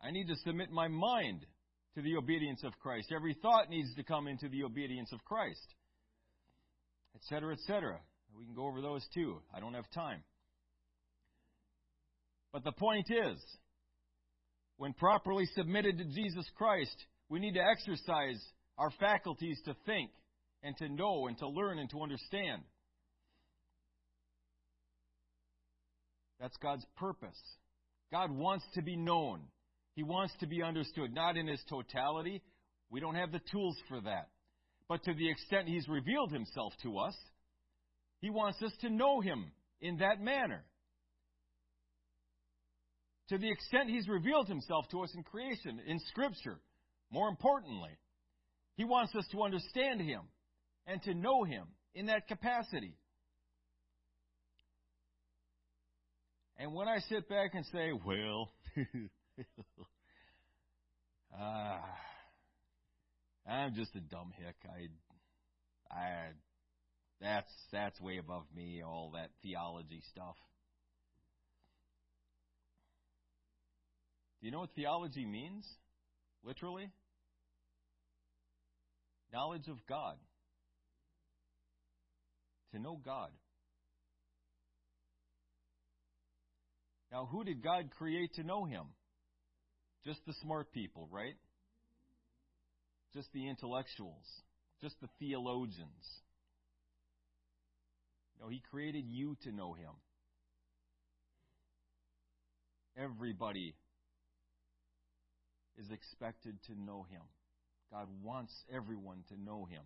I 0.03 0.11
need 0.11 0.29
to 0.29 0.37
submit 0.45 0.71
my 0.71 0.89
mind 0.89 1.47
to 1.95 2.03
the 2.03 2.17
obedience 2.17 2.63
of 2.65 2.79
Christ. 2.81 3.13
Every 3.15 3.35
thought 3.41 3.71
needs 3.71 3.95
to 3.95 4.03
come 4.03 4.27
into 4.27 4.49
the 4.49 4.65
obedience 4.65 5.13
of 5.13 5.25
Christ, 5.25 5.75
etc., 7.15 7.55
etc. 7.55 7.99
We 8.37 8.45
can 8.45 8.55
go 8.55 8.67
over 8.67 8.81
those 8.81 9.07
too. 9.15 9.41
I 9.55 9.61
don't 9.61 9.75
have 9.75 9.89
time. 9.95 10.23
But 12.53 12.65
the 12.65 12.73
point 12.73 13.07
is, 13.11 13.39
when 14.77 14.93
properly 14.93 15.47
submitted 15.55 15.99
to 15.99 16.05
Jesus 16.05 16.47
Christ, 16.57 16.97
we 17.29 17.39
need 17.39 17.55
to 17.55 17.65
exercise 17.65 18.43
our 18.77 18.91
faculties 18.99 19.61
to 19.65 19.75
think 19.87 20.11
and 20.63 20.77
to 20.79 20.89
know 20.89 21.29
and 21.29 21.39
to 21.39 21.49
learn 21.49 21.79
and 21.79 21.89
to 21.91 22.03
understand. 22.03 22.63
That's 26.45 26.59
God's 26.59 26.85
purpose. 26.99 27.41
God 28.13 28.31
wants 28.31 28.67
to 28.75 28.83
be 28.83 28.97
known. 28.97 29.41
He 29.97 30.03
wants 30.03 30.35
to 30.41 30.47
be 30.47 30.63
understood, 30.63 31.15
not 31.15 31.39
in 31.39 31.47
his 31.47 31.63
totality. 31.71 32.43
We 32.91 33.01
don't 33.01 33.15
have 33.15 33.33
the 33.33 33.41
tools 33.51 33.79
for 33.89 33.99
that. 34.03 34.29
But 34.87 35.03
to 35.05 35.15
the 35.15 35.31
extent 35.31 35.69
he's 35.69 35.89
revealed 35.89 36.33
himself 36.33 36.75
to 36.83 36.99
us, 36.99 37.17
he 38.21 38.29
wants 38.29 38.63
us 38.63 38.73
to 38.83 38.91
know 38.91 39.23
him 39.23 39.53
in 39.81 39.97
that 40.01 40.21
manner. 40.21 40.63
To 43.31 43.39
the 43.39 43.51
extent 43.51 43.89
he's 43.89 44.07
revealed 44.07 44.47
himself 44.47 44.85
to 44.91 45.01
us 45.01 45.15
in 45.15 45.23
creation, 45.23 45.81
in 45.87 45.99
Scripture, 46.11 46.59
more 47.11 47.31
importantly, 47.31 47.97
he 48.77 48.85
wants 48.85 49.15
us 49.15 49.25
to 49.33 49.45
understand 49.45 50.03
him 50.03 50.21
and 50.87 51.03
to 51.05 51.15
know 51.15 51.45
him 51.45 51.69
in 51.95 52.05
that 52.09 52.29
capacity. 52.29 52.99
And 56.57 56.73
when 56.73 56.89
I 56.89 56.99
sit 57.09 57.29
back 57.29 57.55
and 57.55 57.65
say, 57.73 57.91
well, 58.07 58.51
uh, 61.39 61.79
I'm 63.51 63.75
just 63.75 63.95
a 63.97 64.01
dumb 64.01 64.33
hick. 64.37 64.55
I, 64.65 65.95
I, 65.95 66.29
that's 67.21 67.51
that's 67.73 68.01
way 68.01 68.19
above 68.19 68.45
me. 68.55 68.83
All 68.87 69.13
that 69.15 69.31
theology 69.43 70.03
stuff. 70.11 70.37
Do 74.41 74.47
you 74.47 74.53
know 74.53 74.61
what 74.61 74.75
theology 74.77 75.27
means? 75.27 75.67
Literally, 76.45 76.91
knowledge 79.33 79.69
of 79.69 79.79
God. 79.89 80.17
To 82.73 82.79
know 82.79 83.01
God. 83.05 83.31
Now, 87.15 87.29
who 87.31 87.45
did 87.45 87.63
God 87.63 87.91
create 87.97 88.35
to 88.35 88.43
know 88.43 88.65
Him? 88.65 88.87
Just 90.05 90.19
the 90.27 90.35
smart 90.43 90.73
people, 90.73 91.09
right? 91.13 91.37
Just 93.13 93.29
the 93.33 93.49
intellectuals, 93.49 94.27
just 94.81 95.01
the 95.01 95.07
theologians. 95.21 96.21
No, 98.41 98.49
He 98.49 98.61
created 98.69 99.05
you 99.07 99.37
to 99.45 99.53
know 99.53 99.75
Him. 99.75 99.93
Everybody 102.99 103.77
is 105.79 105.89
expected 105.93 106.57
to 106.67 106.73
know 106.73 107.07
Him. 107.09 107.23
God 107.93 108.09
wants 108.25 108.53
everyone 108.75 109.23
to 109.29 109.41
know 109.41 109.67
Him. 109.67 109.85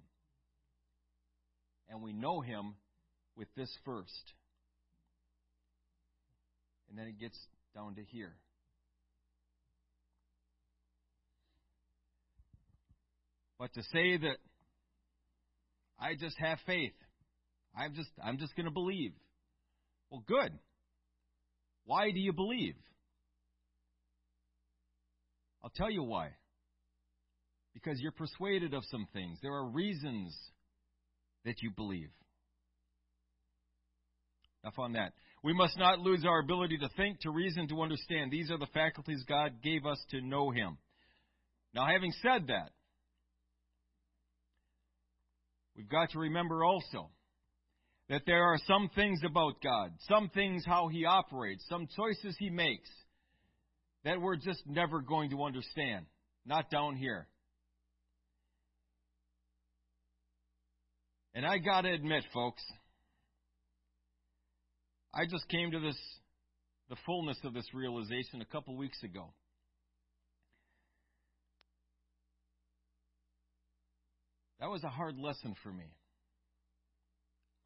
And 1.91 2.01
we 2.01 2.15
know 2.15 2.41
Him 2.41 2.77
with 3.37 3.49
this 3.55 3.71
first. 3.85 4.33
And 6.89 6.99
then 6.99 7.07
it 7.07 7.19
gets 7.19 7.39
down 7.75 7.95
to 7.97 8.03
here. 8.03 8.35
But 13.59 13.75
to 13.75 13.83
say 13.93 14.17
that 14.19 14.37
I 15.99 16.15
just 16.15 16.37
have 16.39 16.59
faith, 16.65 16.93
I'm 17.77 17.95
just 17.95 18.11
I'm 18.23 18.39
just 18.39 18.55
going 18.55 18.67
to 18.67 18.73
believe. 18.73 19.13
Well, 20.11 20.23
good. 20.27 20.53
Why 21.85 22.11
do 22.11 22.21
you 22.21 22.33
believe? 22.33 22.75
I'll 25.63 25.73
tell 25.75 25.91
you 25.91 26.03
why. 26.03 26.31
Because 27.75 28.01
you're 28.01 28.13
persuaded 28.13 28.75
of 28.75 28.85
some 28.91 29.07
things. 29.13 29.39
There 29.43 29.53
are 29.53 29.69
reasons 29.69 30.37
that 31.45 31.63
you 31.63 31.71
believe. 31.71 32.11
Enough 34.63 34.79
on 34.79 34.93
that. 34.93 35.13
We 35.43 35.53
must 35.53 35.79
not 35.79 36.01
lose 36.01 36.25
our 36.27 36.41
ability 36.41 36.79
to 36.79 36.89
think, 36.97 37.21
to 37.21 37.31
reason, 37.31 37.69
to 37.69 37.83
understand. 37.83 38.31
These 38.31 38.51
are 38.51 38.59
the 38.59 38.67
faculties 38.67 39.25
God 39.29 39.63
gave 39.63 39.87
us 39.87 39.99
to 40.11 40.21
know 40.21 40.51
Him. 40.51 40.79
Now, 41.75 41.87
having 41.87 42.13
said 42.23 42.49
that, 42.49 42.71
we've 45.77 45.89
got 45.89 46.11
to 46.11 46.19
remember 46.19 46.65
also 46.65 47.11
that 48.09 48.23
there 48.27 48.43
are 48.43 48.59
some 48.67 48.91
things 48.95 49.21
about 49.25 49.63
God, 49.63 49.93
some 50.09 50.31
things 50.31 50.65
how 50.67 50.89
He 50.89 51.05
operates, 51.05 51.65
some 51.69 51.87
choices 51.97 52.35
He 52.39 52.51
makes 52.51 52.91
that 54.05 54.21
we're 54.21 54.37
just 54.37 54.63
never 54.67 55.01
going 55.01 55.31
to 55.31 55.43
understand. 55.45 56.07
Not 56.47 56.71
down 56.71 56.97
here. 56.97 57.29
And 61.35 61.47
I 61.47 61.59
got 61.59 61.83
to 61.83 61.93
admit, 61.93 62.25
folks, 62.33 62.63
I 65.15 65.25
just 65.27 65.49
came 65.49 65.71
to 65.71 65.81
this, 65.81 65.97
the 66.89 66.97
fullness 67.07 67.39
of 67.45 67.55
this 67.55 67.67
realization 67.73 68.41
a 68.41 68.45
couple 68.45 68.77
weeks 68.77 69.03
ago. 69.03 69.33
That 74.61 74.71
was 74.71 74.83
a 74.85 74.89
hard 74.89 75.17
lesson 75.19 75.55
for 75.63 75.73
me. 75.73 75.85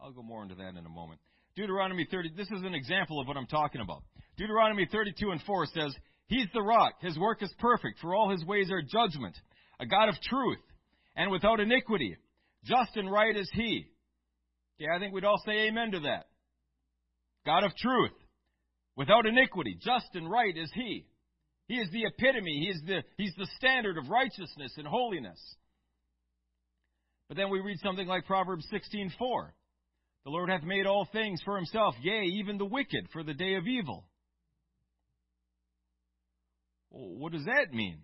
I'll 0.00 0.12
go 0.12 0.22
more 0.22 0.42
into 0.42 0.56
that 0.56 0.76
in 0.76 0.84
a 0.84 0.90
moment. 0.90 1.20
Deuteronomy 1.56 2.06
30, 2.10 2.32
this 2.36 2.50
is 2.50 2.62
an 2.64 2.74
example 2.74 3.20
of 3.20 3.28
what 3.28 3.36
I'm 3.36 3.46
talking 3.46 3.80
about. 3.80 4.02
Deuteronomy 4.36 4.86
32 4.90 5.30
and 5.30 5.40
4 5.42 5.66
says, 5.66 5.94
He's 6.26 6.46
the 6.54 6.62
rock. 6.62 6.94
His 7.00 7.18
work 7.18 7.42
is 7.42 7.52
perfect, 7.58 7.98
for 8.00 8.14
all 8.14 8.30
his 8.30 8.44
ways 8.44 8.70
are 8.70 8.82
judgment. 8.82 9.36
A 9.80 9.86
God 9.86 10.08
of 10.08 10.14
truth 10.22 10.58
and 11.16 11.30
without 11.30 11.60
iniquity. 11.60 12.16
Just 12.64 12.96
and 12.96 13.10
right 13.10 13.36
is 13.36 13.50
he. 13.52 13.86
Okay, 14.80 14.90
I 14.94 14.98
think 14.98 15.12
we'd 15.12 15.24
all 15.24 15.40
say 15.44 15.68
amen 15.68 15.92
to 15.92 16.00
that. 16.00 16.26
God 17.44 17.64
of 17.64 17.74
truth, 17.76 18.12
without 18.96 19.26
iniquity, 19.26 19.76
just 19.80 20.14
and 20.14 20.30
right 20.30 20.56
is 20.56 20.70
he. 20.74 21.06
He 21.68 21.74
is 21.74 21.88
the 21.90 22.04
epitome, 22.04 22.60
he 22.64 22.68
is 22.68 22.80
the, 22.86 23.02
he's 23.16 23.34
the 23.36 23.48
standard 23.56 23.98
of 23.98 24.08
righteousness 24.08 24.72
and 24.76 24.86
holiness. 24.86 25.40
But 27.28 27.36
then 27.36 27.50
we 27.50 27.60
read 27.60 27.78
something 27.82 28.06
like 28.06 28.26
Proverbs 28.26 28.66
16:4. 28.72 29.52
The 30.24 30.30
Lord 30.30 30.50
hath 30.50 30.62
made 30.62 30.86
all 30.86 31.08
things 31.12 31.40
for 31.44 31.56
himself, 31.56 31.94
yea, 32.02 32.24
even 32.24 32.58
the 32.58 32.64
wicked 32.64 33.08
for 33.12 33.24
the 33.24 33.34
day 33.34 33.54
of 33.54 33.66
evil. 33.66 34.06
Well, 36.90 37.14
what 37.16 37.32
does 37.32 37.44
that 37.46 37.72
mean? 37.72 38.02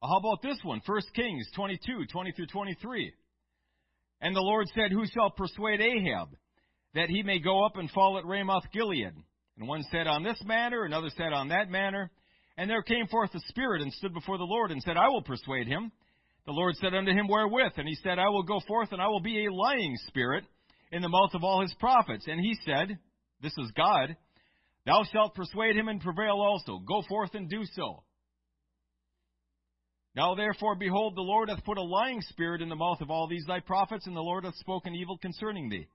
Well, 0.00 0.10
how 0.10 0.18
about 0.18 0.42
this 0.42 0.58
one? 0.64 0.80
1 0.84 1.00
Kings 1.14 1.46
22, 1.54 2.06
20 2.10 2.32
through 2.32 2.46
23. 2.46 3.12
And 4.20 4.34
the 4.34 4.40
Lord 4.40 4.66
said, 4.74 4.90
Who 4.90 5.04
shall 5.06 5.30
persuade 5.30 5.80
Ahab 5.80 6.30
that 6.98 7.08
he 7.08 7.22
may 7.22 7.38
go 7.38 7.64
up 7.64 7.76
and 7.76 7.88
fall 7.90 8.18
at 8.18 8.26
Ramoth 8.26 8.64
Gilead? 8.72 9.12
And 9.56 9.68
one 9.68 9.84
said 9.92 10.08
on 10.08 10.24
this 10.24 10.42
manner, 10.44 10.84
another 10.84 11.10
said 11.16 11.32
on 11.32 11.48
that 11.48 11.70
manner. 11.70 12.10
And 12.56 12.68
there 12.68 12.82
came 12.82 13.06
forth 13.06 13.30
a 13.34 13.40
spirit 13.46 13.82
and 13.82 13.92
stood 13.92 14.12
before 14.12 14.36
the 14.36 14.44
Lord 14.44 14.72
and 14.72 14.82
said, 14.82 14.96
I 14.96 15.08
will 15.08 15.22
persuade 15.22 15.68
him. 15.68 15.92
The 16.44 16.52
Lord 16.52 16.74
said 16.76 16.94
unto 16.94 17.12
him, 17.12 17.28
Wherewith? 17.28 17.74
And 17.76 17.86
he 17.86 17.94
said, 18.02 18.18
I 18.18 18.28
will 18.28 18.42
go 18.42 18.60
forth 18.66 18.90
and 18.90 19.00
I 19.00 19.06
will 19.06 19.20
be 19.20 19.46
a 19.46 19.52
lying 19.52 19.96
spirit 20.08 20.42
in 20.90 21.00
the 21.00 21.08
mouth 21.08 21.30
of 21.34 21.44
all 21.44 21.62
his 21.62 21.74
prophets. 21.78 22.26
And 22.26 22.40
he 22.40 22.56
said, 22.64 22.98
This 23.40 23.52
is 23.58 23.70
God, 23.76 24.16
Thou 24.84 25.04
shalt 25.12 25.34
persuade 25.34 25.76
him 25.76 25.86
and 25.86 26.00
prevail 26.00 26.40
also. 26.40 26.78
Go 26.78 27.02
forth 27.08 27.34
and 27.34 27.48
do 27.48 27.62
so. 27.74 28.02
Now 30.16 30.34
therefore, 30.34 30.74
behold, 30.74 31.14
the 31.14 31.20
Lord 31.20 31.48
hath 31.48 31.64
put 31.64 31.78
a 31.78 31.82
lying 31.82 32.22
spirit 32.22 32.60
in 32.60 32.68
the 32.68 32.74
mouth 32.74 33.00
of 33.00 33.10
all 33.10 33.28
these 33.28 33.44
thy 33.46 33.60
prophets, 33.60 34.06
and 34.06 34.16
the 34.16 34.20
Lord 34.20 34.44
hath 34.44 34.56
spoken 34.56 34.94
evil 34.94 35.16
concerning 35.18 35.68
thee. 35.68 35.86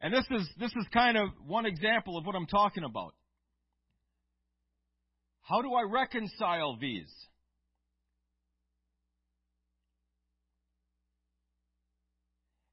And 0.00 0.12
this 0.12 0.24
is, 0.30 0.48
this 0.58 0.70
is 0.70 0.86
kind 0.92 1.16
of 1.16 1.28
one 1.46 1.66
example 1.66 2.18
of 2.18 2.26
what 2.26 2.36
I'm 2.36 2.46
talking 2.46 2.84
about. 2.84 3.14
How 5.42 5.62
do 5.62 5.72
I 5.74 5.82
reconcile 5.82 6.76
these? 6.80 7.12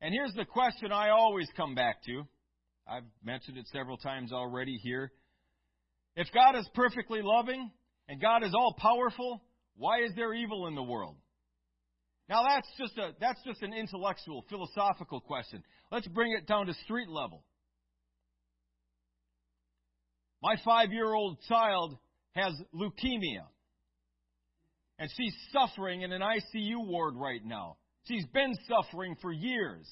And 0.01 0.13
here's 0.13 0.33
the 0.33 0.43
question 0.43 0.91
I 0.91 1.09
always 1.09 1.47
come 1.55 1.75
back 1.75 2.03
to. 2.07 2.23
I've 2.85 3.03
mentioned 3.23 3.57
it 3.57 3.67
several 3.71 3.95
times 3.95 4.33
already 4.33 4.77
here. 4.83 5.11
If 6.15 6.27
God 6.33 6.57
is 6.57 6.67
perfectly 6.75 7.21
loving, 7.23 7.71
and 8.09 8.21
God 8.21 8.43
is 8.43 8.53
all 8.53 8.75
powerful, 8.77 9.41
why 9.75 10.03
is 10.03 10.11
there 10.15 10.33
evil 10.33 10.67
in 10.67 10.75
the 10.75 10.83
world? 10.83 11.15
Now 12.29 12.43
that's 12.47 12.67
just 12.77 12.97
a 12.97 13.11
that's 13.19 13.41
just 13.45 13.61
an 13.61 13.73
intellectual, 13.73 14.45
philosophical 14.49 15.19
question. 15.21 15.63
Let's 15.91 16.07
bring 16.07 16.31
it 16.31 16.47
down 16.47 16.67
to 16.67 16.73
street 16.85 17.09
level. 17.09 17.43
My 20.41 20.55
five-year-old 20.65 21.37
child 21.47 21.97
has 22.33 22.53
leukemia. 22.73 23.45
And 24.99 25.09
she's 25.15 25.33
suffering 25.51 26.01
in 26.01 26.11
an 26.11 26.21
ICU 26.21 26.85
ward 26.85 27.15
right 27.15 27.41
now. 27.43 27.77
She's 28.07 28.25
been 28.33 28.53
suffering 28.67 29.15
for 29.21 29.31
years. 29.31 29.87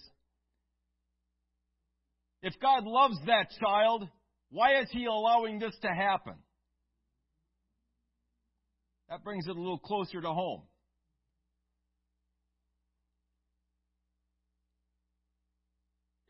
If 2.43 2.53
God 2.61 2.83
loves 2.85 3.17
that 3.27 3.47
child, 3.61 4.07
why 4.49 4.81
is 4.81 4.89
He 4.91 5.05
allowing 5.05 5.59
this 5.59 5.73
to 5.81 5.87
happen? 5.87 6.35
That 9.09 9.23
brings 9.23 9.47
it 9.47 9.55
a 9.55 9.59
little 9.59 9.79
closer 9.79 10.21
to 10.21 10.33
home. 10.33 10.63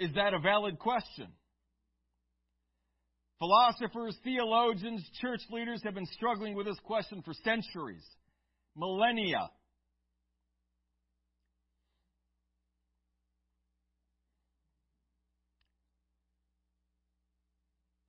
Is 0.02 0.10
that 0.16 0.34
a 0.34 0.40
valid 0.40 0.80
question? 0.80 1.28
Philosophers, 3.38 4.18
theologians, 4.24 5.08
church 5.22 5.42
leaders 5.52 5.80
have 5.84 5.94
been 5.94 6.08
struggling 6.08 6.56
with 6.56 6.66
this 6.66 6.80
question 6.84 7.22
for 7.22 7.36
centuries, 7.44 8.04
millennia. 8.76 9.52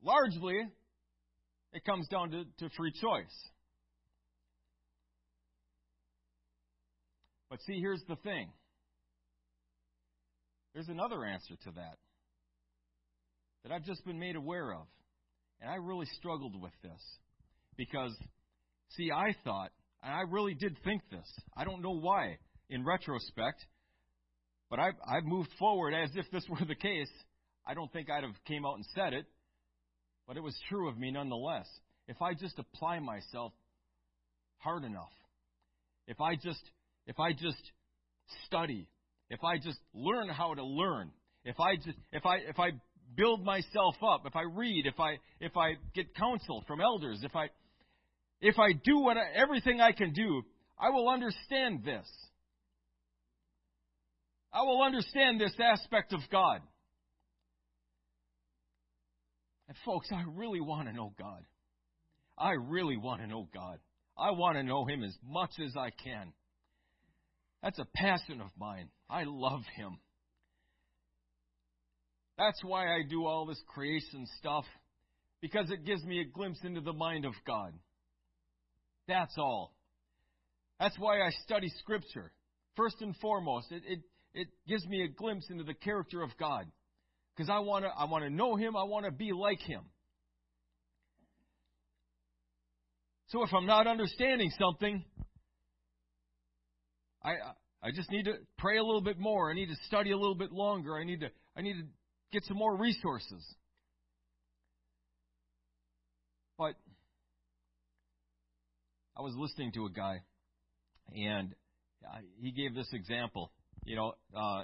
Largely, 0.02 0.62
it 1.74 1.84
comes 1.84 2.08
down 2.08 2.30
to, 2.30 2.44
to 2.60 2.70
free 2.74 2.92
choice. 2.92 3.50
But 7.50 7.60
see, 7.66 7.78
here's 7.80 8.02
the 8.08 8.16
thing 8.16 8.48
there's 10.74 10.88
another 10.88 11.24
answer 11.24 11.54
to 11.64 11.70
that 11.72 11.98
that 13.62 13.72
I've 13.72 13.84
just 13.84 14.04
been 14.04 14.18
made 14.18 14.36
aware 14.36 14.72
of. 14.72 14.86
And 15.60 15.70
I 15.70 15.76
really 15.76 16.06
struggled 16.18 16.60
with 16.60 16.72
this. 16.82 17.00
Because, 17.76 18.14
see, 18.96 19.10
I 19.12 19.34
thought, 19.44 19.70
and 20.02 20.12
I 20.12 20.22
really 20.28 20.54
did 20.54 20.76
think 20.84 21.02
this. 21.10 21.28
I 21.56 21.64
don't 21.64 21.82
know 21.82 21.96
why, 21.96 22.38
in 22.68 22.84
retrospect, 22.84 23.64
but 24.68 24.80
I've, 24.80 24.94
I've 25.06 25.24
moved 25.24 25.50
forward 25.58 25.94
as 25.94 26.10
if 26.16 26.28
this 26.32 26.44
were 26.48 26.66
the 26.66 26.74
case. 26.74 27.10
I 27.66 27.74
don't 27.74 27.92
think 27.92 28.10
I'd 28.10 28.24
have 28.24 28.44
came 28.46 28.66
out 28.66 28.74
and 28.74 28.84
said 28.94 29.12
it, 29.12 29.26
but 30.26 30.36
it 30.36 30.42
was 30.42 30.56
true 30.68 30.88
of 30.88 30.98
me 30.98 31.12
nonetheless. 31.12 31.68
If 32.08 32.20
I 32.20 32.34
just 32.34 32.58
apply 32.58 32.98
myself 32.98 33.52
hard 34.58 34.82
enough, 34.82 35.12
if 36.08 36.20
I 36.20 36.34
just 36.34 36.62
if 37.06 37.18
I 37.20 37.32
just 37.32 37.62
study, 38.46 38.88
if 39.32 39.42
I 39.42 39.56
just 39.56 39.78
learn 39.94 40.28
how 40.28 40.52
to 40.52 40.62
learn, 40.62 41.10
if 41.44 41.58
I 41.58 41.76
just 41.76 41.96
if 42.12 42.26
I 42.26 42.36
if 42.36 42.58
I 42.58 42.72
build 43.16 43.42
myself 43.42 43.94
up, 44.06 44.26
if 44.26 44.36
I 44.36 44.42
read, 44.42 44.86
if 44.86 45.00
I 45.00 45.16
if 45.40 45.56
I 45.56 45.76
get 45.94 46.14
counsel 46.14 46.62
from 46.68 46.82
elders, 46.82 47.20
if 47.22 47.34
I 47.34 47.46
if 48.42 48.58
I 48.58 48.72
do 48.72 48.98
what 48.98 49.16
I, 49.16 49.22
everything 49.34 49.80
I 49.80 49.92
can 49.92 50.12
do, 50.12 50.42
I 50.78 50.90
will 50.90 51.08
understand 51.08 51.82
this. 51.82 52.06
I 54.52 54.62
will 54.64 54.82
understand 54.82 55.40
this 55.40 55.54
aspect 55.58 56.12
of 56.12 56.20
God. 56.30 56.60
And 59.66 59.76
folks, 59.86 60.08
I 60.12 60.24
really 60.26 60.60
want 60.60 60.88
to 60.88 60.94
know 60.94 61.14
God. 61.18 61.42
I 62.36 62.50
really 62.50 62.98
want 62.98 63.22
to 63.22 63.26
know 63.26 63.48
God. 63.54 63.78
I 64.18 64.32
want 64.32 64.58
to 64.58 64.62
know 64.62 64.84
Him 64.84 65.02
as 65.02 65.16
much 65.26 65.52
as 65.64 65.74
I 65.74 65.88
can. 66.04 66.34
That's 67.62 67.78
a 67.78 67.86
passion 67.94 68.40
of 68.40 68.48
mine. 68.58 68.88
I 69.08 69.24
love 69.24 69.62
Him. 69.76 69.98
That's 72.38 72.62
why 72.64 72.86
I 72.86 73.02
do 73.08 73.26
all 73.26 73.46
this 73.46 73.62
creation 73.72 74.26
stuff, 74.38 74.64
because 75.40 75.70
it 75.70 75.84
gives 75.84 76.02
me 76.04 76.20
a 76.20 76.24
glimpse 76.24 76.58
into 76.64 76.80
the 76.80 76.92
mind 76.92 77.24
of 77.24 77.34
God. 77.46 77.72
That's 79.06 79.34
all. 79.38 79.74
That's 80.80 80.98
why 80.98 81.20
I 81.20 81.30
study 81.44 81.68
Scripture. 81.80 82.32
First 82.76 82.96
and 83.00 83.14
foremost, 83.16 83.70
it, 83.70 83.82
it, 83.86 83.98
it 84.34 84.48
gives 84.66 84.86
me 84.86 85.04
a 85.04 85.08
glimpse 85.08 85.46
into 85.50 85.64
the 85.64 85.74
character 85.74 86.22
of 86.22 86.30
God. 86.38 86.64
Because 87.36 87.50
I 87.50 87.60
want 87.60 87.84
to 87.84 87.90
I 87.90 88.04
want 88.04 88.24
to 88.24 88.30
know 88.30 88.56
Him, 88.56 88.76
I 88.76 88.84
want 88.84 89.04
to 89.04 89.12
be 89.12 89.32
like 89.32 89.60
Him. 89.60 89.82
So 93.28 93.42
if 93.42 93.54
I'm 93.54 93.66
not 93.66 93.86
understanding 93.86 94.50
something, 94.58 95.04
I 97.24 97.34
I 97.82 97.90
just 97.90 98.10
need 98.10 98.24
to 98.24 98.34
pray 98.58 98.78
a 98.78 98.84
little 98.84 99.00
bit 99.00 99.18
more. 99.18 99.50
I 99.50 99.54
need 99.54 99.66
to 99.66 99.76
study 99.86 100.12
a 100.12 100.16
little 100.16 100.34
bit 100.34 100.52
longer. 100.52 100.96
I 100.96 101.04
need 101.04 101.20
to 101.20 101.30
I 101.56 101.62
need 101.62 101.74
to 101.74 101.86
get 102.32 102.44
some 102.44 102.56
more 102.56 102.76
resources. 102.76 103.44
But 106.58 106.74
I 109.16 109.22
was 109.22 109.34
listening 109.36 109.72
to 109.72 109.86
a 109.86 109.90
guy, 109.90 110.22
and 111.14 111.54
he 112.40 112.52
gave 112.52 112.74
this 112.74 112.88
example. 112.92 113.50
You 113.84 113.96
know, 113.96 114.12
uh, 114.34 114.62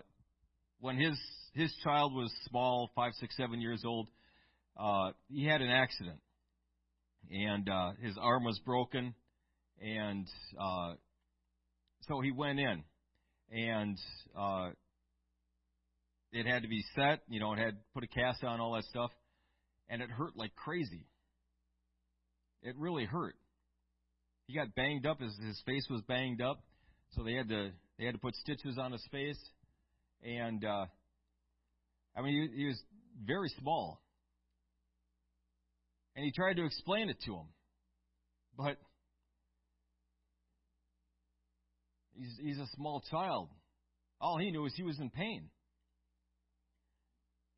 when 0.81 0.97
his 0.97 1.19
his 1.55 1.75
child 1.83 2.15
was 2.15 2.33
small, 2.49 2.91
five, 2.95 3.13
six, 3.21 3.37
seven 3.37 3.61
years 3.61 3.83
old, 3.85 4.09
uh, 4.77 5.11
he 5.29 5.45
had 5.45 5.61
an 5.61 5.71
accident, 5.71 6.21
and 7.31 7.69
uh, 7.69 7.93
his 8.01 8.17
arm 8.21 8.45
was 8.45 8.59
broken, 8.61 9.15
and 9.83 10.27
uh, 10.61 10.95
so 12.09 12.21
he 12.21 12.33
went 12.33 12.59
in, 12.59 12.83
and 13.53 13.99
uh, 14.37 14.71
it 16.33 16.47
had 16.47 16.63
to 16.63 16.69
be 16.69 16.83
set. 16.97 17.21
You 17.29 17.39
know, 17.39 17.53
it 17.53 17.59
had 17.59 17.77
put 17.95 18.03
a 18.03 18.07
cast 18.07 18.43
on, 18.43 18.61
all 18.61 18.73
that 18.73 18.85
stuff, 18.85 19.11
and 19.89 20.03
it 20.03 20.11
hurt 20.11 20.37
like 20.37 20.55
crazy. 20.57 21.07
It 22.63 22.75
really 22.77 23.05
hurt. 23.05 23.37
He 24.47 24.55
got 24.55 24.75
banged 24.75 25.07
up. 25.07 25.21
His 25.21 25.37
his 25.45 25.61
face 25.67 25.87
was 25.91 26.01
banged 26.09 26.41
up, 26.41 26.61
so 27.11 27.23
they 27.23 27.35
had 27.35 27.49
to 27.51 27.71
they 27.99 28.07
had 28.07 28.15
to 28.15 28.21
put 28.21 28.35
stitches 28.37 28.79
on 28.79 28.93
his 28.93 29.07
face, 29.13 29.39
and 30.25 30.65
uh, 30.65 30.87
I 32.17 32.23
mean 32.23 32.51
he, 32.53 32.63
he 32.63 32.67
was 32.67 32.83
very 33.23 33.51
small, 33.61 34.01
and 36.17 36.25
he 36.25 36.33
tried 36.33 36.57
to 36.57 36.65
explain 36.65 37.11
it 37.11 37.19
to 37.27 37.35
him, 37.35 37.47
but 38.57 38.79
he's 42.19 42.37
he's 42.41 42.59
a 42.59 42.67
small 42.77 43.03
child. 43.11 43.49
All 44.21 44.39
he 44.39 44.51
knew 44.51 44.67
is 44.67 44.73
he 44.77 44.83
was 44.83 44.99
in 44.99 45.11
pain. 45.11 45.49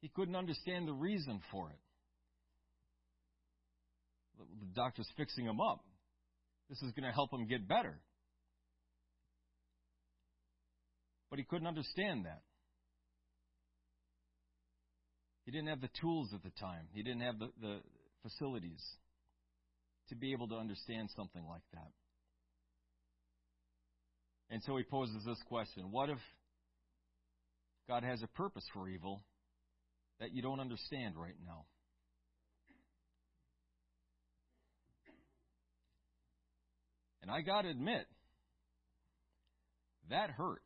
He 0.00 0.10
couldn't 0.14 0.36
understand 0.36 0.86
the 0.86 0.92
reason 0.92 1.40
for 1.50 1.70
it. 1.70 1.78
The 4.38 4.74
doctor's 4.74 5.08
fixing 5.16 5.44
him 5.44 5.60
up. 5.60 5.84
This 6.68 6.80
is 6.82 6.92
going 6.92 7.04
to 7.04 7.12
help 7.12 7.32
him 7.32 7.46
get 7.46 7.68
better. 7.68 7.98
But 11.28 11.38
he 11.38 11.44
couldn't 11.44 11.66
understand 11.66 12.24
that. 12.24 12.42
He 15.44 15.52
didn't 15.52 15.68
have 15.68 15.80
the 15.80 15.90
tools 16.00 16.30
at 16.34 16.42
the 16.42 16.52
time, 16.60 16.86
he 16.92 17.02
didn't 17.02 17.22
have 17.22 17.38
the, 17.38 17.50
the 17.60 17.80
facilities 18.22 18.82
to 20.08 20.14
be 20.14 20.32
able 20.32 20.48
to 20.48 20.56
understand 20.56 21.08
something 21.16 21.44
like 21.46 21.62
that. 21.72 21.90
And 24.50 24.62
so 24.64 24.76
he 24.76 24.82
poses 24.82 25.24
this 25.24 25.38
question 25.48 25.90
What 25.90 26.10
if 26.10 26.18
God 27.88 28.02
has 28.02 28.22
a 28.22 28.26
purpose 28.26 28.64
for 28.74 28.88
evil 28.88 29.22
that 30.18 30.32
you 30.32 30.42
don't 30.42 30.60
understand 30.60 31.14
right 31.16 31.36
now? 31.44 31.64
And 37.22 37.30
I 37.30 37.42
got 37.42 37.62
to 37.62 37.68
admit, 37.68 38.06
that 40.08 40.30
hurt. 40.30 40.62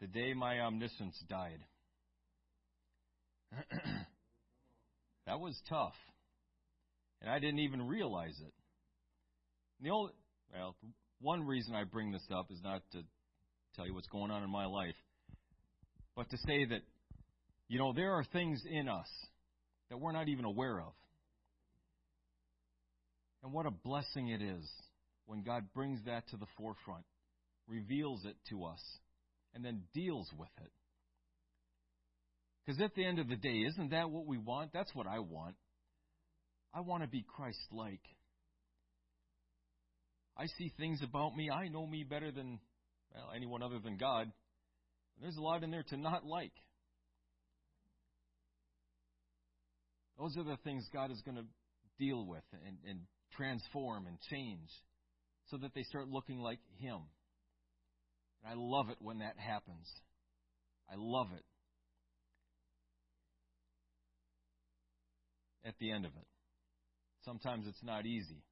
The 0.00 0.06
day 0.06 0.34
my 0.34 0.60
omniscience 0.60 1.16
died. 1.28 1.60
that 5.26 5.40
was 5.40 5.58
tough. 5.68 5.94
And 7.22 7.30
I 7.30 7.38
didn't 7.38 7.60
even 7.60 7.86
realize 7.86 8.38
it. 8.40 8.52
The 9.82 9.90
only, 9.90 10.12
well, 10.52 10.74
one 11.20 11.46
reason 11.46 11.74
I 11.74 11.84
bring 11.84 12.12
this 12.12 12.26
up 12.34 12.50
is 12.50 12.60
not 12.62 12.82
to 12.92 13.02
tell 13.74 13.86
you 13.86 13.94
what's 13.94 14.08
going 14.08 14.30
on 14.30 14.42
in 14.42 14.50
my 14.50 14.66
life, 14.66 14.94
but 16.14 16.30
to 16.30 16.36
say 16.46 16.64
that, 16.64 16.80
you 17.68 17.78
know, 17.78 17.92
there 17.92 18.12
are 18.12 18.24
things 18.32 18.62
in 18.68 18.88
us 18.88 19.08
that 19.90 19.98
we're 19.98 20.12
not 20.12 20.28
even 20.28 20.44
aware 20.44 20.80
of. 20.80 20.92
And 23.42 23.52
what 23.52 23.66
a 23.66 23.70
blessing 23.70 24.28
it 24.28 24.42
is 24.42 24.64
when 25.26 25.42
God 25.42 25.64
brings 25.74 26.00
that 26.06 26.28
to 26.30 26.36
the 26.36 26.46
forefront, 26.56 27.04
reveals 27.68 28.24
it 28.24 28.36
to 28.50 28.64
us, 28.64 28.80
and 29.54 29.64
then 29.64 29.82
deals 29.94 30.30
with 30.38 30.48
it. 30.62 30.70
Because 32.64 32.80
at 32.80 32.94
the 32.94 33.04
end 33.04 33.18
of 33.18 33.28
the 33.28 33.36
day, 33.36 33.64
isn't 33.68 33.90
that 33.90 34.10
what 34.10 34.26
we 34.26 34.38
want? 34.38 34.72
That's 34.72 34.94
what 34.94 35.06
I 35.06 35.18
want. 35.18 35.54
I 36.74 36.80
want 36.80 37.02
to 37.02 37.08
be 37.08 37.24
Christ 37.36 37.60
like. 37.72 38.00
I 40.36 40.46
see 40.58 40.72
things 40.76 41.00
about 41.02 41.34
me. 41.34 41.50
I 41.50 41.68
know 41.68 41.86
me 41.86 42.04
better 42.04 42.30
than 42.30 42.58
well, 43.14 43.30
anyone 43.34 43.62
other 43.62 43.78
than 43.78 43.96
God. 43.96 44.30
There's 45.20 45.36
a 45.36 45.40
lot 45.40 45.62
in 45.62 45.70
there 45.70 45.84
to 45.88 45.96
not 45.96 46.26
like. 46.26 46.52
Those 50.18 50.36
are 50.36 50.44
the 50.44 50.58
things 50.64 50.86
God 50.92 51.10
is 51.10 51.20
going 51.24 51.36
to 51.36 51.44
deal 51.98 52.26
with 52.26 52.42
and, 52.66 52.76
and 52.88 53.00
transform 53.36 54.06
and 54.06 54.18
change 54.30 54.68
so 55.50 55.56
that 55.58 55.74
they 55.74 55.82
start 55.84 56.08
looking 56.08 56.40
like 56.40 56.58
Him. 56.78 57.00
And 58.42 58.52
I 58.52 58.54
love 58.56 58.90
it 58.90 58.96
when 59.00 59.18
that 59.18 59.36
happens. 59.38 59.86
I 60.90 60.94
love 60.96 61.28
it. 61.34 61.44
At 65.66 65.74
the 65.80 65.90
end 65.90 66.04
of 66.04 66.12
it. 66.12 66.26
Sometimes 67.24 67.66
it's 67.66 67.82
not 67.82 68.06
easy. 68.06 68.42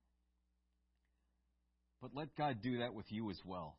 But 2.00 2.10
let 2.14 2.34
God 2.36 2.58
do 2.62 2.78
that 2.78 2.94
with 2.94 3.06
you 3.08 3.30
as 3.30 3.38
well. 3.44 3.76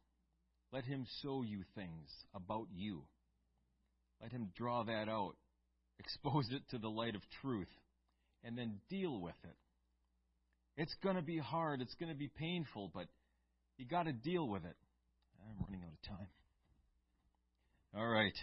Let 0.72 0.86
Him 0.86 1.06
show 1.22 1.44
you 1.44 1.64
things 1.76 2.10
about 2.34 2.68
you. 2.74 3.04
Let 4.22 4.32
Him 4.32 4.50
draw 4.58 4.84
that 4.84 5.08
out, 5.08 5.36
expose 6.00 6.48
it 6.52 6.64
to 6.72 6.78
the 6.78 6.90
light 6.90 7.16
of 7.16 7.22
truth, 7.42 7.70
and 8.44 8.58
then 8.58 8.80
deal 8.90 9.20
with 9.20 9.36
it. 9.44 9.56
It's 10.78 10.96
going 11.04 11.16
to 11.16 11.22
be 11.22 11.38
hard. 11.38 11.82
It's 11.82 11.96
going 11.96 12.12
to 12.12 12.18
be 12.18 12.28
painful, 12.28 12.92
but 12.94 13.06
you 13.78 13.86
got 13.86 14.04
to 14.04 14.14
deal 14.14 14.48
with 14.48 14.66
it. 14.66 14.76
I'm 15.48 15.64
running 15.64 15.82
out 15.86 15.94
of 15.94 16.18
time. 16.18 16.28
All 17.96 18.08
right. 18.08 18.34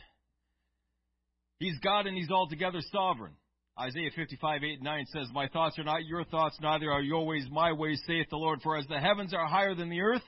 He's 1.59 1.79
God 1.81 2.07
and 2.07 2.17
He's 2.17 2.31
altogether 2.31 2.81
sovereign. 2.91 3.35
Isaiah 3.79 4.11
55, 4.15 4.63
8 4.63 4.73
and 4.75 4.83
9 4.83 5.07
says, 5.13 5.29
My 5.33 5.49
thoughts 5.49 5.79
are 5.79 5.85
not 5.85 6.05
your 6.05 6.25
thoughts, 6.25 6.59
neither 6.61 6.91
are 6.91 7.01
your 7.01 7.25
ways 7.25 7.47
my 7.51 7.73
ways, 7.73 8.03
saith 8.07 8.29
the 8.31 8.37
Lord. 8.37 8.61
For 8.63 8.77
as 8.77 8.87
the 8.87 9.01
heavens 9.01 9.33
are 9.33 9.47
higher 9.47 9.75
than 9.75 9.89
the 9.89 10.03
earth, 10.03 10.23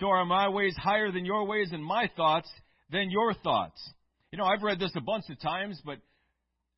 so 0.00 0.08
are 0.08 0.24
my 0.24 0.48
ways 0.48 0.74
higher 0.76 1.12
than 1.12 1.24
your 1.24 1.46
ways, 1.46 1.68
and 1.72 1.84
my 1.84 2.10
thoughts 2.16 2.50
than 2.90 3.10
your 3.10 3.34
thoughts. 3.34 3.80
You 4.32 4.38
know, 4.38 4.44
I've 4.44 4.62
read 4.62 4.80
this 4.80 4.92
a 4.96 5.00
bunch 5.00 5.24
of 5.30 5.40
times, 5.40 5.80
but 5.84 5.98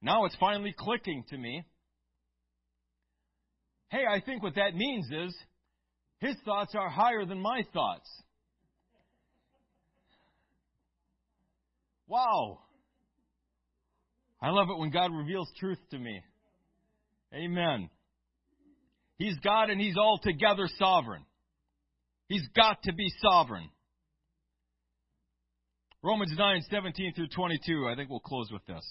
now 0.02 0.26
it's 0.26 0.36
finally 0.38 0.74
clicking 0.76 1.24
to 1.30 1.38
me. 1.38 1.64
Hey, 3.88 4.04
I 4.08 4.20
think 4.20 4.42
what 4.42 4.56
that 4.56 4.74
means 4.74 5.06
is 5.10 5.34
his 6.18 6.36
thoughts 6.44 6.74
are 6.74 6.90
higher 6.90 7.24
than 7.24 7.40
my 7.40 7.62
thoughts. 7.72 8.08
Wow. 12.06 12.58
I 14.44 14.50
love 14.50 14.68
it 14.68 14.76
when 14.76 14.90
God 14.90 15.10
reveals 15.10 15.50
truth 15.58 15.78
to 15.90 15.98
me. 15.98 16.20
Amen. 17.32 17.88
He's 19.16 19.38
God 19.42 19.70
and 19.70 19.80
He's 19.80 19.96
altogether 19.96 20.68
sovereign. 20.78 21.24
He's 22.28 22.46
got 22.54 22.82
to 22.82 22.92
be 22.92 23.10
sovereign. 23.22 23.70
Romans 26.02 26.34
9, 26.36 26.62
17 26.70 27.14
through 27.14 27.28
22. 27.28 27.88
I 27.90 27.96
think 27.96 28.10
we'll 28.10 28.20
close 28.20 28.50
with 28.52 28.66
this. 28.66 28.84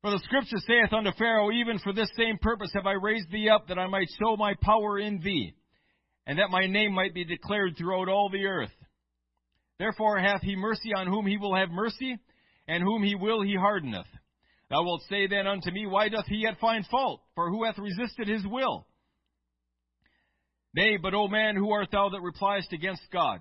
For 0.00 0.12
the 0.12 0.20
scripture 0.20 0.58
saith 0.64 0.92
unto 0.92 1.10
Pharaoh, 1.18 1.50
Even 1.50 1.80
for 1.80 1.92
this 1.92 2.10
same 2.16 2.38
purpose 2.40 2.70
have 2.74 2.86
I 2.86 2.92
raised 2.92 3.32
thee 3.32 3.48
up, 3.48 3.66
that 3.66 3.80
I 3.80 3.88
might 3.88 4.06
show 4.22 4.36
my 4.36 4.54
power 4.62 4.96
in 4.96 5.22
thee, 5.24 5.54
and 6.24 6.38
that 6.38 6.52
my 6.52 6.68
name 6.68 6.92
might 6.92 7.14
be 7.14 7.24
declared 7.24 7.76
throughout 7.76 8.08
all 8.08 8.30
the 8.30 8.44
earth. 8.44 8.70
Therefore 9.80 10.20
hath 10.20 10.42
he 10.42 10.54
mercy 10.54 10.94
on 10.96 11.08
whom 11.08 11.26
he 11.26 11.36
will 11.36 11.56
have 11.56 11.70
mercy, 11.70 12.16
and 12.66 12.82
whom 12.82 13.02
he 13.02 13.14
will 13.14 13.42
he 13.42 13.54
hardeneth. 13.54 14.06
Thou 14.70 14.82
wilt 14.82 15.02
say 15.08 15.26
then 15.26 15.46
unto 15.46 15.70
me, 15.70 15.86
Why 15.86 16.08
doth 16.08 16.26
he 16.26 16.36
yet 16.36 16.58
find 16.60 16.86
fault? 16.86 17.20
For 17.34 17.50
who 17.50 17.64
hath 17.64 17.78
resisted 17.78 18.28
his 18.28 18.46
will? 18.46 18.86
Nay, 20.74 20.96
but, 20.96 21.14
O 21.14 21.28
man, 21.28 21.54
who 21.54 21.70
art 21.70 21.88
thou 21.92 22.08
that 22.08 22.20
repliest 22.20 22.72
against 22.72 23.02
God? 23.12 23.40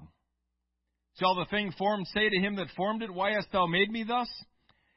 Shall 1.19 1.35
the 1.35 1.45
thing 1.45 1.73
formed 1.77 2.07
say 2.07 2.29
to 2.29 2.39
him 2.39 2.55
that 2.57 2.67
formed 2.75 3.01
it, 3.01 3.13
Why 3.13 3.31
hast 3.33 3.51
thou 3.51 3.65
made 3.65 3.89
me 3.89 4.03
thus? 4.03 4.27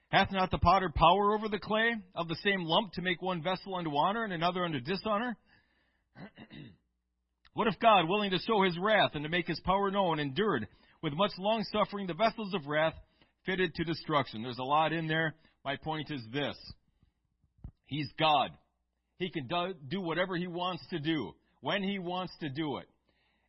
Hath 0.09 0.33
not 0.33 0.51
the 0.51 0.59
potter 0.59 0.91
power 0.95 1.35
over 1.35 1.49
the 1.49 1.59
clay 1.59 1.95
of 2.15 2.29
the 2.29 2.37
same 2.37 2.65
lump 2.65 2.93
to 2.93 3.03
make 3.03 3.21
one 3.21 3.43
vessel 3.43 3.75
unto 3.75 3.97
honor 3.97 4.25
and 4.25 4.33
another 4.33 4.65
unto 4.65 4.81
dishonor? 4.81 5.37
what 7.55 7.67
if 7.67 7.79
God, 7.81 8.09
willing 8.09 8.31
to 8.31 8.39
show 8.39 8.63
his 8.63 8.79
wrath 8.79 9.13
and 9.15 9.25
to 9.25 9.31
make 9.31 9.47
his 9.47 9.61
power 9.61 9.91
known, 9.91 10.21
endured 10.21 10.69
with 11.03 11.13
much 11.13 11.33
long 11.39 11.65
suffering 11.73 12.07
the 12.07 12.15
vessels 12.15 12.55
of 12.55 12.67
wrath 12.67 12.95
fitted 13.47 13.75
to 13.77 13.85
destruction? 13.85 14.43
There's 14.43 14.59
a 14.59 14.65
lot 14.65 14.93
in 14.93 15.07
there. 15.07 15.35
My 15.65 15.77
point 15.77 16.11
is 16.11 16.23
this 16.33 16.57
He's 17.87 18.09
God. 18.19 18.51
He 19.19 19.31
can 19.31 19.49
do, 19.89 20.01
whatever 20.01 20.37
he 20.37 20.47
wants 20.47 20.87
to 20.91 20.99
do, 20.99 21.33
when 21.61 21.83
he 21.83 21.99
wants 21.99 22.35
to 22.41 22.51
do 22.51 22.77
it. 22.77 22.87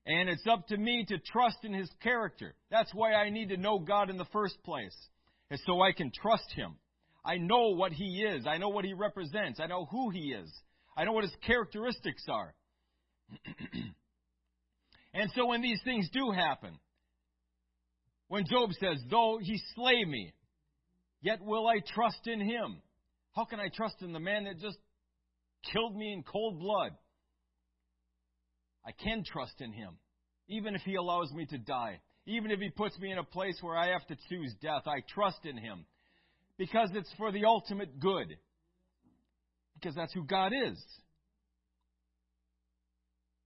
And 0.06 0.30
it's 0.30 0.48
up 0.48 0.66
to 0.68 0.78
me 0.78 1.06
to 1.10 1.18
trust 1.18 1.58
in 1.64 1.74
his 1.74 1.90
character. 2.02 2.56
That's 2.72 2.94
why 2.94 3.14
I 3.14 3.30
need 3.30 3.50
to 3.50 3.58
know 3.58 3.80
God 3.80 4.10
in 4.10 4.18
the 4.18 4.28
first 4.32 4.64
place, 4.64 4.96
is 5.52 5.62
so 5.66 5.82
I 5.82 5.92
can 5.92 6.12
trust 6.22 6.50
him. 6.56 6.76
I 7.26 7.38
know 7.38 7.76
what 7.76 7.92
he 7.92 8.24
is. 8.24 8.48
I 8.48 8.58
know 8.58 8.70
what 8.70 8.86
he 8.86 8.94
represents. 8.94 9.60
I 9.60 9.68
know 9.68 9.86
who 9.92 10.12
he 10.12 10.32
is. 10.32 10.50
I 10.96 11.04
know 11.04 11.12
what 11.12 11.26
his 11.26 11.36
characteristics 11.46 12.24
are. 12.30 12.56
and 15.14 15.30
so 15.36 15.48
when 15.48 15.62
these 15.62 15.82
things 15.84 16.10
do 16.14 16.32
happen, 16.32 16.80
when 18.28 18.46
Job 18.46 18.72
says, 18.80 18.98
Though 19.10 19.40
he 19.42 19.60
slay 19.76 20.04
me, 20.06 20.34
yet 21.22 21.42
will 21.42 21.68
I 21.68 21.80
trust 21.94 22.28
in 22.28 22.40
him. 22.40 22.82
How 23.36 23.46
can 23.46 23.60
I 23.60 23.70
trust 23.74 24.02
in 24.02 24.14
the 24.14 24.20
man 24.20 24.46
that 24.46 24.60
just 24.60 24.78
killed 25.72 25.96
me 25.96 26.14
in 26.14 26.24
cold 26.24 26.60
blood? 26.60 26.92
I 28.86 28.92
can 28.92 29.24
trust 29.26 29.60
in 29.60 29.74
him, 29.74 29.98
even 30.48 30.76
if 30.76 30.82
he 30.82 30.96
allows 30.96 31.32
me 31.32 31.46
to 31.48 31.58
die. 31.58 32.00
Even 32.26 32.52
if 32.52 32.60
he 32.60 32.70
puts 32.70 32.98
me 33.00 33.12
in 33.12 33.18
a 33.18 33.24
place 33.24 33.58
where 33.62 33.78
I 33.78 33.88
have 33.88 34.06
to 34.08 34.18
choose 34.30 34.54
death, 34.62 34.84
I 34.86 35.02
trust 35.14 35.46
in 35.46 35.58
him. 35.58 35.86
Because 36.58 36.90
it's 36.94 37.12
for 37.18 37.32
the 37.32 37.46
ultimate 37.46 38.00
good. 38.00 38.36
Because 39.76 39.96
that's 39.96 40.14
who 40.14 40.26
God 40.26 40.52
is. 40.52 40.78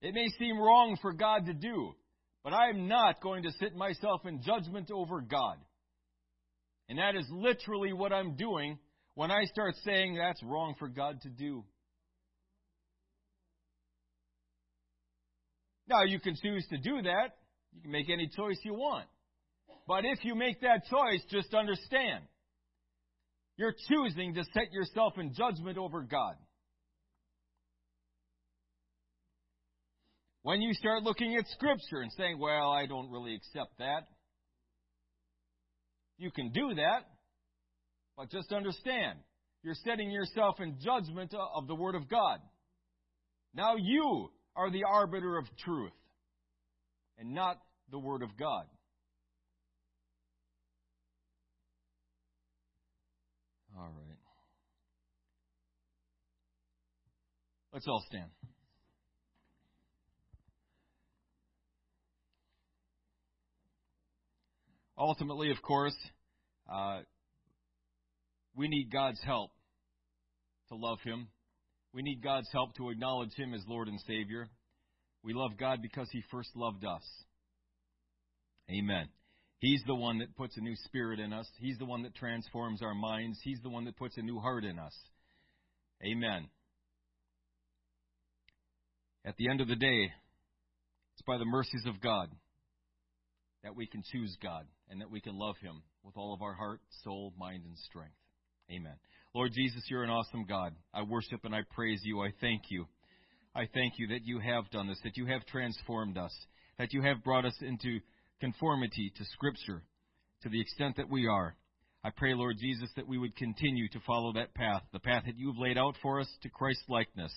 It 0.01 0.15
may 0.15 0.27
seem 0.39 0.57
wrong 0.57 0.97
for 0.99 1.13
God 1.13 1.45
to 1.45 1.53
do, 1.53 1.93
but 2.43 2.53
I 2.53 2.69
am 2.69 2.87
not 2.87 3.21
going 3.21 3.43
to 3.43 3.51
sit 3.59 3.75
myself 3.75 4.25
in 4.25 4.41
judgment 4.41 4.89
over 4.91 5.21
God. 5.21 5.57
And 6.89 6.97
that 6.99 7.15
is 7.15 7.25
literally 7.31 7.93
what 7.93 8.11
I'm 8.11 8.35
doing 8.35 8.77
when 9.15 9.31
I 9.31 9.45
start 9.45 9.75
saying 9.85 10.15
that's 10.15 10.41
wrong 10.43 10.75
for 10.79 10.87
God 10.87 11.21
to 11.21 11.29
do. 11.29 11.63
Now, 15.87 16.03
you 16.03 16.19
can 16.19 16.35
choose 16.41 16.65
to 16.69 16.77
do 16.77 17.01
that. 17.01 17.35
You 17.73 17.81
can 17.81 17.91
make 17.91 18.09
any 18.09 18.27
choice 18.27 18.57
you 18.63 18.73
want. 18.73 19.07
But 19.87 20.05
if 20.05 20.23
you 20.23 20.35
make 20.35 20.61
that 20.61 20.83
choice, 20.89 21.21
just 21.29 21.53
understand 21.53 22.23
you're 23.57 23.75
choosing 23.89 24.33
to 24.33 24.43
set 24.53 24.71
yourself 24.71 25.13
in 25.17 25.33
judgment 25.33 25.77
over 25.77 26.01
God. 26.01 26.35
When 30.43 30.61
you 30.61 30.73
start 30.73 31.03
looking 31.03 31.35
at 31.35 31.47
Scripture 31.49 32.01
and 32.01 32.11
saying, 32.17 32.39
well, 32.39 32.71
I 32.71 32.87
don't 32.87 33.11
really 33.11 33.35
accept 33.35 33.77
that, 33.77 34.07
you 36.17 36.31
can 36.31 36.51
do 36.51 36.75
that, 36.75 37.05
but 38.17 38.29
just 38.31 38.51
understand, 38.51 39.19
you're 39.63 39.75
setting 39.85 40.09
yourself 40.09 40.55
in 40.59 40.77
judgment 40.83 41.33
of 41.33 41.67
the 41.67 41.75
Word 41.75 41.95
of 41.95 42.09
God. 42.09 42.39
Now 43.53 43.75
you 43.75 44.31
are 44.55 44.71
the 44.71 44.83
arbiter 44.83 45.37
of 45.37 45.45
truth 45.63 45.91
and 47.19 47.33
not 47.33 47.57
the 47.91 47.99
Word 47.99 48.23
of 48.23 48.29
God. 48.37 48.65
All 53.77 53.83
right. 53.83 54.17
Let's 57.73 57.87
all 57.87 58.03
stand. 58.07 58.29
Ultimately, 65.01 65.49
of 65.49 65.59
course, 65.63 65.95
uh, 66.71 66.99
we 68.55 68.67
need 68.67 68.91
God's 68.91 69.19
help 69.25 69.49
to 70.69 70.75
love 70.75 70.99
Him. 71.03 71.27
We 71.91 72.03
need 72.03 72.21
God's 72.21 72.49
help 72.53 72.75
to 72.75 72.91
acknowledge 72.91 73.33
Him 73.33 73.55
as 73.55 73.63
Lord 73.67 73.87
and 73.87 73.99
Savior. 74.01 74.47
We 75.23 75.33
love 75.33 75.57
God 75.59 75.79
because 75.81 76.07
He 76.11 76.21
first 76.29 76.49
loved 76.55 76.85
us. 76.85 77.01
Amen. 78.69 79.07
He's 79.57 79.81
the 79.87 79.95
one 79.95 80.19
that 80.19 80.37
puts 80.37 80.55
a 80.57 80.61
new 80.61 80.75
spirit 80.85 81.19
in 81.19 81.33
us. 81.33 81.47
He's 81.59 81.79
the 81.79 81.85
one 81.85 82.03
that 82.03 82.13
transforms 82.13 82.83
our 82.83 82.93
minds. 82.93 83.39
He's 83.43 83.59
the 83.63 83.69
one 83.69 83.85
that 83.85 83.97
puts 83.97 84.17
a 84.17 84.21
new 84.21 84.39
heart 84.39 84.65
in 84.65 84.77
us. 84.77 84.93
Amen. 86.05 86.47
At 89.25 89.35
the 89.37 89.49
end 89.49 89.61
of 89.61 89.67
the 89.67 89.75
day, 89.75 90.11
it's 91.15 91.25
by 91.25 91.39
the 91.39 91.45
mercies 91.45 91.85
of 91.87 91.99
God 92.01 92.29
that 93.63 93.75
we 93.75 93.87
can 93.87 94.03
choose 94.11 94.35
God 94.41 94.65
and 94.89 95.01
that 95.01 95.11
we 95.11 95.21
can 95.21 95.37
love 95.37 95.55
Him 95.61 95.81
with 96.03 96.17
all 96.17 96.33
of 96.33 96.41
our 96.41 96.53
heart, 96.53 96.81
soul, 97.03 97.33
mind, 97.37 97.63
and 97.65 97.77
strength. 97.77 98.15
Amen. 98.71 98.95
Lord 99.33 99.51
Jesus, 99.53 99.83
you're 99.89 100.03
an 100.03 100.09
awesome 100.09 100.45
God. 100.47 100.73
I 100.93 101.03
worship 101.03 101.45
and 101.45 101.53
I 101.53 101.61
praise 101.73 102.01
you. 102.03 102.21
I 102.21 102.33
thank 102.41 102.63
you. 102.69 102.85
I 103.55 103.67
thank 103.73 103.93
you 103.97 104.07
that 104.07 104.25
you 104.25 104.39
have 104.39 104.69
done 104.71 104.87
this, 104.87 104.99
that 105.03 105.17
you 105.17 105.25
have 105.25 105.45
transformed 105.45 106.17
us, 106.17 106.33
that 106.77 106.93
you 106.93 107.01
have 107.01 107.23
brought 107.23 107.45
us 107.45 107.55
into 107.61 107.99
conformity 108.39 109.11
to 109.15 109.25
Scripture 109.25 109.83
to 110.43 110.49
the 110.49 110.61
extent 110.61 110.97
that 110.97 111.09
we 111.09 111.27
are. 111.27 111.55
I 112.03 112.09
pray, 112.09 112.33
Lord 112.33 112.57
Jesus, 112.59 112.89
that 112.95 113.07
we 113.07 113.19
would 113.19 113.35
continue 113.35 113.87
to 113.89 113.99
follow 114.07 114.33
that 114.33 114.55
path, 114.55 114.81
the 114.91 114.99
path 114.99 115.23
that 115.25 115.37
you 115.37 115.51
have 115.51 115.59
laid 115.59 115.77
out 115.77 115.95
for 116.01 116.19
us 116.19 116.29
to 116.41 116.49
Christ 116.49 116.81
likeness. 116.89 117.31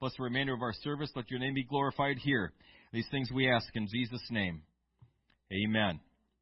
Bless 0.00 0.16
the 0.16 0.22
remainder 0.22 0.54
of 0.54 0.62
our 0.62 0.72
service. 0.82 1.10
Let 1.14 1.30
your 1.30 1.40
name 1.40 1.54
be 1.54 1.64
glorified 1.64 2.16
here. 2.18 2.52
These 2.92 3.08
things 3.10 3.30
we 3.30 3.50
ask 3.50 3.68
in 3.74 3.88
Jesus' 3.92 4.26
name. 4.30 4.62
Amen. 5.52 6.00